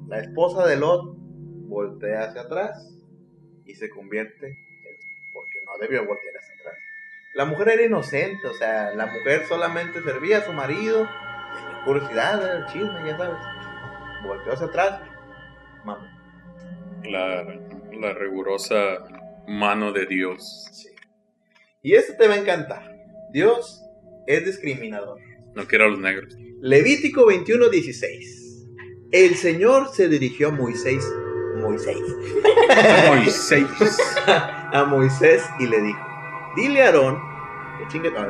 La 0.07 0.21
esposa 0.21 0.67
de 0.67 0.77
Lot 0.77 1.17
voltea 1.69 2.25
hacia 2.25 2.43
atrás 2.43 2.95
y 3.65 3.75
se 3.75 3.91
convierte 3.91 4.47
en... 4.47 4.57
porque 5.33 5.59
no 5.65 5.79
debió 5.79 6.07
voltear 6.07 6.37
hacia 6.37 6.55
atrás. 6.55 6.75
La 7.35 7.45
mujer 7.45 7.69
era 7.69 7.85
inocente, 7.85 8.49
o 8.49 8.55
sea, 8.55 8.95
la 8.95 9.07
mujer 9.07 9.47
solamente 9.47 10.03
servía 10.03 10.39
a 10.39 10.45
su 10.45 10.53
marido, 10.53 11.09
tenía 11.55 11.85
curiosidad, 11.85 12.57
el 12.57 12.67
chisme, 12.67 13.07
ya 13.07 13.17
sabes. 13.17 13.39
Volteó 14.25 14.53
hacia 14.55 14.67
atrás, 14.67 15.01
mamá. 15.85 16.15
La, 17.05 17.45
la 17.93 18.15
rigurosa 18.15 19.05
mano 19.47 19.93
de 19.93 20.07
Dios. 20.07 20.67
Sí. 20.73 20.89
Y 21.83 21.95
este 21.95 22.15
te 22.15 22.27
va 22.27 22.35
a 22.35 22.39
encantar. 22.39 22.97
Dios 23.33 23.85
es 24.27 24.45
discriminador. 24.45 25.21
No 25.55 25.67
quiero 25.67 25.85
a 25.85 25.89
los 25.89 26.01
negros. 26.01 26.37
Levítico 26.61 27.27
21:16. 27.27 28.49
El 29.11 29.37
Señor 29.37 29.89
se 29.95 30.09
dirigió 30.09 30.49
a 30.49 30.51
Moisés, 30.51 31.05
Moisés, 31.59 31.97
Moisés. 33.07 33.99
a 34.27 34.85
Moisés 34.85 35.43
y 35.59 35.67
le 35.67 35.81
dijo: 35.83 36.01
Dile 36.57 36.83
a 36.83 36.87
Aarón, 36.87 37.19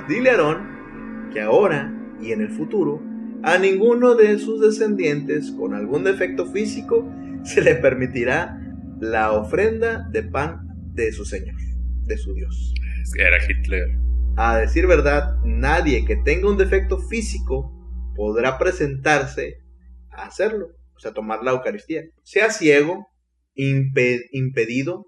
dile 0.09 0.31
a 0.31 0.33
Aarón 0.33 1.31
que 1.33 1.41
ahora 1.41 1.93
y 2.21 2.33
en 2.33 2.41
el 2.41 2.51
futuro 2.51 3.03
a 3.43 3.59
ninguno 3.59 4.14
de 4.14 4.38
sus 4.38 4.61
descendientes 4.61 5.53
con 5.53 5.75
algún 5.75 6.05
defecto 6.05 6.47
físico 6.47 7.09
se 7.45 7.62
le 7.62 7.77
permitirá 7.77 8.59
la 9.01 9.33
ofrenda 9.33 10.09
de 10.11 10.25
pan 10.25 10.67
de 10.95 11.12
su 11.12 11.25
Señor, 11.25 11.57
de 12.05 12.17
su 12.19 12.35
Dios. 12.35 12.75
Era 13.17 13.37
Hitler. 13.42 13.87
A 14.37 14.59
decir 14.59 14.87
verdad, 14.87 15.37
nadie 15.44 16.05
que 16.05 16.17
tenga 16.17 16.50
un 16.50 16.59
defecto 16.59 16.98
físico 16.98 17.73
podrá 18.17 18.59
presentarse 18.59 19.63
a 20.11 20.27
hacerlo, 20.27 20.71
o 20.96 20.98
sea, 20.98 21.13
tomar 21.13 21.42
la 21.44 21.52
Eucaristía. 21.52 22.02
Sea 22.25 22.50
ciego, 22.50 23.09
impe- 23.59 24.25
impedido, 24.33 25.04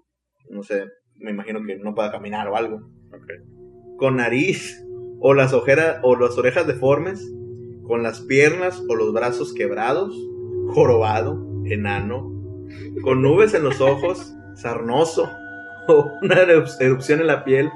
no 0.49 0.61
sé, 0.63 0.85
me 1.15 1.31
imagino 1.31 1.63
que 1.65 1.77
no 1.77 1.95
pueda 1.95 2.11
caminar 2.11 2.47
o 2.49 2.55
algo, 2.55 2.81
con 3.97 4.17
nariz 4.17 4.83
o 5.19 5.33
las 5.33 5.53
ojeras 5.53 5.99
o 6.03 6.15
las 6.15 6.37
orejas 6.37 6.67
deformes, 6.67 7.19
con 7.83 8.03
las 8.03 8.21
piernas 8.21 8.81
o 8.89 8.95
los 8.95 9.13
brazos 9.13 9.53
quebrados, 9.53 10.13
jorobado, 10.73 11.37
enano, 11.65 12.29
con 13.03 13.21
nubes 13.21 13.53
en 13.53 13.63
los 13.63 13.81
ojos, 13.81 14.33
sarnoso 14.55 15.29
o 15.87 16.09
una 16.21 16.35
erup- 16.45 16.77
erupción 16.79 17.21
en 17.21 17.27
la 17.27 17.43
piel 17.43 17.69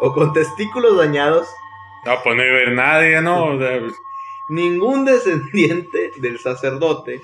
o 0.00 0.12
con 0.12 0.32
testículos 0.32 0.96
dañados, 0.96 1.46
No, 2.04 2.12
pues 2.22 2.36
no 2.36 2.44
iba 2.44 2.70
a 2.70 2.74
nadie, 2.74 3.20
¿no? 3.20 3.46
O 3.46 3.58
sea, 3.58 3.80
pues, 3.80 3.92
ningún 4.50 5.04
descendiente 5.04 6.10
del 6.20 6.38
sacerdote, 6.38 7.20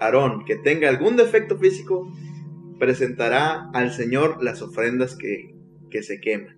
Aarón, 0.00 0.44
que 0.44 0.56
tenga 0.56 0.88
algún 0.88 1.16
defecto 1.16 1.58
físico, 1.58 2.10
presentará 2.78 3.70
al 3.72 3.92
Señor 3.92 4.42
las 4.42 4.62
ofrendas 4.62 5.16
que, 5.16 5.54
que 5.90 6.02
se 6.02 6.20
queman. 6.20 6.56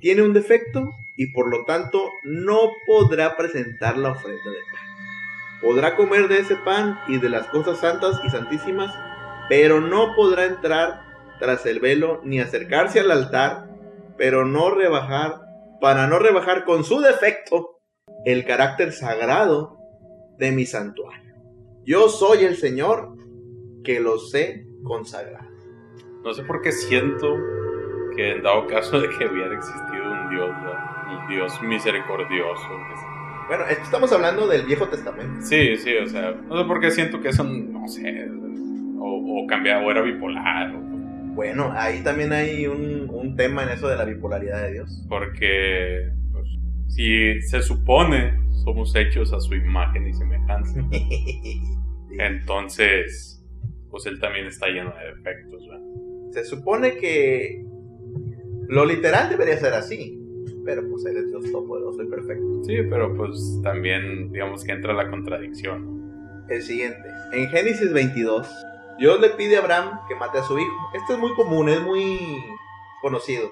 Tiene 0.00 0.22
un 0.22 0.32
defecto 0.32 0.88
y 1.16 1.32
por 1.32 1.48
lo 1.48 1.64
tanto 1.64 2.10
no 2.24 2.58
podrá 2.86 3.36
presentar 3.36 3.96
la 3.96 4.10
ofrenda 4.10 4.50
de 4.50 4.58
pan. 4.72 5.60
Podrá 5.62 5.96
comer 5.96 6.28
de 6.28 6.40
ese 6.40 6.56
pan 6.56 6.98
y 7.08 7.18
de 7.18 7.28
las 7.28 7.46
cosas 7.46 7.78
santas 7.78 8.20
y 8.24 8.30
santísimas, 8.30 8.92
pero 9.48 9.80
no 9.80 10.14
podrá 10.16 10.46
entrar 10.46 11.02
tras 11.38 11.64
el 11.66 11.80
velo 11.80 12.20
ni 12.24 12.40
acercarse 12.40 13.00
al 13.00 13.10
altar, 13.10 13.68
pero 14.16 14.44
no 14.44 14.70
rebajar, 14.70 15.40
para 15.80 16.06
no 16.06 16.18
rebajar 16.18 16.64
con 16.64 16.84
su 16.84 17.00
defecto 17.00 17.78
el 18.24 18.44
carácter 18.44 18.92
sagrado 18.92 19.78
de 20.38 20.52
mi 20.52 20.66
santuario. 20.66 21.21
Yo 21.84 22.08
soy 22.08 22.44
el 22.44 22.56
Señor 22.56 23.16
que 23.82 23.98
lo 23.98 24.18
sé 24.18 24.66
consagrar. 24.84 25.48
No 26.24 26.32
sé 26.32 26.44
por 26.44 26.62
qué 26.62 26.70
siento 26.70 27.36
que 28.14 28.32
en 28.32 28.42
dado 28.42 28.68
caso 28.68 29.00
de 29.00 29.08
que 29.08 29.26
hubiera 29.26 29.52
existido 29.52 30.12
un 30.12 30.30
Dios, 30.30 30.50
un 30.50 31.28
Dios 31.28 31.62
misericordioso. 31.62 32.68
Bueno, 33.48 33.64
estamos 33.66 34.12
hablando 34.12 34.46
del 34.46 34.64
Viejo 34.64 34.86
Testamento. 34.86 35.44
Sí, 35.44 35.76
sí, 35.76 35.96
o 35.96 36.06
sea, 36.06 36.32
no 36.32 36.62
sé 36.62 36.68
por 36.68 36.80
qué 36.80 36.92
siento 36.92 37.20
que 37.20 37.30
eso, 37.30 37.42
no 37.42 37.88
sé, 37.88 38.28
o, 38.98 39.42
o 39.42 39.46
cambiaba, 39.48 39.84
o 39.84 39.90
era 39.90 40.02
bipolar. 40.02 40.72
Bueno, 41.34 41.72
ahí 41.74 42.02
también 42.02 42.32
hay 42.32 42.68
un, 42.68 43.08
un, 43.10 43.34
tema 43.34 43.64
en 43.64 43.70
eso 43.70 43.88
de 43.88 43.96
la 43.96 44.04
bipolaridad 44.04 44.62
de 44.62 44.72
Dios. 44.72 45.04
Porque 45.08 46.12
si 46.94 47.40
se 47.42 47.62
supone 47.62 48.38
somos 48.64 48.94
hechos 48.94 49.32
a 49.32 49.40
su 49.40 49.54
imagen 49.54 50.06
y 50.06 50.12
semejanza, 50.12 50.80
entonces, 52.18 53.42
pues 53.90 54.06
él 54.06 54.20
también 54.20 54.46
está 54.46 54.68
lleno 54.68 54.92
de 54.96 55.14
defectos. 55.16 55.66
¿verdad? 55.66 55.84
Se 56.32 56.44
supone 56.44 56.96
que 56.96 57.64
lo 58.68 58.84
literal 58.84 59.30
debería 59.30 59.56
ser 59.58 59.74
así, 59.74 60.18
pero 60.64 60.88
pues 60.88 61.04
él 61.06 61.16
es 61.16 61.28
Dios 61.28 61.50
todopoderoso 61.50 62.02
y 62.02 62.06
perfecto. 62.08 62.64
Sí, 62.64 62.76
pero 62.88 63.14
pues 63.16 63.60
también 63.62 64.30
digamos 64.30 64.64
que 64.64 64.72
entra 64.72 64.92
la 64.92 65.10
contradicción. 65.10 66.46
El 66.48 66.62
siguiente, 66.62 67.08
en 67.32 67.48
Génesis 67.48 67.92
22, 67.92 68.48
Dios 68.98 69.20
le 69.20 69.30
pide 69.30 69.56
a 69.56 69.60
Abraham 69.60 70.00
que 70.08 70.14
mate 70.14 70.38
a 70.38 70.42
su 70.42 70.58
hijo. 70.58 70.90
Este 70.94 71.14
es 71.14 71.18
muy 71.18 71.32
común, 71.34 71.68
es 71.68 71.80
muy 71.80 72.18
conocido. 73.00 73.50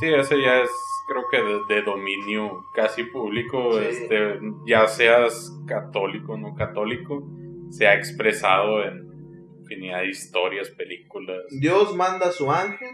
Sí, 0.00 0.08
ese 0.12 0.40
ya 0.42 0.62
es 0.62 0.70
creo 1.10 1.28
que 1.28 1.42
de, 1.42 1.74
de 1.74 1.82
dominio 1.82 2.66
casi 2.72 3.02
público, 3.02 3.72
sí. 3.80 3.86
este, 3.88 4.38
ya 4.64 4.86
seas 4.86 5.52
católico 5.66 6.34
o 6.34 6.36
no 6.36 6.54
católico, 6.54 7.26
se 7.70 7.88
ha 7.88 7.94
expresado 7.94 8.84
en 8.84 9.10
infinidad 9.58 10.00
de 10.00 10.08
historias, 10.08 10.70
películas. 10.70 11.38
Dios 11.50 11.96
manda 11.96 12.28
a 12.28 12.32
su 12.32 12.50
ángel 12.50 12.90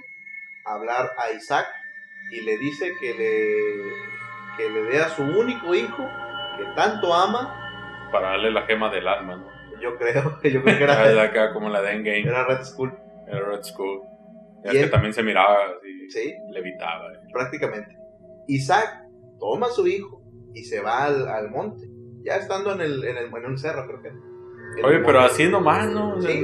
a 0.65 0.75
hablar 0.75 1.11
a 1.19 1.31
Isaac 1.33 1.67
y 2.33 2.41
le 2.41 2.57
dice 2.57 2.93
que 2.99 3.15
le, 3.15 4.57
que 4.57 4.71
le 4.71 4.83
dé 4.85 4.99
a 5.01 5.11
su 5.11 5.23
único 5.23 5.75
hijo 5.75 6.09
que 6.57 6.65
tanto 6.75 7.13
ama. 7.13 8.09
Para 8.11 8.31
darle 8.31 8.51
la 8.51 8.63
gema 8.63 8.91
del 8.91 9.07
alma, 9.09 9.37
¿no? 9.37 9.81
Yo 9.81 9.97
creo, 9.99 10.41
yo 10.43 10.63
creo 10.63 10.65
que 10.65 10.85
era. 10.85 11.11
Era 11.11 11.23
acá 11.25 11.53
como 11.53 11.69
la 11.69 11.83
de 11.83 11.93
Endgame. 11.93 12.23
Era 12.23 12.47
Red 12.47 12.65
School. 12.65 12.99
Era 13.27 13.41
Red 13.41 13.63
School. 13.63 14.01
Es 14.65 14.73
que 14.73 14.87
también 14.87 15.13
se 15.13 15.23
miraba 15.23 15.59
así. 15.77 16.11
Sí. 16.11 16.35
Levitaba. 16.51 17.13
Prácticamente. 17.33 18.06
Isaac 18.49 19.05
toma 19.39 19.67
a 19.67 19.71
su 19.71 19.87
hijo 19.87 20.23
y 20.55 20.65
se 20.65 20.81
va 20.81 21.05
al, 21.05 21.29
al 21.29 21.51
monte. 21.51 21.89
Ya 22.25 22.37
estando 22.37 22.73
en 22.73 22.81
el, 22.81 23.05
en 23.05 23.17
el 23.17 23.27
en 23.27 23.47
un 23.47 23.59
cerro, 23.59 23.87
creo 23.87 24.03
que. 24.03 24.11
Oye, 24.85 24.99
pero 25.01 25.21
así 25.21 25.49
nomás, 25.49 25.89
¿no? 25.91 26.21
Sí. 26.21 26.43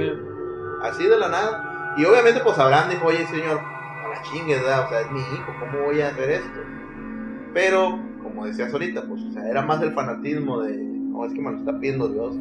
Así 0.83 1.07
de 1.07 1.19
la 1.19 1.29
nada. 1.29 1.95
Y 1.97 2.05
obviamente, 2.05 2.41
pues 2.43 2.59
Abraham 2.59 2.91
dijo, 2.91 3.07
oye, 3.07 3.27
señor, 3.27 3.59
a 3.59 4.09
la 4.09 4.23
chingue, 4.23 4.57
¿verdad? 4.57 4.87
O 4.87 4.89
sea, 4.89 5.01
es 5.03 5.11
mi 5.11 5.21
hijo, 5.21 5.53
¿cómo 5.61 5.85
voy 5.87 6.01
a 6.01 6.09
hacer 6.09 6.31
esto? 6.31 6.61
Pero, 7.53 7.99
como 8.23 8.47
decías 8.47 8.73
ahorita, 8.73 9.03
pues, 9.07 9.23
o 9.23 9.33
sea, 9.33 9.49
era 9.49 9.63
más 9.63 9.83
el 9.83 9.93
fanatismo 9.93 10.63
de, 10.63 10.77
no, 10.77 11.25
es 11.27 11.33
que 11.35 11.41
me 11.41 11.51
lo 11.53 11.59
está 11.59 11.79
pidiendo 11.79 12.09
Dios. 12.09 12.37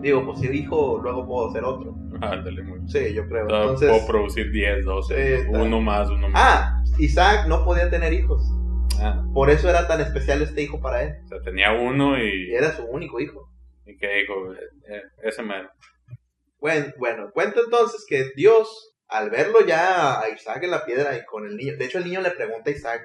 Digo, 0.00 0.24
pues 0.24 0.40
si 0.40 0.48
hijo, 0.48 0.98
luego 1.02 1.26
puedo 1.26 1.52
ser 1.52 1.64
otro. 1.64 1.94
Ándale, 2.20 2.62
muy. 2.62 2.80
Sí, 2.88 3.12
yo 3.14 3.28
creo. 3.28 3.46
O 3.46 3.50
sea, 3.50 3.60
Entonces, 3.62 3.90
Puedo 3.90 4.06
producir 4.06 4.50
10, 4.50 4.84
12, 4.84 5.14
Sí, 5.14 5.32
está. 5.46 5.62
uno 5.62 5.80
más, 5.80 6.08
uno 6.10 6.28
más. 6.28 6.42
ah, 6.42 6.82
Isaac 6.98 7.46
no 7.48 7.64
podía 7.64 7.90
tener 7.90 8.12
hijos. 8.12 8.42
Ah, 9.00 9.22
Por 9.34 9.50
eso 9.50 9.68
era 9.68 9.86
tan 9.88 10.00
especial 10.00 10.42
este 10.42 10.62
hijo 10.62 10.80
para 10.80 11.02
él. 11.02 11.14
o 11.24 11.28
sea, 11.28 11.40
tenía 11.42 11.72
uno 11.72 12.16
Y 12.18 12.54
era 12.54 12.72
su 12.72 12.84
único 12.84 13.20
hijo. 13.20 13.48
y 13.86 13.96
que 13.96 14.08
dijo, 14.20 14.52
eh, 14.54 15.02
ese 15.24 15.42
me... 15.42 15.54
Bueno, 16.60 16.86
bueno, 16.98 17.30
cuenta 17.32 17.60
entonces 17.64 18.04
que 18.08 18.30
Dios, 18.36 18.94
al 19.08 19.30
verlo 19.30 19.66
ya 19.66 20.20
a 20.20 20.28
Isaac 20.28 20.62
en 20.62 20.70
la 20.70 20.84
piedra 20.84 21.16
y 21.16 21.24
con 21.24 21.44
el 21.44 21.56
niño, 21.56 21.76
de 21.76 21.84
hecho 21.84 21.98
el 21.98 22.04
niño 22.04 22.20
le 22.20 22.30
pregunta 22.30 22.70
a 22.70 22.72
Isaac, 22.72 23.02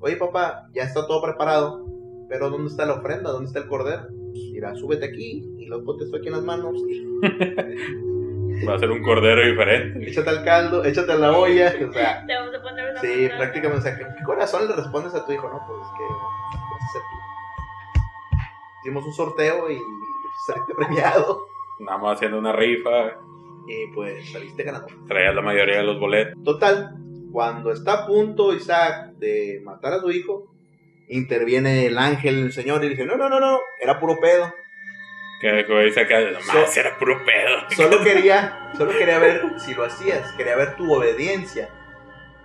oye 0.00 0.16
papá, 0.16 0.66
ya 0.72 0.82
está 0.82 1.06
todo 1.06 1.22
preparado, 1.22 1.86
pero 2.28 2.50
¿dónde 2.50 2.68
está 2.68 2.86
la 2.86 2.94
ofrenda? 2.94 3.30
¿Dónde 3.30 3.46
está 3.46 3.60
el 3.60 3.68
cordero? 3.68 4.08
Mira, 4.52 4.74
súbete 4.74 5.06
aquí 5.06 5.44
y 5.58 5.66
lo 5.66 5.84
pones 5.84 6.10
tú 6.10 6.16
aquí 6.16 6.26
en 6.26 6.32
las 6.32 6.42
manos, 6.42 6.74
Va 8.68 8.74
a 8.74 8.78
ser 8.78 8.90
un 8.90 9.02
cordero 9.02 9.42
diferente. 9.44 10.08
échate 10.08 10.30
al 10.30 10.44
caldo, 10.44 10.84
échate 10.84 11.12
a 11.12 11.16
la 11.16 11.32
olla, 11.32 11.72
o 11.88 11.92
sea, 11.92 12.24
Te 12.26 12.34
vamos 12.34 12.54
a 12.54 12.62
poner 12.62 12.90
una 12.90 13.00
sí, 13.00 13.28
prácticamente, 13.36 13.78
o 13.78 13.82
sea, 13.82 13.98
¿qué 13.98 14.04
qué 14.16 14.24
corazón 14.24 14.68
le 14.68 14.74
respondes 14.74 15.14
a 15.14 15.24
tu 15.24 15.32
hijo, 15.32 15.48
no? 15.48 15.60
Pues 15.66 15.88
que 15.96 16.04
vas 16.04 16.82
a 16.82 16.92
ser 16.92 17.02
tú. 17.02 18.00
Hicimos 18.82 19.04
un 19.04 19.12
sorteo 19.12 19.70
y 19.70 19.78
saliste 20.46 20.74
premiado 20.74 21.46
Nada 21.80 21.98
más 21.98 22.16
haciendo 22.16 22.38
una 22.38 22.52
rifa, 22.52 23.12
y 23.66 23.86
pues 23.94 24.30
saliste 24.30 24.62
ganador. 24.62 24.90
traía 25.06 25.32
la 25.32 25.42
mayoría 25.42 25.78
de 25.78 25.84
los 25.84 25.98
boletos. 25.98 26.42
Total, 26.44 26.94
cuando 27.32 27.72
está 27.72 28.02
a 28.02 28.06
punto 28.06 28.54
Isaac 28.54 29.12
de 29.18 29.62
matar 29.64 29.94
a 29.94 30.00
su 30.00 30.10
hijo, 30.10 30.52
interviene 31.08 31.86
el 31.86 31.96
ángel 31.98 32.42
del 32.42 32.52
Señor 32.52 32.84
y 32.84 32.90
dice, 32.90 33.06
no, 33.06 33.16
no, 33.16 33.28
no, 33.28 33.40
no, 33.40 33.58
era 33.80 33.98
puro 33.98 34.16
pedo. 34.20 34.52
Que 35.40 35.64
que 35.64 35.84
dice 35.84 36.06
que 36.06 36.32
nomás 36.32 36.76
era 36.76 36.98
puro 36.98 37.24
pedo. 37.24 37.56
Solo 37.70 38.04
quería, 38.04 38.70
solo 38.76 38.92
quería 38.92 39.18
ver 39.18 39.42
si 39.58 39.74
lo 39.74 39.84
hacías, 39.84 40.30
quería 40.32 40.54
ver 40.54 40.76
tu 40.76 40.92
obediencia. 40.92 41.70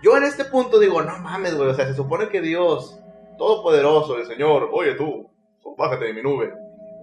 Yo 0.02 0.16
en 0.16 0.24
este 0.24 0.46
punto 0.46 0.80
digo, 0.80 1.02
no 1.02 1.18
mames, 1.20 1.56
güey, 1.56 1.70
o 1.70 1.74
sea, 1.74 1.88
se 1.88 1.94
supone 1.94 2.30
que 2.30 2.40
Dios, 2.40 2.98
todopoderoso, 3.38 4.18
el 4.18 4.26
Señor, 4.26 4.70
oye 4.72 4.94
tú, 4.94 5.30
bájate 5.78 6.06
de 6.06 6.14
mi 6.14 6.22
nube, 6.22 6.54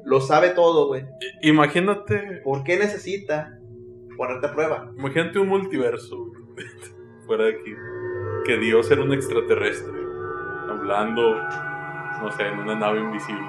lo 0.04 0.20
sabe 0.20 0.50
todo, 0.50 0.86
güey. 0.86 1.04
Imagínate, 1.42 2.40
¿Por 2.42 2.64
qué 2.64 2.78
necesita 2.78 3.58
ponerte 4.16 4.46
a 4.46 4.52
prueba? 4.52 4.90
imagínate 4.96 5.38
un 5.40 5.48
multiverso 5.48 6.16
güey, 6.54 6.66
fuera 7.26 7.44
de 7.44 7.50
aquí. 7.50 7.74
Que 8.46 8.56
Dios 8.56 8.90
era 8.90 9.02
un 9.02 9.12
extraterrestre, 9.12 9.92
hablando, 10.70 11.34
no 12.22 12.30
sé, 12.34 12.46
en 12.46 12.58
una 12.60 12.76
nave 12.76 13.00
invisible. 13.00 13.46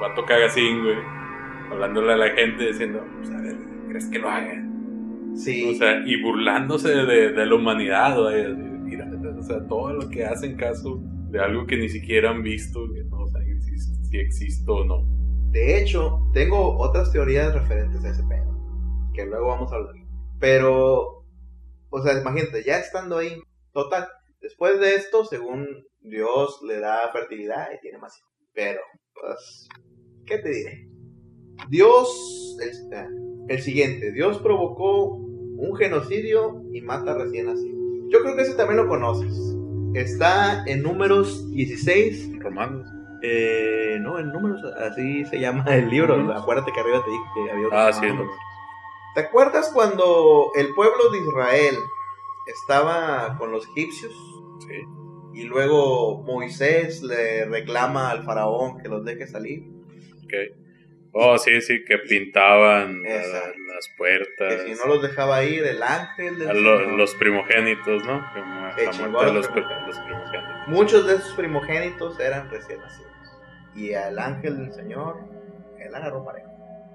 Vato 0.00 0.24
cagacín, 0.24 0.82
güey. 0.82 1.23
Hablándole 1.70 2.12
a 2.12 2.16
la 2.16 2.30
gente 2.30 2.66
diciendo, 2.66 3.04
pues 3.16 3.30
a 3.30 3.40
ver, 3.40 3.56
¿crees 3.88 4.08
que 4.08 4.18
lo 4.18 4.28
hagan? 4.28 5.32
Sí, 5.36 5.74
O 5.74 5.74
sea, 5.74 6.02
y 6.06 6.22
burlándose 6.22 6.88
de, 6.88 7.32
de 7.32 7.46
la 7.46 7.54
humanidad, 7.54 8.20
güey. 8.20 8.54
Mira, 8.54 9.10
o 9.36 9.42
sea, 9.42 9.66
todo 9.66 9.92
lo 9.92 10.08
que 10.08 10.24
hacen 10.24 10.56
caso 10.56 11.02
de 11.30 11.40
algo 11.40 11.66
que 11.66 11.76
ni 11.76 11.88
siquiera 11.88 12.30
han 12.30 12.42
visto, 12.42 12.80
que 12.92 13.02
no 13.04 13.26
saben 13.26 13.60
si, 13.60 13.76
si 13.78 14.18
existe 14.18 14.70
o 14.70 14.84
no. 14.84 15.04
De 15.50 15.78
hecho, 15.80 16.20
tengo 16.32 16.78
otras 16.78 17.10
teorías 17.12 17.52
referentes 17.52 18.04
a 18.04 18.10
ese 18.10 18.22
pedo, 18.24 18.56
que 19.12 19.26
luego 19.26 19.48
vamos 19.48 19.72
a 19.72 19.76
hablar. 19.76 19.94
Pero, 20.38 21.24
o 21.90 22.02
sea, 22.02 22.20
imagínate, 22.20 22.62
ya 22.62 22.78
estando 22.78 23.18
ahí, 23.18 23.40
total, 23.72 24.06
después 24.40 24.78
de 24.78 24.94
esto, 24.94 25.24
según 25.24 25.66
Dios 26.00 26.60
le 26.66 26.78
da 26.78 27.10
fertilidad 27.12 27.68
y 27.74 27.80
tiene 27.80 27.98
más 27.98 28.16
hijos. 28.18 28.32
Pero, 28.52 28.80
pues, 29.14 29.68
¿qué 30.26 30.38
te 30.38 30.50
diré? 30.50 30.88
Dios, 31.70 32.56
el, 32.62 32.94
ah, 32.96 33.08
el 33.48 33.60
siguiente, 33.62 34.12
Dios 34.12 34.38
provocó 34.38 35.16
un 35.16 35.76
genocidio 35.76 36.62
y 36.72 36.80
mata 36.80 37.14
recién 37.16 37.46
nacidos. 37.46 37.78
Yo 38.10 38.20
creo 38.22 38.36
que 38.36 38.42
ese 38.42 38.54
también 38.54 38.78
lo 38.78 38.88
conoces. 38.88 39.34
Está 39.94 40.64
en 40.66 40.82
números 40.82 41.50
16 41.52 42.38
Romanos. 42.40 42.86
eh, 43.22 43.96
no, 44.00 44.18
en 44.18 44.28
números, 44.32 44.60
así 44.78 45.24
se 45.26 45.38
llama 45.40 45.64
el 45.74 45.88
libro. 45.88 46.14
Acuérdate 46.34 46.72
que 46.72 46.80
arriba 46.80 47.02
te 47.04 47.10
dije 47.10 47.24
que 47.34 47.50
había 47.52 47.66
otro 47.66 47.78
Ah, 47.78 47.92
sí. 47.92 48.06
¿Te 49.14 49.20
acuerdas 49.20 49.70
cuando 49.72 50.50
el 50.56 50.74
pueblo 50.74 51.10
de 51.12 51.18
Israel 51.18 51.76
estaba 52.52 53.36
con 53.38 53.52
los 53.52 53.64
egipcios? 53.68 54.12
Sí. 54.66 55.40
Y 55.40 55.44
luego 55.44 56.22
Moisés 56.22 57.02
le 57.02 57.44
reclama 57.46 58.10
al 58.10 58.24
faraón 58.24 58.78
que 58.78 58.88
los 58.88 59.04
deje 59.04 59.26
salir. 59.28 59.62
Oh, 61.16 61.38
sí, 61.38 61.60
sí, 61.60 61.84
que 61.84 61.98
pintaban 61.98 63.02
la- 63.04 63.52
las 63.74 63.88
puertas. 63.96 64.52
Que 64.64 64.74
si 64.74 64.80
no 64.80 64.86
los 64.94 65.02
dejaba 65.02 65.44
ir, 65.44 65.64
el 65.64 65.80
ángel 65.82 66.38
del 66.40 66.48
a 66.50 66.54
lo- 66.54 66.96
los 66.96 67.14
primogénitos, 67.14 68.04
¿no? 68.04 68.18
Muerte 68.44 68.82
a 68.82 68.86
los 68.86 69.34
los, 69.34 69.48
primogénitos. 69.48 69.96
Muchos 70.66 71.06
de 71.06 71.14
esos 71.14 71.32
primogénitos 71.34 72.18
eran 72.18 72.50
recién 72.50 72.80
nacidos. 72.80 73.12
Y 73.76 73.94
al 73.94 74.18
ángel 74.18 74.56
del 74.58 74.72
Señor, 74.72 75.16
él 75.78 75.94
agarró 75.94 76.24
parejo. 76.24 76.50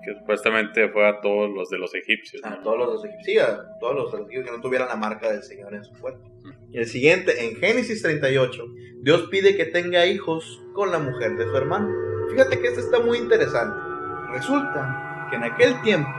Que 0.06 0.14
supuestamente 0.20 0.90
fue 0.90 1.08
a 1.08 1.22
todos 1.22 1.50
los 1.50 1.70
de 1.70 1.78
los 1.78 1.94
egipcios. 1.96 2.44
A 2.44 2.52
¿no? 2.52 2.62
todos 2.62 2.78
los 2.78 3.06
egipcios, 3.06 3.26
sí, 3.26 3.38
a 3.40 3.80
todos 3.80 3.96
los 3.96 4.14
egipcios 4.14 4.46
que 4.46 4.52
no 4.52 4.62
tuvieran 4.62 4.88
la 4.90 4.96
marca 4.96 5.30
del 5.32 5.44
Señor 5.44 5.74
en 5.74 5.84
su 5.84 5.94
cuerpo. 5.94 6.30
Y 6.72 6.78
el 6.78 6.86
siguiente, 6.88 7.46
en 7.46 7.56
Génesis 7.58 8.02
38, 8.02 8.66
Dios 9.02 9.28
pide 9.30 9.56
que 9.58 9.66
tenga 9.66 10.06
hijos 10.06 10.62
con 10.74 10.92
la 10.92 11.00
mujer 11.00 11.36
de 11.36 11.46
su 11.46 11.56
hermano. 11.56 11.90
Fíjate 12.32 12.60
que 12.60 12.68
este 12.68 12.82
está 12.82 13.00
muy 13.00 13.18
interesante. 13.18 13.89
Resulta 14.32 15.28
que 15.30 15.36
en 15.38 15.44
aquel 15.44 15.82
tiempo, 15.82 16.10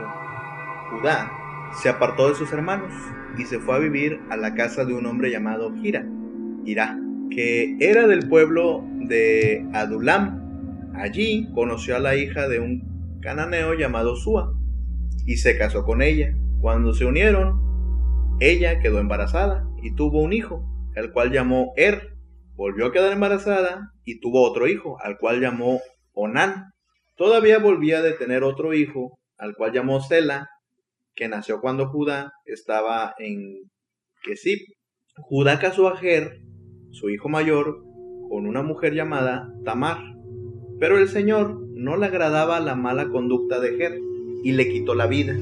Judá 0.89 1.31
se 1.81 1.89
apartó 1.89 2.29
de 2.29 2.35
sus 2.35 2.51
hermanos 2.51 2.93
y 3.37 3.45
se 3.45 3.59
fue 3.59 3.75
a 3.75 3.79
vivir 3.79 4.19
a 4.29 4.37
la 4.37 4.53
casa 4.53 4.83
de 4.85 4.93
un 4.93 5.05
hombre 5.05 5.31
llamado 5.31 5.73
Gira, 5.75 6.05
que 7.29 7.77
era 7.79 8.07
del 8.07 8.27
pueblo 8.27 8.83
de 9.07 9.65
Adulam. 9.73 10.91
Allí 10.93 11.49
conoció 11.55 11.95
a 11.95 11.99
la 11.99 12.15
hija 12.15 12.49
de 12.49 12.59
un 12.59 13.19
cananeo 13.21 13.73
llamado 13.73 14.15
Sua 14.15 14.53
y 15.25 15.37
se 15.37 15.57
casó 15.57 15.85
con 15.85 16.01
ella. 16.01 16.35
Cuando 16.59 16.93
se 16.93 17.05
unieron, 17.05 17.61
ella 18.39 18.79
quedó 18.79 18.99
embarazada 18.99 19.67
y 19.81 19.95
tuvo 19.95 20.21
un 20.21 20.33
hijo, 20.33 20.65
el 20.95 21.11
cual 21.11 21.31
llamó 21.31 21.71
Er. 21.77 22.17
Volvió 22.55 22.87
a 22.87 22.91
quedar 22.91 23.13
embarazada 23.13 23.93
y 24.03 24.19
tuvo 24.19 24.41
otro 24.47 24.67
hijo, 24.67 24.97
al 25.01 25.17
cual 25.17 25.39
llamó 25.39 25.79
Onán. 26.13 26.73
Todavía 27.21 27.59
volvía 27.59 28.01
de 28.01 28.13
tener 28.13 28.43
otro 28.43 28.73
hijo, 28.73 29.19
al 29.37 29.53
cual 29.53 29.71
llamó 29.73 30.01
Sela, 30.01 30.49
que 31.13 31.27
nació 31.27 31.61
cuando 31.61 31.87
Judá 31.87 32.33
estaba 32.45 33.13
en 33.19 33.69
Kesib. 34.23 34.57
Judá 35.17 35.59
casó 35.59 35.87
a 35.87 35.97
Ger, 35.97 36.41
su 36.89 37.11
hijo 37.11 37.29
mayor, 37.29 37.83
con 38.27 38.47
una 38.47 38.63
mujer 38.63 38.95
llamada 38.95 39.53
Tamar. 39.63 39.99
Pero 40.79 40.97
el 40.97 41.09
Señor 41.09 41.59
no 41.75 41.95
le 41.95 42.07
agradaba 42.07 42.59
la 42.59 42.73
mala 42.73 43.07
conducta 43.09 43.59
de 43.59 43.77
Ger 43.77 43.99
y 44.43 44.53
le 44.53 44.67
quitó 44.67 44.95
la 44.95 45.05
vida. 45.05 45.35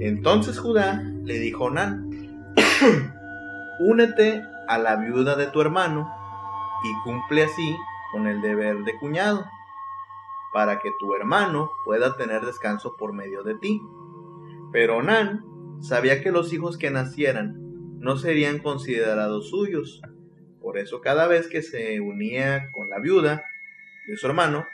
Entonces 0.00 0.58
Judá 0.58 1.02
le 1.24 1.38
dijo 1.40 1.64
a 1.64 1.66
Onán, 1.66 2.08
únete 3.80 4.42
a 4.66 4.78
la 4.78 4.96
viuda 4.96 5.36
de 5.36 5.48
tu 5.48 5.60
hermano 5.60 6.10
y 6.82 7.04
cumple 7.04 7.42
así 7.42 7.76
con 8.12 8.26
el 8.26 8.40
deber 8.40 8.78
de 8.78 8.96
cuñado, 8.98 9.44
para 10.52 10.80
que 10.80 10.90
tu 10.98 11.14
hermano 11.14 11.70
pueda 11.84 12.16
tener 12.16 12.44
descanso 12.44 12.96
por 12.96 13.12
medio 13.12 13.42
de 13.42 13.54
ti. 13.54 13.80
Pero 14.72 14.98
Onán 14.98 15.44
sabía 15.80 16.22
que 16.22 16.30
los 16.30 16.52
hijos 16.52 16.78
que 16.78 16.90
nacieran 16.90 17.56
no 17.98 18.16
serían 18.16 18.58
considerados 18.58 19.50
suyos, 19.50 20.02
por 20.60 20.78
eso 20.78 21.00
cada 21.00 21.26
vez 21.26 21.48
que 21.48 21.62
se 21.62 22.00
unía 22.00 22.70
con 22.72 22.88
la 22.88 22.98
viuda 22.98 23.44
de 24.06 24.16
su 24.16 24.26
hermano, 24.26 24.66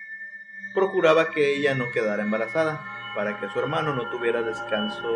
procuraba 0.75 1.31
que 1.31 1.57
ella 1.57 1.75
no 1.75 1.87
quedara 1.93 2.23
embarazada, 2.23 2.85
para 3.15 3.41
que 3.41 3.49
su 3.49 3.59
hermano 3.59 3.95
no 3.95 4.11
tuviera 4.11 4.43
descanso, 4.43 5.09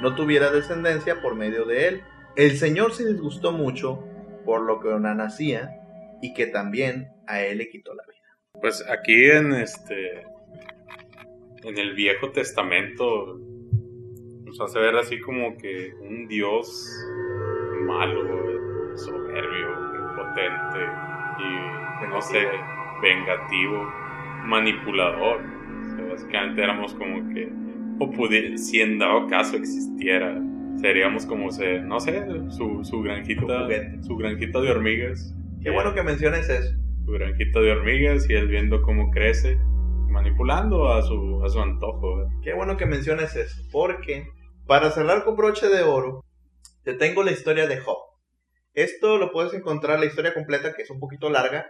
no 0.00 0.14
tuviera 0.14 0.50
descendencia 0.50 1.20
por 1.20 1.34
medio 1.34 1.64
de 1.64 1.88
él. 1.88 2.02
El 2.36 2.56
Señor 2.58 2.92
se 2.92 3.06
disgustó 3.06 3.52
mucho 3.52 4.04
por 4.44 4.62
lo 4.62 4.80
que 4.80 4.88
Onán 4.88 5.20
hacía 5.20 5.70
y 6.20 6.34
que 6.34 6.46
también 6.46 7.08
a 7.26 7.40
él 7.40 7.58
le 7.58 7.70
quitó 7.70 7.94
la 7.94 8.02
vida. 8.04 8.17
Pues 8.60 8.84
aquí 8.88 9.30
en 9.30 9.52
este. 9.52 10.26
En 11.62 11.78
el 11.78 11.94
Viejo 11.94 12.30
Testamento. 12.32 13.38
Nos 14.44 14.60
hace 14.60 14.78
ver 14.78 14.96
así 14.96 15.20
como 15.20 15.56
que 15.58 15.92
un 16.00 16.26
Dios 16.26 16.90
malo, 17.82 18.96
soberbio, 18.96 19.68
impotente 19.94 20.78
y 21.38 22.08
no 22.08 22.22
sé, 22.22 22.46
vengativo, 23.02 23.92
manipulador. 24.44 25.42
O 25.42 25.94
sea, 25.94 26.04
básicamente 26.06 26.62
éramos 26.62 26.94
como 26.94 27.28
que. 27.32 27.52
O 28.00 28.10
pudiera, 28.10 28.56
si 28.56 28.80
en 28.80 28.98
dado 28.98 29.26
caso 29.28 29.56
existiera, 29.56 30.40
seríamos 30.80 31.26
como 31.26 31.50
se, 31.50 31.80
no 31.80 32.00
sé, 32.00 32.24
su, 32.50 32.82
su 32.84 33.02
granjita, 33.02 33.68
Su 34.02 34.16
granjita 34.16 34.60
de 34.60 34.70
hormigas. 34.70 35.34
Qué 35.62 35.70
bueno 35.70 35.94
que 35.94 36.02
menciones 36.02 36.48
eso. 36.48 36.87
Su 37.08 37.12
granjita 37.14 37.60
de 37.60 37.72
hormigas 37.72 38.28
y 38.28 38.34
él 38.34 38.48
viendo 38.48 38.82
cómo 38.82 39.10
crece, 39.10 39.56
manipulando 40.10 40.92
a 40.92 41.00
su, 41.02 41.42
a 41.42 41.48
su 41.48 41.58
antojo. 41.58 42.26
Qué 42.42 42.52
bueno 42.52 42.76
que 42.76 42.84
menciones 42.84 43.34
eso, 43.34 43.62
porque 43.72 44.26
para 44.66 44.90
cerrar 44.90 45.24
con 45.24 45.34
broche 45.36 45.68
de 45.68 45.82
oro, 45.84 46.22
te 46.84 46.92
tengo 46.92 47.22
la 47.22 47.30
historia 47.32 47.66
de 47.66 47.78
Job. 47.78 47.96
Esto 48.74 49.16
lo 49.16 49.32
puedes 49.32 49.54
encontrar, 49.54 49.98
la 49.98 50.04
historia 50.06 50.34
completa, 50.34 50.74
que 50.74 50.82
es 50.82 50.90
un 50.90 51.00
poquito 51.00 51.30
larga, 51.30 51.66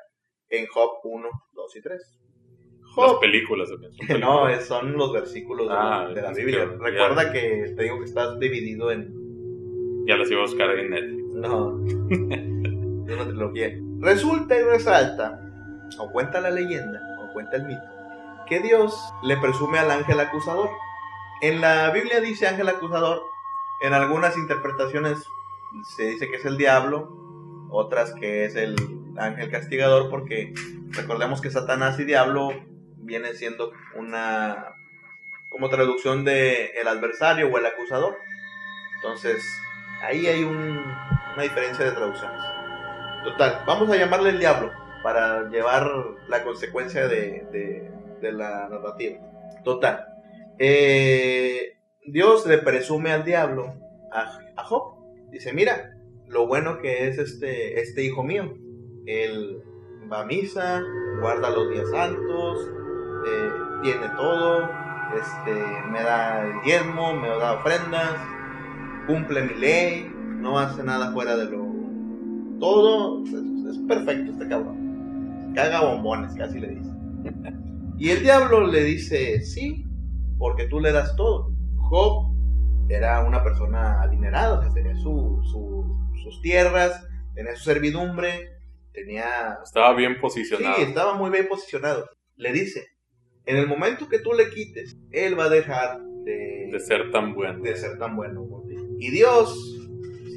en 0.50 0.66
Job 0.66 0.90
1, 1.04 1.28
2 1.52 1.76
y 1.76 1.82
3. 1.82 2.18
Las 2.96 3.14
películas. 3.14 3.68
Son 3.68 3.80
no, 3.80 3.88
películas. 4.42 4.58
es- 4.60 4.66
son 4.66 4.92
los 4.94 5.12
versículos 5.12 5.68
de 5.68 5.74
la- 5.74 6.00
Ah, 6.00 6.08
de 6.08 6.20
la 6.20 6.32
Biblia. 6.32 6.68
que- 6.68 6.76
Recuerda 6.84 7.24
ya. 7.26 7.32
que 7.32 7.74
te 7.76 7.82
digo 7.84 7.98
que 7.98 8.04
estás 8.06 8.38
dividido 8.40 8.90
en... 8.90 9.14
Ya 10.06 10.16
las 10.16 10.28
iba 10.30 10.40
a 10.40 10.44
buscar 10.46 10.70
en 10.76 10.90
Netflix. 10.90 11.34
No, 11.34 11.78
es 13.08 13.14
una 13.14 13.24
trilogía. 13.24 13.70
Resulta 14.00 14.56
y 14.56 14.62
resalta, 14.62 15.40
o 15.98 16.10
cuenta 16.10 16.40
la 16.40 16.50
leyenda, 16.50 17.00
o 17.20 17.32
cuenta 17.32 17.56
el 17.56 17.64
mito, 17.64 17.82
que 18.46 18.60
Dios 18.60 18.94
le 19.22 19.36
presume 19.38 19.78
al 19.78 19.90
ángel 19.90 20.20
acusador. 20.20 20.70
En 21.40 21.60
la 21.60 21.90
Biblia 21.90 22.20
dice 22.20 22.46
ángel 22.48 22.68
acusador, 22.68 23.22
en 23.82 23.94
algunas 23.94 24.36
interpretaciones 24.36 25.18
se 25.96 26.04
dice 26.04 26.28
que 26.28 26.36
es 26.36 26.44
el 26.44 26.56
diablo, 26.56 27.08
otras 27.70 28.12
que 28.14 28.44
es 28.44 28.56
el 28.56 28.76
ángel 29.18 29.50
castigador, 29.50 30.10
porque 30.10 30.52
recordemos 30.90 31.40
que 31.40 31.50
Satanás 31.50 31.98
y 32.00 32.04
diablo 32.04 32.50
vienen 32.96 33.36
siendo 33.36 33.72
una 33.94 34.74
como 35.50 35.70
traducción 35.70 36.24
de 36.24 36.72
el 36.80 36.88
adversario 36.88 37.48
o 37.48 37.56
el 37.58 37.64
acusador. 37.66 38.16
Entonces, 38.96 39.42
ahí 40.02 40.26
hay 40.26 40.44
un- 40.44 40.84
una 41.34 41.42
diferencia 41.42 41.84
de 41.84 41.92
traducciones. 41.92 42.40
Total, 43.24 43.62
vamos 43.66 43.90
a 43.90 43.96
llamarle 43.96 44.30
el 44.30 44.38
diablo 44.38 44.70
para 45.02 45.48
llevar 45.48 45.90
la 46.28 46.42
consecuencia 46.44 47.06
de, 47.08 47.46
de- 47.52 48.32
la 48.32 48.68
narrativa. 48.68 49.20
Total, 49.64 50.06
eh, 50.58 51.78
Dios 52.04 52.46
le 52.46 52.58
presume 52.58 53.12
al 53.12 53.24
diablo 53.24 53.74
a, 54.12 54.38
a 54.56 54.64
Job. 54.64 54.94
Dice, 55.30 55.52
mira, 55.52 55.94
lo 56.26 56.46
bueno 56.48 56.78
que 56.78 57.06
es 57.08 57.18
este, 57.18 57.80
este 57.80 58.02
hijo 58.02 58.24
mío. 58.24 58.54
Él 59.06 59.62
va 60.12 60.22
a 60.22 60.24
misa, 60.26 60.82
guarda 61.20 61.50
los 61.50 61.70
días 61.70 61.88
santos, 61.90 62.68
eh, 63.26 63.50
tiene 63.82 64.08
todo, 64.16 64.68
este, 65.16 65.52
me 65.90 66.02
da 66.02 66.44
el 66.44 66.60
diezmo, 66.62 67.14
me 67.14 67.28
da 67.28 67.52
ofrendas, 67.54 68.14
cumple 69.06 69.42
mi 69.42 69.54
ley, 69.54 70.12
no 70.14 70.58
hace 70.58 70.82
nada 70.82 71.12
fuera 71.12 71.36
de 71.36 71.44
lo... 71.44 71.67
Todo 72.58 73.24
es, 73.24 73.32
es 73.32 73.78
perfecto 73.86 74.32
este 74.32 74.48
cabrón. 74.48 75.52
Caga 75.54 75.80
bombones, 75.82 76.34
casi 76.34 76.60
le 76.60 76.68
dice. 76.68 76.90
Y 77.98 78.10
el 78.10 78.22
diablo 78.22 78.66
le 78.66 78.84
dice, 78.84 79.40
sí, 79.42 79.84
porque 80.38 80.66
tú 80.66 80.80
le 80.80 80.92
das 80.92 81.16
todo. 81.16 81.52
Job 81.76 82.32
era 82.88 83.24
una 83.24 83.42
persona 83.42 84.00
adinerada, 84.02 84.58
o 84.58 84.62
sea, 84.62 84.72
tenía 84.72 84.94
su, 84.96 85.40
su- 85.50 85.98
sus 86.22 86.40
tierras, 86.42 87.04
tenía 87.34 87.54
su 87.56 87.64
servidumbre, 87.64 88.50
tenía 88.92 89.58
Estaba 89.64 89.94
bien 89.94 90.20
posicionado. 90.20 90.76
Sí, 90.76 90.82
estaba 90.82 91.14
muy 91.14 91.30
bien 91.30 91.48
posicionado. 91.48 92.08
Le 92.36 92.52
dice, 92.52 92.86
en 93.46 93.56
el 93.56 93.66
momento 93.66 94.08
que 94.08 94.20
tú 94.20 94.32
le 94.32 94.50
quites, 94.50 94.96
él 95.10 95.38
va 95.38 95.44
a 95.44 95.48
dejar 95.50 96.00
de, 96.24 96.68
de 96.72 96.80
ser 96.80 97.10
tan 97.10 97.34
bueno. 97.34 97.62
de 97.62 97.76
ser 97.76 97.98
tan 97.98 98.14
bueno. 98.16 98.46
Y 98.98 99.10
Dios, 99.10 99.77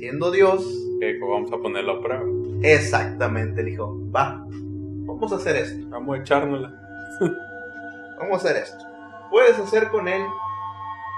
siendo 0.01 0.31
Dios, 0.31 0.65
Que 0.99 1.19
vamos 1.19 1.51
a 1.51 1.57
ponerlo 1.59 1.93
a 1.93 2.01
prueba. 2.01 2.25
exactamente 2.63 3.61
le 3.61 3.69
dijo, 3.71 3.95
va, 4.11 4.43
vamos 4.49 5.31
a 5.31 5.35
hacer 5.35 5.55
esto, 5.57 5.87
Vamos 5.89 6.17
a 6.17 6.21
echárnosla. 6.21 6.73
vamos 8.19 8.33
a 8.33 8.35
hacer 8.49 8.63
esto. 8.63 8.83
Puedes 9.29 9.59
hacer 9.59 9.89
con 9.89 10.07
él 10.07 10.23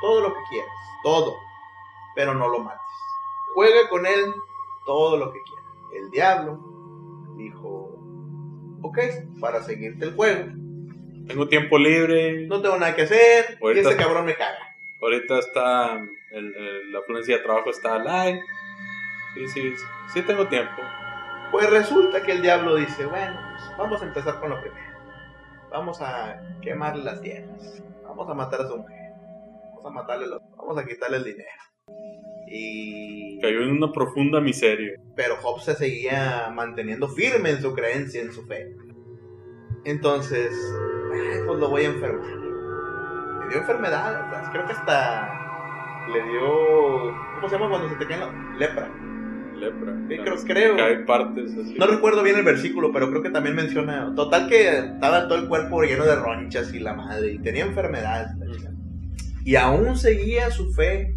todo 0.01 0.19
lo 0.21 0.33
que 0.33 0.39
quieras, 0.49 0.69
todo, 1.01 1.33
pero 2.13 2.33
no 2.33 2.49
lo 2.49 2.59
mates. 2.59 2.81
Juega 3.55 3.87
con 3.89 4.05
él 4.05 4.33
todo 4.85 5.15
lo 5.17 5.31
que 5.31 5.39
quieras. 5.41 5.65
El 5.95 6.11
diablo 6.11 6.59
dijo, 7.37 7.97
ok, 8.81 8.99
para 9.39 9.63
seguirte 9.63 10.05
el 10.05 10.15
juego, 10.15 10.51
Tengo 11.27 11.47
tiempo 11.47 11.77
libre. 11.77 12.47
no 12.47 12.61
tengo 12.61 12.77
nada 12.77 12.93
que 12.95 13.03
hacer, 13.03 13.57
y 13.61 13.63
Ahorita- 13.63 13.89
ese 13.91 13.97
cabrón 13.97 14.25
me 14.25 14.35
caga. 14.35 14.59
Ahorita 15.01 15.39
está. 15.39 15.99
el- 16.31 16.55
el- 16.55 16.91
la 16.91 16.99
afluencia 16.99 17.37
de 17.37 17.43
trabajo 17.43 17.69
está 17.69 17.97
live. 17.99 18.41
Sí, 19.33 19.47
sí, 19.47 19.73
sí, 20.13 20.21
tengo 20.21 20.47
tiempo. 20.47 20.81
Pues 21.51 21.69
resulta 21.69 22.21
que 22.23 22.33
el 22.33 22.41
diablo 22.41 22.75
dice, 22.75 23.05
bueno, 23.05 23.39
pues 23.51 23.77
vamos 23.77 24.01
a 24.01 24.05
empezar 24.05 24.39
con 24.39 24.51
lo 24.51 24.61
primero. 24.61 24.93
Vamos 25.71 26.01
a 26.01 26.39
quemarle 26.61 27.03
las 27.03 27.21
tierras. 27.21 27.83
Vamos 28.03 28.29
a 28.29 28.33
matar 28.33 28.61
a 28.61 28.67
su 28.67 28.77
mujer. 28.77 29.11
Vamos 29.69 29.85
a 29.85 29.89
matarle 29.89 30.27
los... 30.27 30.41
Vamos 30.57 30.77
a 30.77 30.85
quitarle 30.85 31.17
el 31.17 31.23
dinero. 31.23 31.49
Y... 32.47 33.39
Cayó 33.41 33.61
en 33.63 33.71
una 33.71 33.91
profunda 33.91 34.39
miseria. 34.39 34.99
Pero 35.15 35.37
Job 35.37 35.61
se 35.61 35.75
seguía 35.75 36.51
manteniendo 36.53 37.07
firme 37.07 37.49
en 37.51 37.61
su 37.61 37.73
creencia, 37.73 38.21
en 38.21 38.31
su 38.31 38.45
fe. 38.45 38.75
Entonces, 39.85 40.53
ay, 41.13 41.41
pues 41.45 41.59
lo 41.59 41.69
voy 41.69 41.83
a 41.83 41.87
enfermar. 41.87 42.25
le 43.41 43.49
dio 43.49 43.57
enfermedad, 43.57 44.29
sea, 44.29 44.51
creo 44.51 44.65
que 44.65 44.73
hasta 44.73 46.07
le 46.11 46.23
dio, 46.23 47.15
¿cómo 47.35 47.49
se 47.49 47.55
llama 47.55 47.69
cuando 47.69 47.89
se 47.89 47.95
te 47.95 48.07
cae 48.07 48.19
la 48.19 48.31
lepra? 48.57 48.89
Lepra. 49.63 49.95
Sí, 50.09 50.17
creo- 50.17 50.43
creo. 50.45 50.77
Cae 50.77 50.97
partes 51.05 51.51
así. 51.57 51.75
No 51.77 51.87
recuerdo 51.87 52.23
bien 52.23 52.37
el 52.37 52.43
versículo, 52.43 52.91
pero 52.91 53.09
creo 53.09 53.21
que 53.21 53.29
también 53.29 53.55
menciona, 53.55 54.13
total 54.15 54.47
que 54.49 54.77
estaba 54.77 55.27
todo 55.27 55.37
el 55.39 55.47
cuerpo 55.47 55.81
lleno 55.83 56.05
de 56.05 56.15
ronchas 56.15 56.73
y 56.73 56.79
la 56.79 56.93
madre, 56.93 57.33
y 57.33 57.39
tenía 57.39 57.65
enfermedad. 57.65 58.27
Y 59.45 59.55
aún 59.55 59.97
seguía 59.97 60.49
su 60.51 60.71
fe 60.73 61.13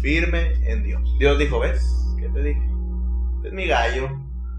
firme 0.00 0.52
en 0.70 0.82
Dios. 0.84 1.02
Dios 1.18 1.38
dijo, 1.38 1.58
¿ves? 1.60 1.84
¿Qué 2.20 2.28
te 2.28 2.42
dije? 2.42 2.62
Es 3.44 3.52
mi 3.52 3.66
gallo, 3.66 4.08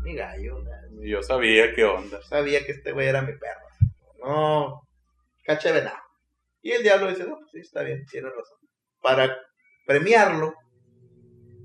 mi 0.03 0.15
gallo. 0.15 0.57
Y 1.01 1.09
Yo 1.11 1.21
sabía 1.23 1.73
qué 1.73 1.83
onda. 1.83 2.21
Sabía 2.23 2.65
que 2.65 2.71
este 2.71 2.91
güey 2.91 3.07
era 3.07 3.21
mi 3.21 3.33
perro. 3.33 3.61
No, 4.25 4.81
caché 5.43 5.71
venado. 5.71 5.97
Y 6.61 6.71
el 6.71 6.81
diablo 6.83 7.09
dice, 7.09 7.25
no, 7.25 7.37
pues 7.37 7.51
sí, 7.51 7.59
está 7.59 7.83
bien, 7.83 8.03
tiene 8.09 8.27
razón. 8.29 8.57
Para 9.01 9.35
premiarlo, 9.85 10.53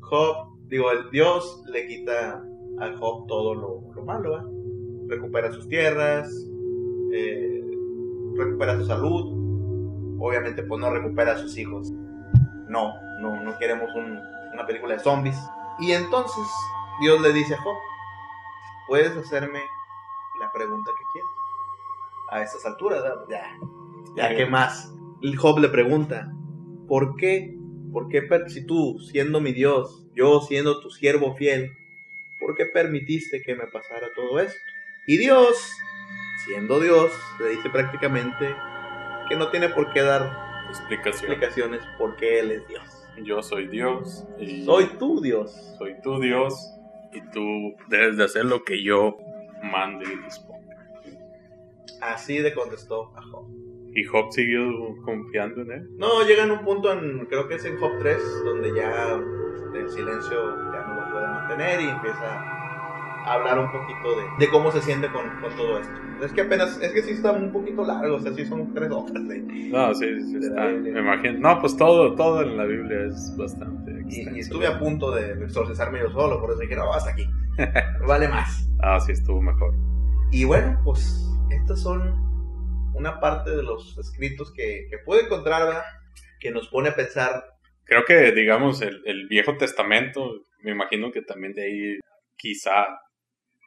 Job, 0.00 0.48
digo, 0.70 0.90
el 0.92 1.10
Dios 1.10 1.62
le 1.66 1.86
quita 1.86 2.42
a 2.80 2.96
Job 2.96 3.26
todo 3.26 3.54
lo, 3.54 3.92
lo 3.94 4.04
malo. 4.04 4.50
Recupera 5.08 5.52
sus 5.52 5.68
tierras, 5.68 6.32
eh, 7.12 7.62
recupera 8.36 8.76
su 8.78 8.86
salud, 8.86 10.16
obviamente 10.20 10.62
pues 10.62 10.80
no 10.80 10.90
recupera 10.90 11.32
a 11.32 11.36
sus 11.38 11.58
hijos. 11.58 11.90
No, 12.68 12.94
no, 13.20 13.42
no 13.42 13.58
queremos 13.58 13.90
un- 13.96 14.18
una 14.54 14.66
película 14.66 14.94
de 14.94 15.00
zombies. 15.00 15.36
Y 15.80 15.92
entonces 15.92 16.44
Dios 17.00 17.20
le 17.20 17.32
dice 17.32 17.54
a 17.54 17.60
Job, 17.62 17.76
puedes 18.88 19.16
hacerme 19.16 19.60
la 20.40 20.50
pregunta 20.52 20.90
que 20.96 21.04
quieras. 21.12 21.30
A 22.32 22.42
estas 22.42 22.64
alturas, 22.64 23.02
¿verdad? 23.02 23.24
ya, 23.28 23.42
ya, 24.30 24.36
¿qué 24.36 24.46
más? 24.46 24.94
Y 25.20 25.34
Job 25.34 25.58
le 25.58 25.68
pregunta, 25.68 26.32
¿por 26.86 27.16
qué? 27.16 27.56
¿Por 27.93 28.09
qué 28.09 28.26
si 28.49 28.64
tú, 28.66 28.99
siendo 29.01 29.41
mi 29.41 29.53
Dios, 29.53 30.07
yo 30.14 30.41
siendo 30.41 30.80
tu 30.80 30.91
siervo 30.91 31.34
fiel, 31.34 31.72
¿por 32.38 32.57
qué 32.57 32.66
permitiste 32.66 33.43
que 33.43 33.55
me 33.55 33.66
pasara 33.66 34.09
todo 34.14 34.38
esto? 34.41 34.59
Y 35.07 35.16
Dios, 35.16 35.57
siendo 36.45 36.80
Dios, 36.80 37.12
le 37.41 37.51
dice 37.51 37.70
prácticamente 37.70 38.55
que 39.28 39.36
no 39.36 39.51
tiene 39.51 39.68
por 39.68 39.93
qué 39.93 40.03
dar 40.03 40.66
explicaciones 41.05 41.82
porque 41.99 42.41
Él 42.41 42.53
es 42.53 42.68
Dios. 42.68 42.82
Yo 43.22 43.43
soy 43.43 43.66
Dios. 43.66 44.24
Y 44.38 44.64
Soy 44.64 44.86
tu 44.99 45.20
Dios. 45.20 45.53
soy 45.78 46.01
tu 46.03 46.20
Dios. 46.20 46.55
Y 47.12 47.20
tú 47.32 47.74
debes 47.88 48.16
de 48.16 48.24
hacer 48.24 48.45
lo 48.45 48.64
que 48.64 48.82
yo 48.82 49.18
mande 49.62 50.05
y 50.05 50.24
disponga. 50.24 50.61
Así 52.01 52.38
de 52.38 52.55
contestó 52.55 53.12
a 53.16 53.22
Job. 53.22 53.69
Y 53.95 54.05
Job 54.05 54.26
siguió 54.30 54.62
confiando 55.05 55.62
en 55.62 55.72
él. 55.72 55.91
No, 55.97 56.22
llega 56.26 56.45
en 56.45 56.53
un 56.53 56.61
punto, 56.64 56.93
en, 56.93 57.26
creo 57.26 57.49
que 57.49 57.57
es 57.57 57.64
en 57.64 57.76
Job 57.78 57.91
3, 57.99 58.16
donde 58.45 58.72
ya 58.74 59.14
el 59.74 59.88
silencio 59.91 60.57
ya 60.72 60.86
no 60.86 61.01
lo 61.07 61.12
puede 61.12 61.26
mantener 61.26 61.80
y 61.80 61.88
empieza 61.88 62.24
a 62.24 63.34
hablar 63.34 63.59
un 63.59 63.70
poquito 63.70 64.16
de, 64.16 64.45
de 64.47 64.51
cómo 64.51 64.70
se 64.72 64.80
siente 64.80 65.09
con, 65.12 65.28
con 65.41 65.55
todo 65.57 65.78
esto. 65.80 65.93
Es 66.22 66.32
que 66.32 66.43
apenas, 66.43 66.78
es 66.82 66.93
que 66.93 67.03
sí 67.03 67.12
está 67.12 67.32
un 67.32 67.51
poquito 67.51 67.82
largo, 67.84 68.16
o 68.16 68.20
sea, 68.20 68.32
sí 68.34 68.45
son 68.45 68.72
tres 68.74 68.91
hojas. 68.91 69.26
de- 69.26 69.41
No, 69.72 69.93
sí, 69.95 70.07
sí 70.26 70.36
está. 70.36 70.66
Me 70.66 71.01
imagino. 71.01 71.38
No, 71.41 71.61
pues 71.61 71.76
todo, 71.76 72.14
todo 72.14 72.43
en 72.43 72.57
la 72.57 72.64
Biblia 72.64 73.07
es 73.07 73.34
bastante 73.38 74.05
Y, 74.09 74.28
y 74.36 74.41
estuve 74.41 74.66
a 74.66 74.78
punto 74.78 75.11
de 75.12 75.32
exorcizarme 75.45 75.99
yo 76.01 76.11
solo, 76.11 76.41
por 76.41 76.51
eso 76.51 76.61
dije, 76.61 76.76
no, 76.76 76.93
hasta 76.93 77.11
aquí. 77.11 77.26
vale 78.07 78.28
más. 78.28 78.68
Ah, 78.82 79.01
sí, 79.01 79.12
estuvo 79.12 79.41
mejor. 79.43 79.74
Y 80.30 80.45
bueno, 80.45 80.78
pues 80.84 81.26
estas 81.51 81.80
son 81.80 82.29
una 82.95 83.20
parte 83.20 83.51
de 83.51 83.62
los 83.62 83.97
escritos 83.99 84.53
que, 84.53 84.86
que 84.91 84.99
puedo 84.99 85.20
encontrar, 85.20 85.64
¿verdad? 85.64 85.84
Que 86.41 86.51
nos 86.51 86.68
pone 86.68 86.91
a 86.91 86.97
pensar 86.97 87.45
Creo 87.91 88.05
que, 88.05 88.30
digamos, 88.30 88.82
el, 88.82 89.03
el 89.05 89.26
Viejo 89.26 89.57
Testamento, 89.57 90.45
me 90.62 90.70
imagino 90.70 91.11
que 91.11 91.22
también 91.22 91.55
de 91.55 91.64
ahí 91.64 91.99
quizá 92.36 92.86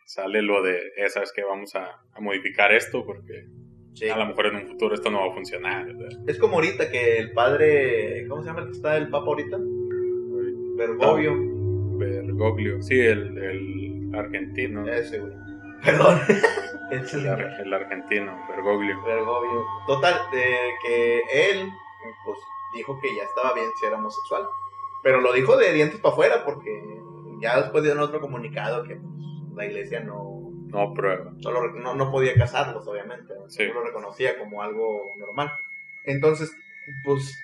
sale 0.05 0.41
lo 0.41 0.63
de, 0.63 0.77
eh, 0.95 1.09
¿sabes 1.09 1.33
qué? 1.35 1.43
Vamos 1.43 1.75
a, 1.75 1.89
a 2.13 2.21
modificar 2.21 2.71
esto 2.73 3.05
porque 3.05 3.47
sí, 3.93 4.07
a 4.07 4.15
lo 4.15 4.25
mejor 4.25 4.45
en 4.45 4.55
un 4.55 4.67
futuro 4.67 4.95
esto 4.95 5.11
no 5.11 5.19
va 5.19 5.29
a 5.29 5.35
funcionar. 5.35 5.87
¿verdad? 5.87 6.07
Es 6.25 6.39
como 6.39 6.53
ahorita 6.55 6.89
que 6.89 7.17
el 7.17 7.33
padre, 7.33 8.25
¿cómo 8.29 8.41
se 8.41 8.47
llama 8.47 8.61
el 8.61 8.67
que 8.67 8.77
está 8.77 8.95
el 8.95 9.09
papa 9.09 9.25
ahorita? 9.25 9.57
Bergoglio. 10.77 11.33
Bergoglio, 11.97 12.81
sí, 12.81 12.97
el, 13.01 13.37
el 13.37 14.15
argentino. 14.15 14.87
Ese, 14.87 15.19
güey. 15.19 15.33
Perdón. 15.83 16.21
El, 16.91 17.27
ar- 17.27 17.59
el 17.61 17.73
argentino, 17.73 18.45
Bergoglio. 18.47 19.01
Bergoglio. 19.03 19.65
Total, 19.87 20.13
de 20.31 20.75
que 20.83 21.21
él, 21.49 21.67
pues, 22.23 22.37
dijo 22.75 22.99
que 23.01 23.15
ya 23.15 23.23
estaba 23.23 23.53
bien 23.55 23.65
si 23.79 23.87
era 23.87 23.95
homosexual. 23.97 24.47
Pero 25.01 25.19
lo 25.19 25.33
dijo 25.33 25.57
de 25.57 25.73
dientes 25.73 25.99
para 25.99 26.13
afuera 26.13 26.45
porque 26.45 26.69
ya 27.41 27.59
después 27.61 27.83
dieron 27.83 28.03
otro 28.03 28.21
comunicado 28.21 28.83
que 28.83 28.95
pues, 28.97 29.55
la 29.55 29.65
iglesia 29.65 30.01
no, 30.01 30.51
No 30.67 30.93
prueba. 30.93 31.31
solo, 31.41 31.71
no, 31.71 31.95
no 31.95 32.11
podía 32.11 32.35
casarlos, 32.35 32.85
obviamente. 32.87 33.33
¿no? 33.39 33.49
Sí. 33.49 33.65
No 33.69 33.73
lo 33.75 33.83
reconocía 33.85 34.37
como 34.37 34.61
algo 34.61 35.01
normal. 35.17 35.51
Entonces, 36.05 36.51
pues, 37.03 37.43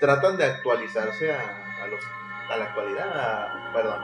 tratan 0.00 0.36
de 0.36 0.46
actualizarse 0.46 1.32
a, 1.32 1.84
a, 1.84 1.86
los, 1.86 2.00
a 2.50 2.56
la 2.56 2.64
actualidad, 2.64 3.08
a- 3.16 3.72
perdón. 3.72 4.00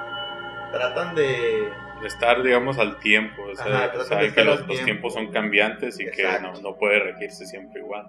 Tratan 0.70 1.14
de... 1.16 1.72
Estar, 2.04 2.42
digamos, 2.42 2.78
al 2.78 2.98
tiempo. 3.00 3.42
O 3.42 3.54
sea, 3.56 3.84
Ajá, 3.86 4.04
saben 4.04 4.32
que 4.32 4.44
los, 4.44 4.58
los 4.60 4.66
tiempo. 4.68 4.84
tiempos 4.84 5.14
son 5.14 5.30
cambiantes 5.32 5.98
y 6.00 6.04
que 6.10 6.22
no, 6.22 6.28
Exacto. 6.30 6.60
no 6.62 6.76
puede 6.76 7.00
regirse 7.00 7.46
siempre 7.46 7.80
igual. 7.80 8.06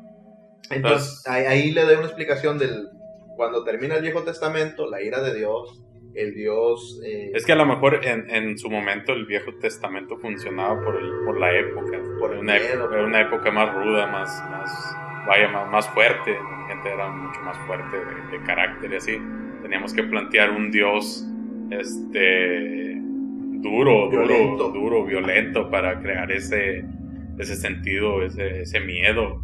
Entonces, 0.69 1.23
ahí, 1.27 1.45
ahí 1.45 1.71
le 1.71 1.83
doy 1.83 1.95
una 1.95 2.05
explicación 2.05 2.57
del... 2.57 2.89
Cuando 3.35 3.63
termina 3.63 3.95
el 3.95 4.01
Viejo 4.01 4.23
Testamento, 4.23 4.89
la 4.89 5.01
ira 5.01 5.21
de 5.21 5.35
Dios, 5.35 5.81
el 6.15 6.33
Dios... 6.33 6.99
eh, 7.05 7.31
Es 7.33 7.45
que 7.45 7.51
a 7.53 7.55
lo 7.55 7.65
mejor 7.65 8.03
en, 8.03 8.29
en 8.29 8.57
su 8.57 8.69
momento 8.69 9.13
el 9.13 9.25
Viejo 9.25 9.53
Testamento 9.61 10.17
funcionaba 10.17 10.83
por, 10.83 10.95
el, 10.99 11.11
por 11.23 11.39
la 11.39 11.53
época. 11.53 11.99
Por 12.19 12.33
el 12.33 12.39
una, 12.39 12.53
miedo, 12.55 12.73
época, 12.73 12.89
por- 12.89 12.99
una 13.05 13.21
época 13.21 13.51
más 13.51 13.73
ruda, 13.75 14.07
más, 14.07 14.43
más 14.49 14.95
vaya, 15.27 15.47
más, 15.49 15.69
más 15.69 15.89
fuerte. 15.89 16.31
La 16.33 16.67
gente 16.67 16.89
era 16.91 17.07
mucho 17.09 17.39
más 17.41 17.57
fuerte 17.67 17.95
de, 17.95 18.38
de 18.38 18.43
carácter 18.45 18.91
y 18.91 18.95
así. 18.97 19.17
Teníamos 19.61 19.93
que 19.93 20.03
plantear 20.03 20.51
un 20.51 20.71
Dios 20.71 21.23
este 21.69 22.96
duro, 23.62 24.10
Violento. 24.10 24.70
duro, 24.70 24.80
duro, 24.80 25.05
violento 25.05 25.70
para 25.70 25.99
crear 26.01 26.32
ese, 26.32 26.84
ese 27.39 27.55
sentido, 27.55 28.24
ese, 28.24 28.62
ese 28.62 28.80
miedo. 28.80 29.41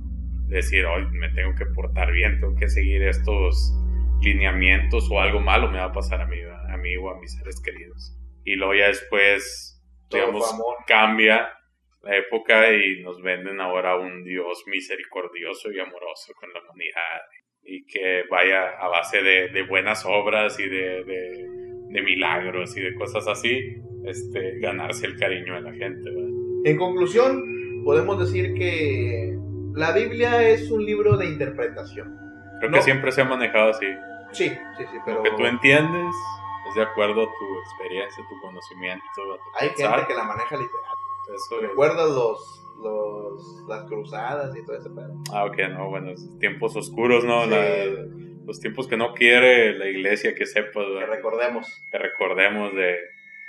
de 0.48 0.58
Decir, 0.58 0.86
hoy 0.86 1.06
me 1.12 1.30
tengo 1.30 1.56
que 1.56 1.66
portar 1.66 2.12
bien, 2.12 2.40
tengo 2.40 2.56
que 2.56 2.68
seguir 2.70 3.02
estos 3.04 3.74
lineamientos 4.22 5.10
o 5.12 5.20
algo 5.20 5.40
malo 5.40 5.70
me 5.70 5.78
va 5.80 5.86
a 5.86 5.92
pasar 5.92 6.22
a 6.22 6.28
mí, 6.28 6.38
a 6.70 6.78
mí 6.78 6.96
o 6.98 7.10
a 7.10 7.20
mis 7.20 7.34
seres 7.38 7.62
queridos. 7.62 8.18
Y 8.46 8.56
luego 8.56 8.74
ya 8.76 8.88
después, 8.88 9.82
todo 10.10 10.22
digamos, 10.22 10.56
cambia 10.88 11.50
la 12.04 12.18
época 12.18 12.72
y 12.74 13.02
nos 13.02 13.22
venden 13.22 13.62
ahora 13.62 13.96
un 13.98 14.24
Dios 14.24 14.64
misericordioso 14.68 15.72
y 15.72 15.80
amoroso 15.80 16.34
con 16.40 16.52
la 16.54 16.60
humanidad 16.62 17.22
y 17.64 17.86
que 17.86 18.24
vaya 18.30 18.72
a 18.80 18.88
base 18.90 19.22
de, 19.24 19.48
de 19.50 19.62
buenas 19.64 20.06
obras 20.06 20.60
y 20.60 20.68
de, 20.68 21.04
de- 21.06 21.63
de 21.94 22.02
milagros 22.02 22.76
y 22.76 22.82
de 22.82 22.94
cosas 22.96 23.28
así, 23.28 23.60
este, 24.06 24.60
ganarse 24.60 25.06
el 25.06 25.16
cariño 25.18 25.54
de 25.56 25.62
la 25.62 25.72
gente. 25.74 26.10
¿verdad? 26.10 26.30
En 26.66 26.78
conclusión, 26.78 27.84
podemos 27.86 28.20
decir 28.20 28.54
que 28.56 29.38
la 29.76 29.92
Biblia 29.94 30.48
es 30.50 30.70
un 30.72 30.84
libro 30.86 31.18
de 31.18 31.28
interpretación. 31.28 32.16
Creo 32.60 32.72
No. 32.72 32.78
que 32.78 32.84
siempre 32.84 33.12
se 33.12 33.22
ha 33.22 33.26
manejado 33.26 33.70
así. 33.72 33.86
Sí, 34.32 34.50
sí, 34.50 34.84
sí, 34.92 34.98
pero 35.06 35.18
Lo 35.18 35.24
que 35.24 35.32
tú 35.32 35.46
entiendes 35.46 36.16
es 36.70 36.76
de 36.76 36.82
acuerdo 36.82 37.22
a 37.22 37.26
tu 37.26 37.60
experiencia, 37.60 38.24
tu 38.28 38.40
conocimiento, 38.42 39.04
a 39.06 39.38
tu 39.38 39.44
hay 39.60 39.70
pensar. 39.70 39.96
gente 40.00 40.08
que 40.08 40.18
la 40.18 40.24
maneja 40.24 40.56
literal. 40.58 40.96
Eso 41.36 41.56
es- 41.62 41.70
¿Recuerdas 41.70 42.10
los, 42.10 42.66
los, 42.82 43.66
las 43.68 43.84
cruzadas 43.86 44.56
y 44.58 44.66
todo 44.66 44.78
ese 44.78 44.90
pedo? 44.90 45.14
Ah, 45.32 45.46
ok, 45.46 45.58
no, 45.72 45.90
bueno, 45.90 46.10
es 46.12 46.28
tiempos 46.40 46.76
oscuros, 46.76 47.24
¿no? 47.26 47.44
Sí, 47.44 47.50
La- 47.52 48.33
los 48.46 48.60
tiempos 48.60 48.88
que 48.88 48.98
no 48.98 49.14
quiere 49.14 49.74
la 49.74 49.88
iglesia 49.88 50.36
que 50.36 50.46
sepa, 50.46 50.82
que 50.82 50.94
¿verdad? 50.94 51.16
recordemos. 51.16 51.84
que 51.92 51.98
recordemos 51.98 52.74
de 52.76 52.98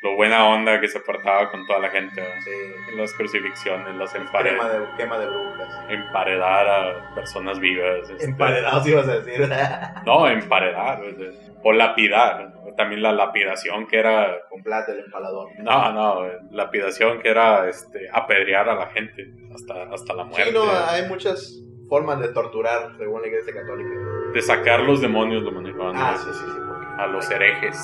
lo 0.03 0.17
buena 0.17 0.47
onda 0.47 0.81
que 0.83 0.89
se 0.89 1.01
portaba 1.01 1.51
con 1.51 1.67
toda 1.67 1.79
la 1.79 1.89
gente, 1.89 2.21
¿verdad? 2.21 2.37
Sí, 2.45 2.51
las 2.95 3.15
crucifixiones, 3.15 3.95
las 3.97 4.15
empare- 4.15 4.51
quema 4.51 4.69
de, 4.69 4.87
quema 4.99 5.19
de 5.19 5.27
brujas. 5.27 5.85
emparedar 5.89 6.67
a 6.69 7.15
personas 7.15 7.59
vivas. 7.59 8.11
este, 8.11 8.27
Emparedados 8.27 8.87
ibas 8.87 9.09
a 9.09 9.21
decir. 9.21 9.49
No, 10.05 10.29
emparedar, 10.29 11.01
o 11.63 11.73
lapidar, 11.73 12.53
también 12.77 13.01
la 13.03 13.13
lapidación 13.13 13.87
que 13.87 13.99
era, 13.99 14.41
Con 14.51 14.63
plata 14.63 14.93
el 14.93 14.99
empalador. 15.01 15.49
no, 15.59 15.93
no, 15.93 16.27
lapidación 16.51 17.23
que 17.23 17.31
era 17.31 17.67
este, 17.71 18.07
apedrear 18.13 18.69
a 18.69 18.75
la 18.75 18.87
gente 18.89 19.27
hasta, 19.55 19.85
hasta 19.85 20.13
la 20.13 20.25
muerte, 20.25 20.45
Sí, 20.49 20.53
no, 20.53 20.65
hay 20.71 21.09
muchas 21.09 21.63
formas 21.95 22.19
de 22.19 22.29
torturar 22.31 22.91
según 22.99 23.21
la 23.23 23.29
iglesia 23.29 23.55
católica. 23.55 23.91
de 24.33 24.43
sacar 24.43 24.81
los 24.81 25.01
demonios 25.01 25.45
lo 25.45 25.53
manejaban 25.53 25.95
Ah, 25.97 26.17
sí, 26.17 26.29
sí, 26.33 26.45
sí. 26.45 26.61
a 26.99 27.07
los 27.07 27.31
herejes. 27.31 27.79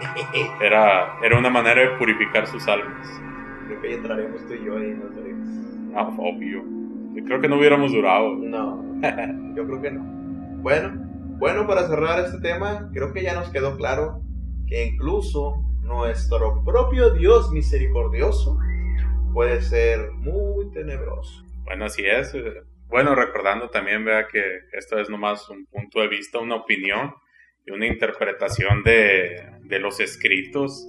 Era, 0.62 1.18
era 1.22 1.36
una 1.36 1.50
manera 1.50 1.80
de 1.82 1.88
purificar 1.98 2.46
sus 2.46 2.66
almas. 2.68 3.08
Creo 3.66 3.80
que 3.82 3.90
ya 3.90 3.96
entraremos 3.96 4.46
tú 4.46 4.54
y 4.54 4.64
yo 4.64 4.76
ahí, 4.76 4.94
no 4.94 5.12
sé. 5.12 5.34
Ah, 5.96 6.08
obvio. 6.16 6.62
Creo 7.26 7.40
que 7.40 7.48
no 7.48 7.56
hubiéramos 7.58 7.92
durado. 7.92 8.36
No, 8.36 8.82
yo 9.56 9.66
creo 9.66 9.82
que 9.82 9.90
no. 9.90 10.00
Bueno, 10.62 10.92
bueno, 11.38 11.66
para 11.66 11.88
cerrar 11.88 12.20
este 12.24 12.38
tema, 12.38 12.88
creo 12.94 13.12
que 13.12 13.22
ya 13.24 13.34
nos 13.34 13.50
quedó 13.50 13.76
claro 13.76 14.22
que 14.68 14.84
incluso 14.86 15.56
nuestro 15.82 16.62
propio 16.64 17.10
Dios 17.10 17.50
misericordioso 17.52 18.58
puede 19.34 19.60
ser 19.60 20.12
muy 20.12 20.70
tenebroso. 20.70 21.44
Bueno, 21.64 21.84
así 21.86 22.04
es. 22.06 22.32
Bueno, 22.90 23.14
recordando 23.14 23.70
también, 23.70 24.04
vea 24.04 24.26
que 24.26 24.42
esto 24.72 24.98
es 24.98 25.08
nomás 25.08 25.48
un 25.48 25.64
punto 25.66 26.00
de 26.00 26.08
vista, 26.08 26.40
una 26.40 26.56
opinión 26.56 27.14
y 27.64 27.70
una 27.70 27.86
interpretación 27.86 28.82
de, 28.82 29.46
de 29.62 29.78
los 29.78 30.00
escritos 30.00 30.88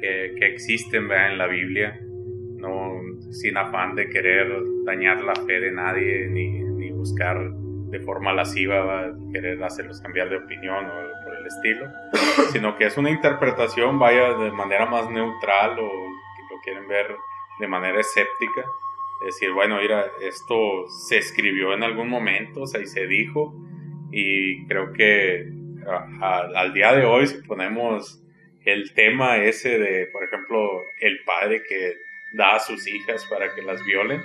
que, 0.00 0.34
que 0.38 0.46
existen 0.46 1.08
vea, 1.08 1.32
en 1.32 1.38
la 1.38 1.48
Biblia, 1.48 1.98
no 2.56 2.92
sin 3.32 3.56
afán 3.56 3.96
de 3.96 4.08
querer 4.08 4.52
dañar 4.84 5.22
la 5.22 5.34
fe 5.34 5.58
de 5.58 5.72
nadie 5.72 6.28
ni, 6.28 6.60
ni 6.62 6.92
buscar 6.92 7.50
de 7.92 8.00
forma 8.00 8.32
lasciva 8.32 9.12
querer 9.32 9.62
hacerlos 9.62 10.00
cambiar 10.00 10.30
de 10.30 10.36
opinión 10.36 10.86
o 10.86 11.24
por 11.24 11.36
el 11.36 11.46
estilo, 11.46 11.86
sino 12.52 12.76
que 12.76 12.86
es 12.86 12.96
una 12.96 13.10
interpretación, 13.10 13.98
vaya, 13.98 14.34
de 14.34 14.50
manera 14.52 14.86
más 14.86 15.10
neutral 15.10 15.78
o 15.78 15.88
que 15.90 16.54
lo 16.54 16.60
quieren 16.62 16.88
ver 16.88 17.14
de 17.60 17.66
manera 17.68 18.00
escéptica. 18.00 18.64
Decir, 19.24 19.52
bueno, 19.52 19.78
mira, 19.80 20.06
esto 20.20 20.86
se 21.08 21.18
escribió 21.18 21.74
en 21.74 21.82
algún 21.82 22.08
momento, 22.08 22.62
o 22.62 22.66
sea, 22.66 22.80
y 22.80 22.86
se 22.86 23.06
dijo, 23.06 23.54
y 24.10 24.66
creo 24.66 24.92
que 24.92 25.48
al 26.20 26.72
día 26.72 26.92
de 26.92 27.04
hoy, 27.04 27.26
si 27.26 27.42
ponemos 27.42 28.22
el 28.64 28.92
tema 28.94 29.38
ese 29.38 29.78
de, 29.78 30.06
por 30.06 30.24
ejemplo, 30.24 30.82
el 31.00 31.18
padre 31.24 31.62
que 31.68 31.94
da 32.34 32.56
a 32.56 32.58
sus 32.60 32.86
hijas 32.86 33.26
para 33.26 33.54
que 33.54 33.62
las 33.62 33.84
violen, 33.84 34.22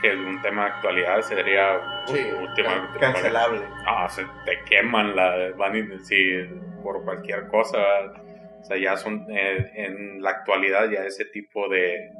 que 0.00 0.08
es 0.08 0.16
un 0.16 0.42
tema 0.42 0.64
de 0.64 0.70
actualidad 0.72 1.20
sería 1.22 1.80
sí, 2.06 2.18
cancelable. 2.98 3.60
Ah, 3.86 4.08
se 4.08 4.24
te 4.44 4.58
queman 4.68 5.14
la 5.14 5.52
van 5.56 5.76
a 5.76 5.80
decir 5.80 6.50
por 6.82 7.04
cualquier 7.04 7.46
cosa. 7.48 7.78
O 8.60 8.64
sea, 8.64 8.76
ya 8.76 8.96
son 8.96 9.26
eh, 9.30 9.70
en 9.74 10.20
la 10.22 10.30
actualidad 10.30 10.90
ya 10.90 11.04
ese 11.04 11.24
tipo 11.26 11.68
de, 11.68 12.10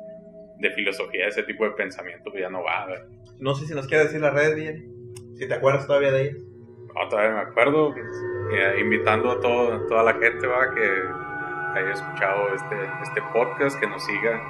de 0.63 0.71
filosofía, 0.71 1.27
ese 1.27 1.43
tipo 1.43 1.65
de 1.65 1.73
pensamiento 1.73 2.33
que 2.33 2.41
ya 2.41 2.49
no 2.49 2.63
va. 2.63 2.85
a 2.85 3.07
No 3.41 3.55
sé 3.55 3.67
si 3.67 3.75
nos 3.75 3.87
quiere 3.87 4.05
decir 4.05 4.21
la 4.21 4.31
red 4.31 4.55
bien, 4.55 5.13
si 5.35 5.47
te 5.47 5.55
acuerdas 5.55 5.87
todavía 5.87 6.13
de 6.13 6.23
ella. 6.23 6.39
No, 6.95 7.09
todavía 7.09 7.33
me 7.33 7.41
acuerdo, 7.41 7.95
eh, 7.97 8.81
invitando 8.81 9.33
a 9.33 9.41
todo, 9.41 9.87
toda 9.87 10.05
la 10.05 10.15
gente 10.15 10.47
va 10.47 10.75
que 10.75 11.79
haya 11.79 11.93
escuchado 11.93 12.55
este, 12.55 12.77
este 13.03 13.23
podcast, 13.33 13.79
que 13.81 13.87
nos 13.87 14.05
siga 14.05 14.41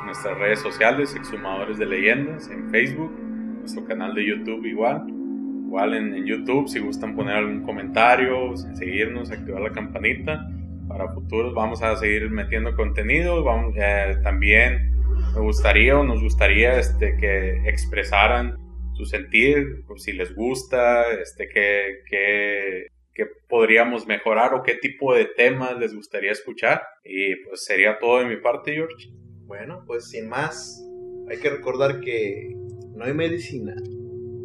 en 0.00 0.06
nuestras 0.06 0.36
redes 0.38 0.60
sociales, 0.60 1.14
Exhumadores 1.14 1.78
de 1.78 1.86
Leyendas, 1.86 2.48
en 2.48 2.70
Facebook, 2.70 3.12
nuestro 3.60 3.84
canal 3.84 4.14
de 4.14 4.26
YouTube 4.26 4.64
igual. 4.66 5.04
Igual 5.08 5.94
en, 5.94 6.26
YouTube, 6.26 6.68
si 6.68 6.80
gustan 6.80 7.14
poner 7.14 7.36
algún 7.36 7.62
comentario, 7.62 8.56
seguirnos, 8.56 9.30
activar 9.30 9.60
la 9.60 9.70
campanita. 9.70 10.48
Para 10.88 11.12
futuros 11.12 11.54
vamos 11.54 11.80
a 11.82 11.94
seguir 11.94 12.28
metiendo 12.30 12.74
contenido. 12.74 13.44
Vamos, 13.44 13.74
eh, 13.76 14.16
también 14.24 14.99
me 15.34 15.40
gustaría 15.40 15.98
o 15.98 16.04
nos 16.04 16.22
gustaría 16.22 16.78
este, 16.78 17.16
que 17.16 17.68
expresaran 17.68 18.56
su 18.94 19.04
sentir, 19.04 19.84
si 19.96 20.12
les 20.12 20.34
gusta, 20.34 21.10
este, 21.12 21.48
que, 21.48 22.02
que, 22.08 22.86
que, 23.14 23.26
podríamos 23.48 24.06
mejorar 24.06 24.54
o 24.54 24.62
qué 24.62 24.74
tipo 24.74 25.14
de 25.14 25.24
temas 25.24 25.78
les 25.78 25.94
gustaría 25.94 26.32
escuchar. 26.32 26.82
Y 27.04 27.36
pues 27.36 27.64
sería 27.64 27.98
todo 27.98 28.20
de 28.20 28.26
mi 28.26 28.36
parte, 28.36 28.74
George. 28.74 29.08
Bueno, 29.46 29.84
pues 29.86 30.08
sin 30.08 30.28
más, 30.28 30.82
hay 31.28 31.38
que 31.38 31.50
recordar 31.50 32.00
que 32.00 32.54
no 32.94 33.04
hay 33.04 33.14
medicina 33.14 33.74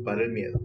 para 0.04 0.24
el 0.24 0.32
miedo. 0.32 0.60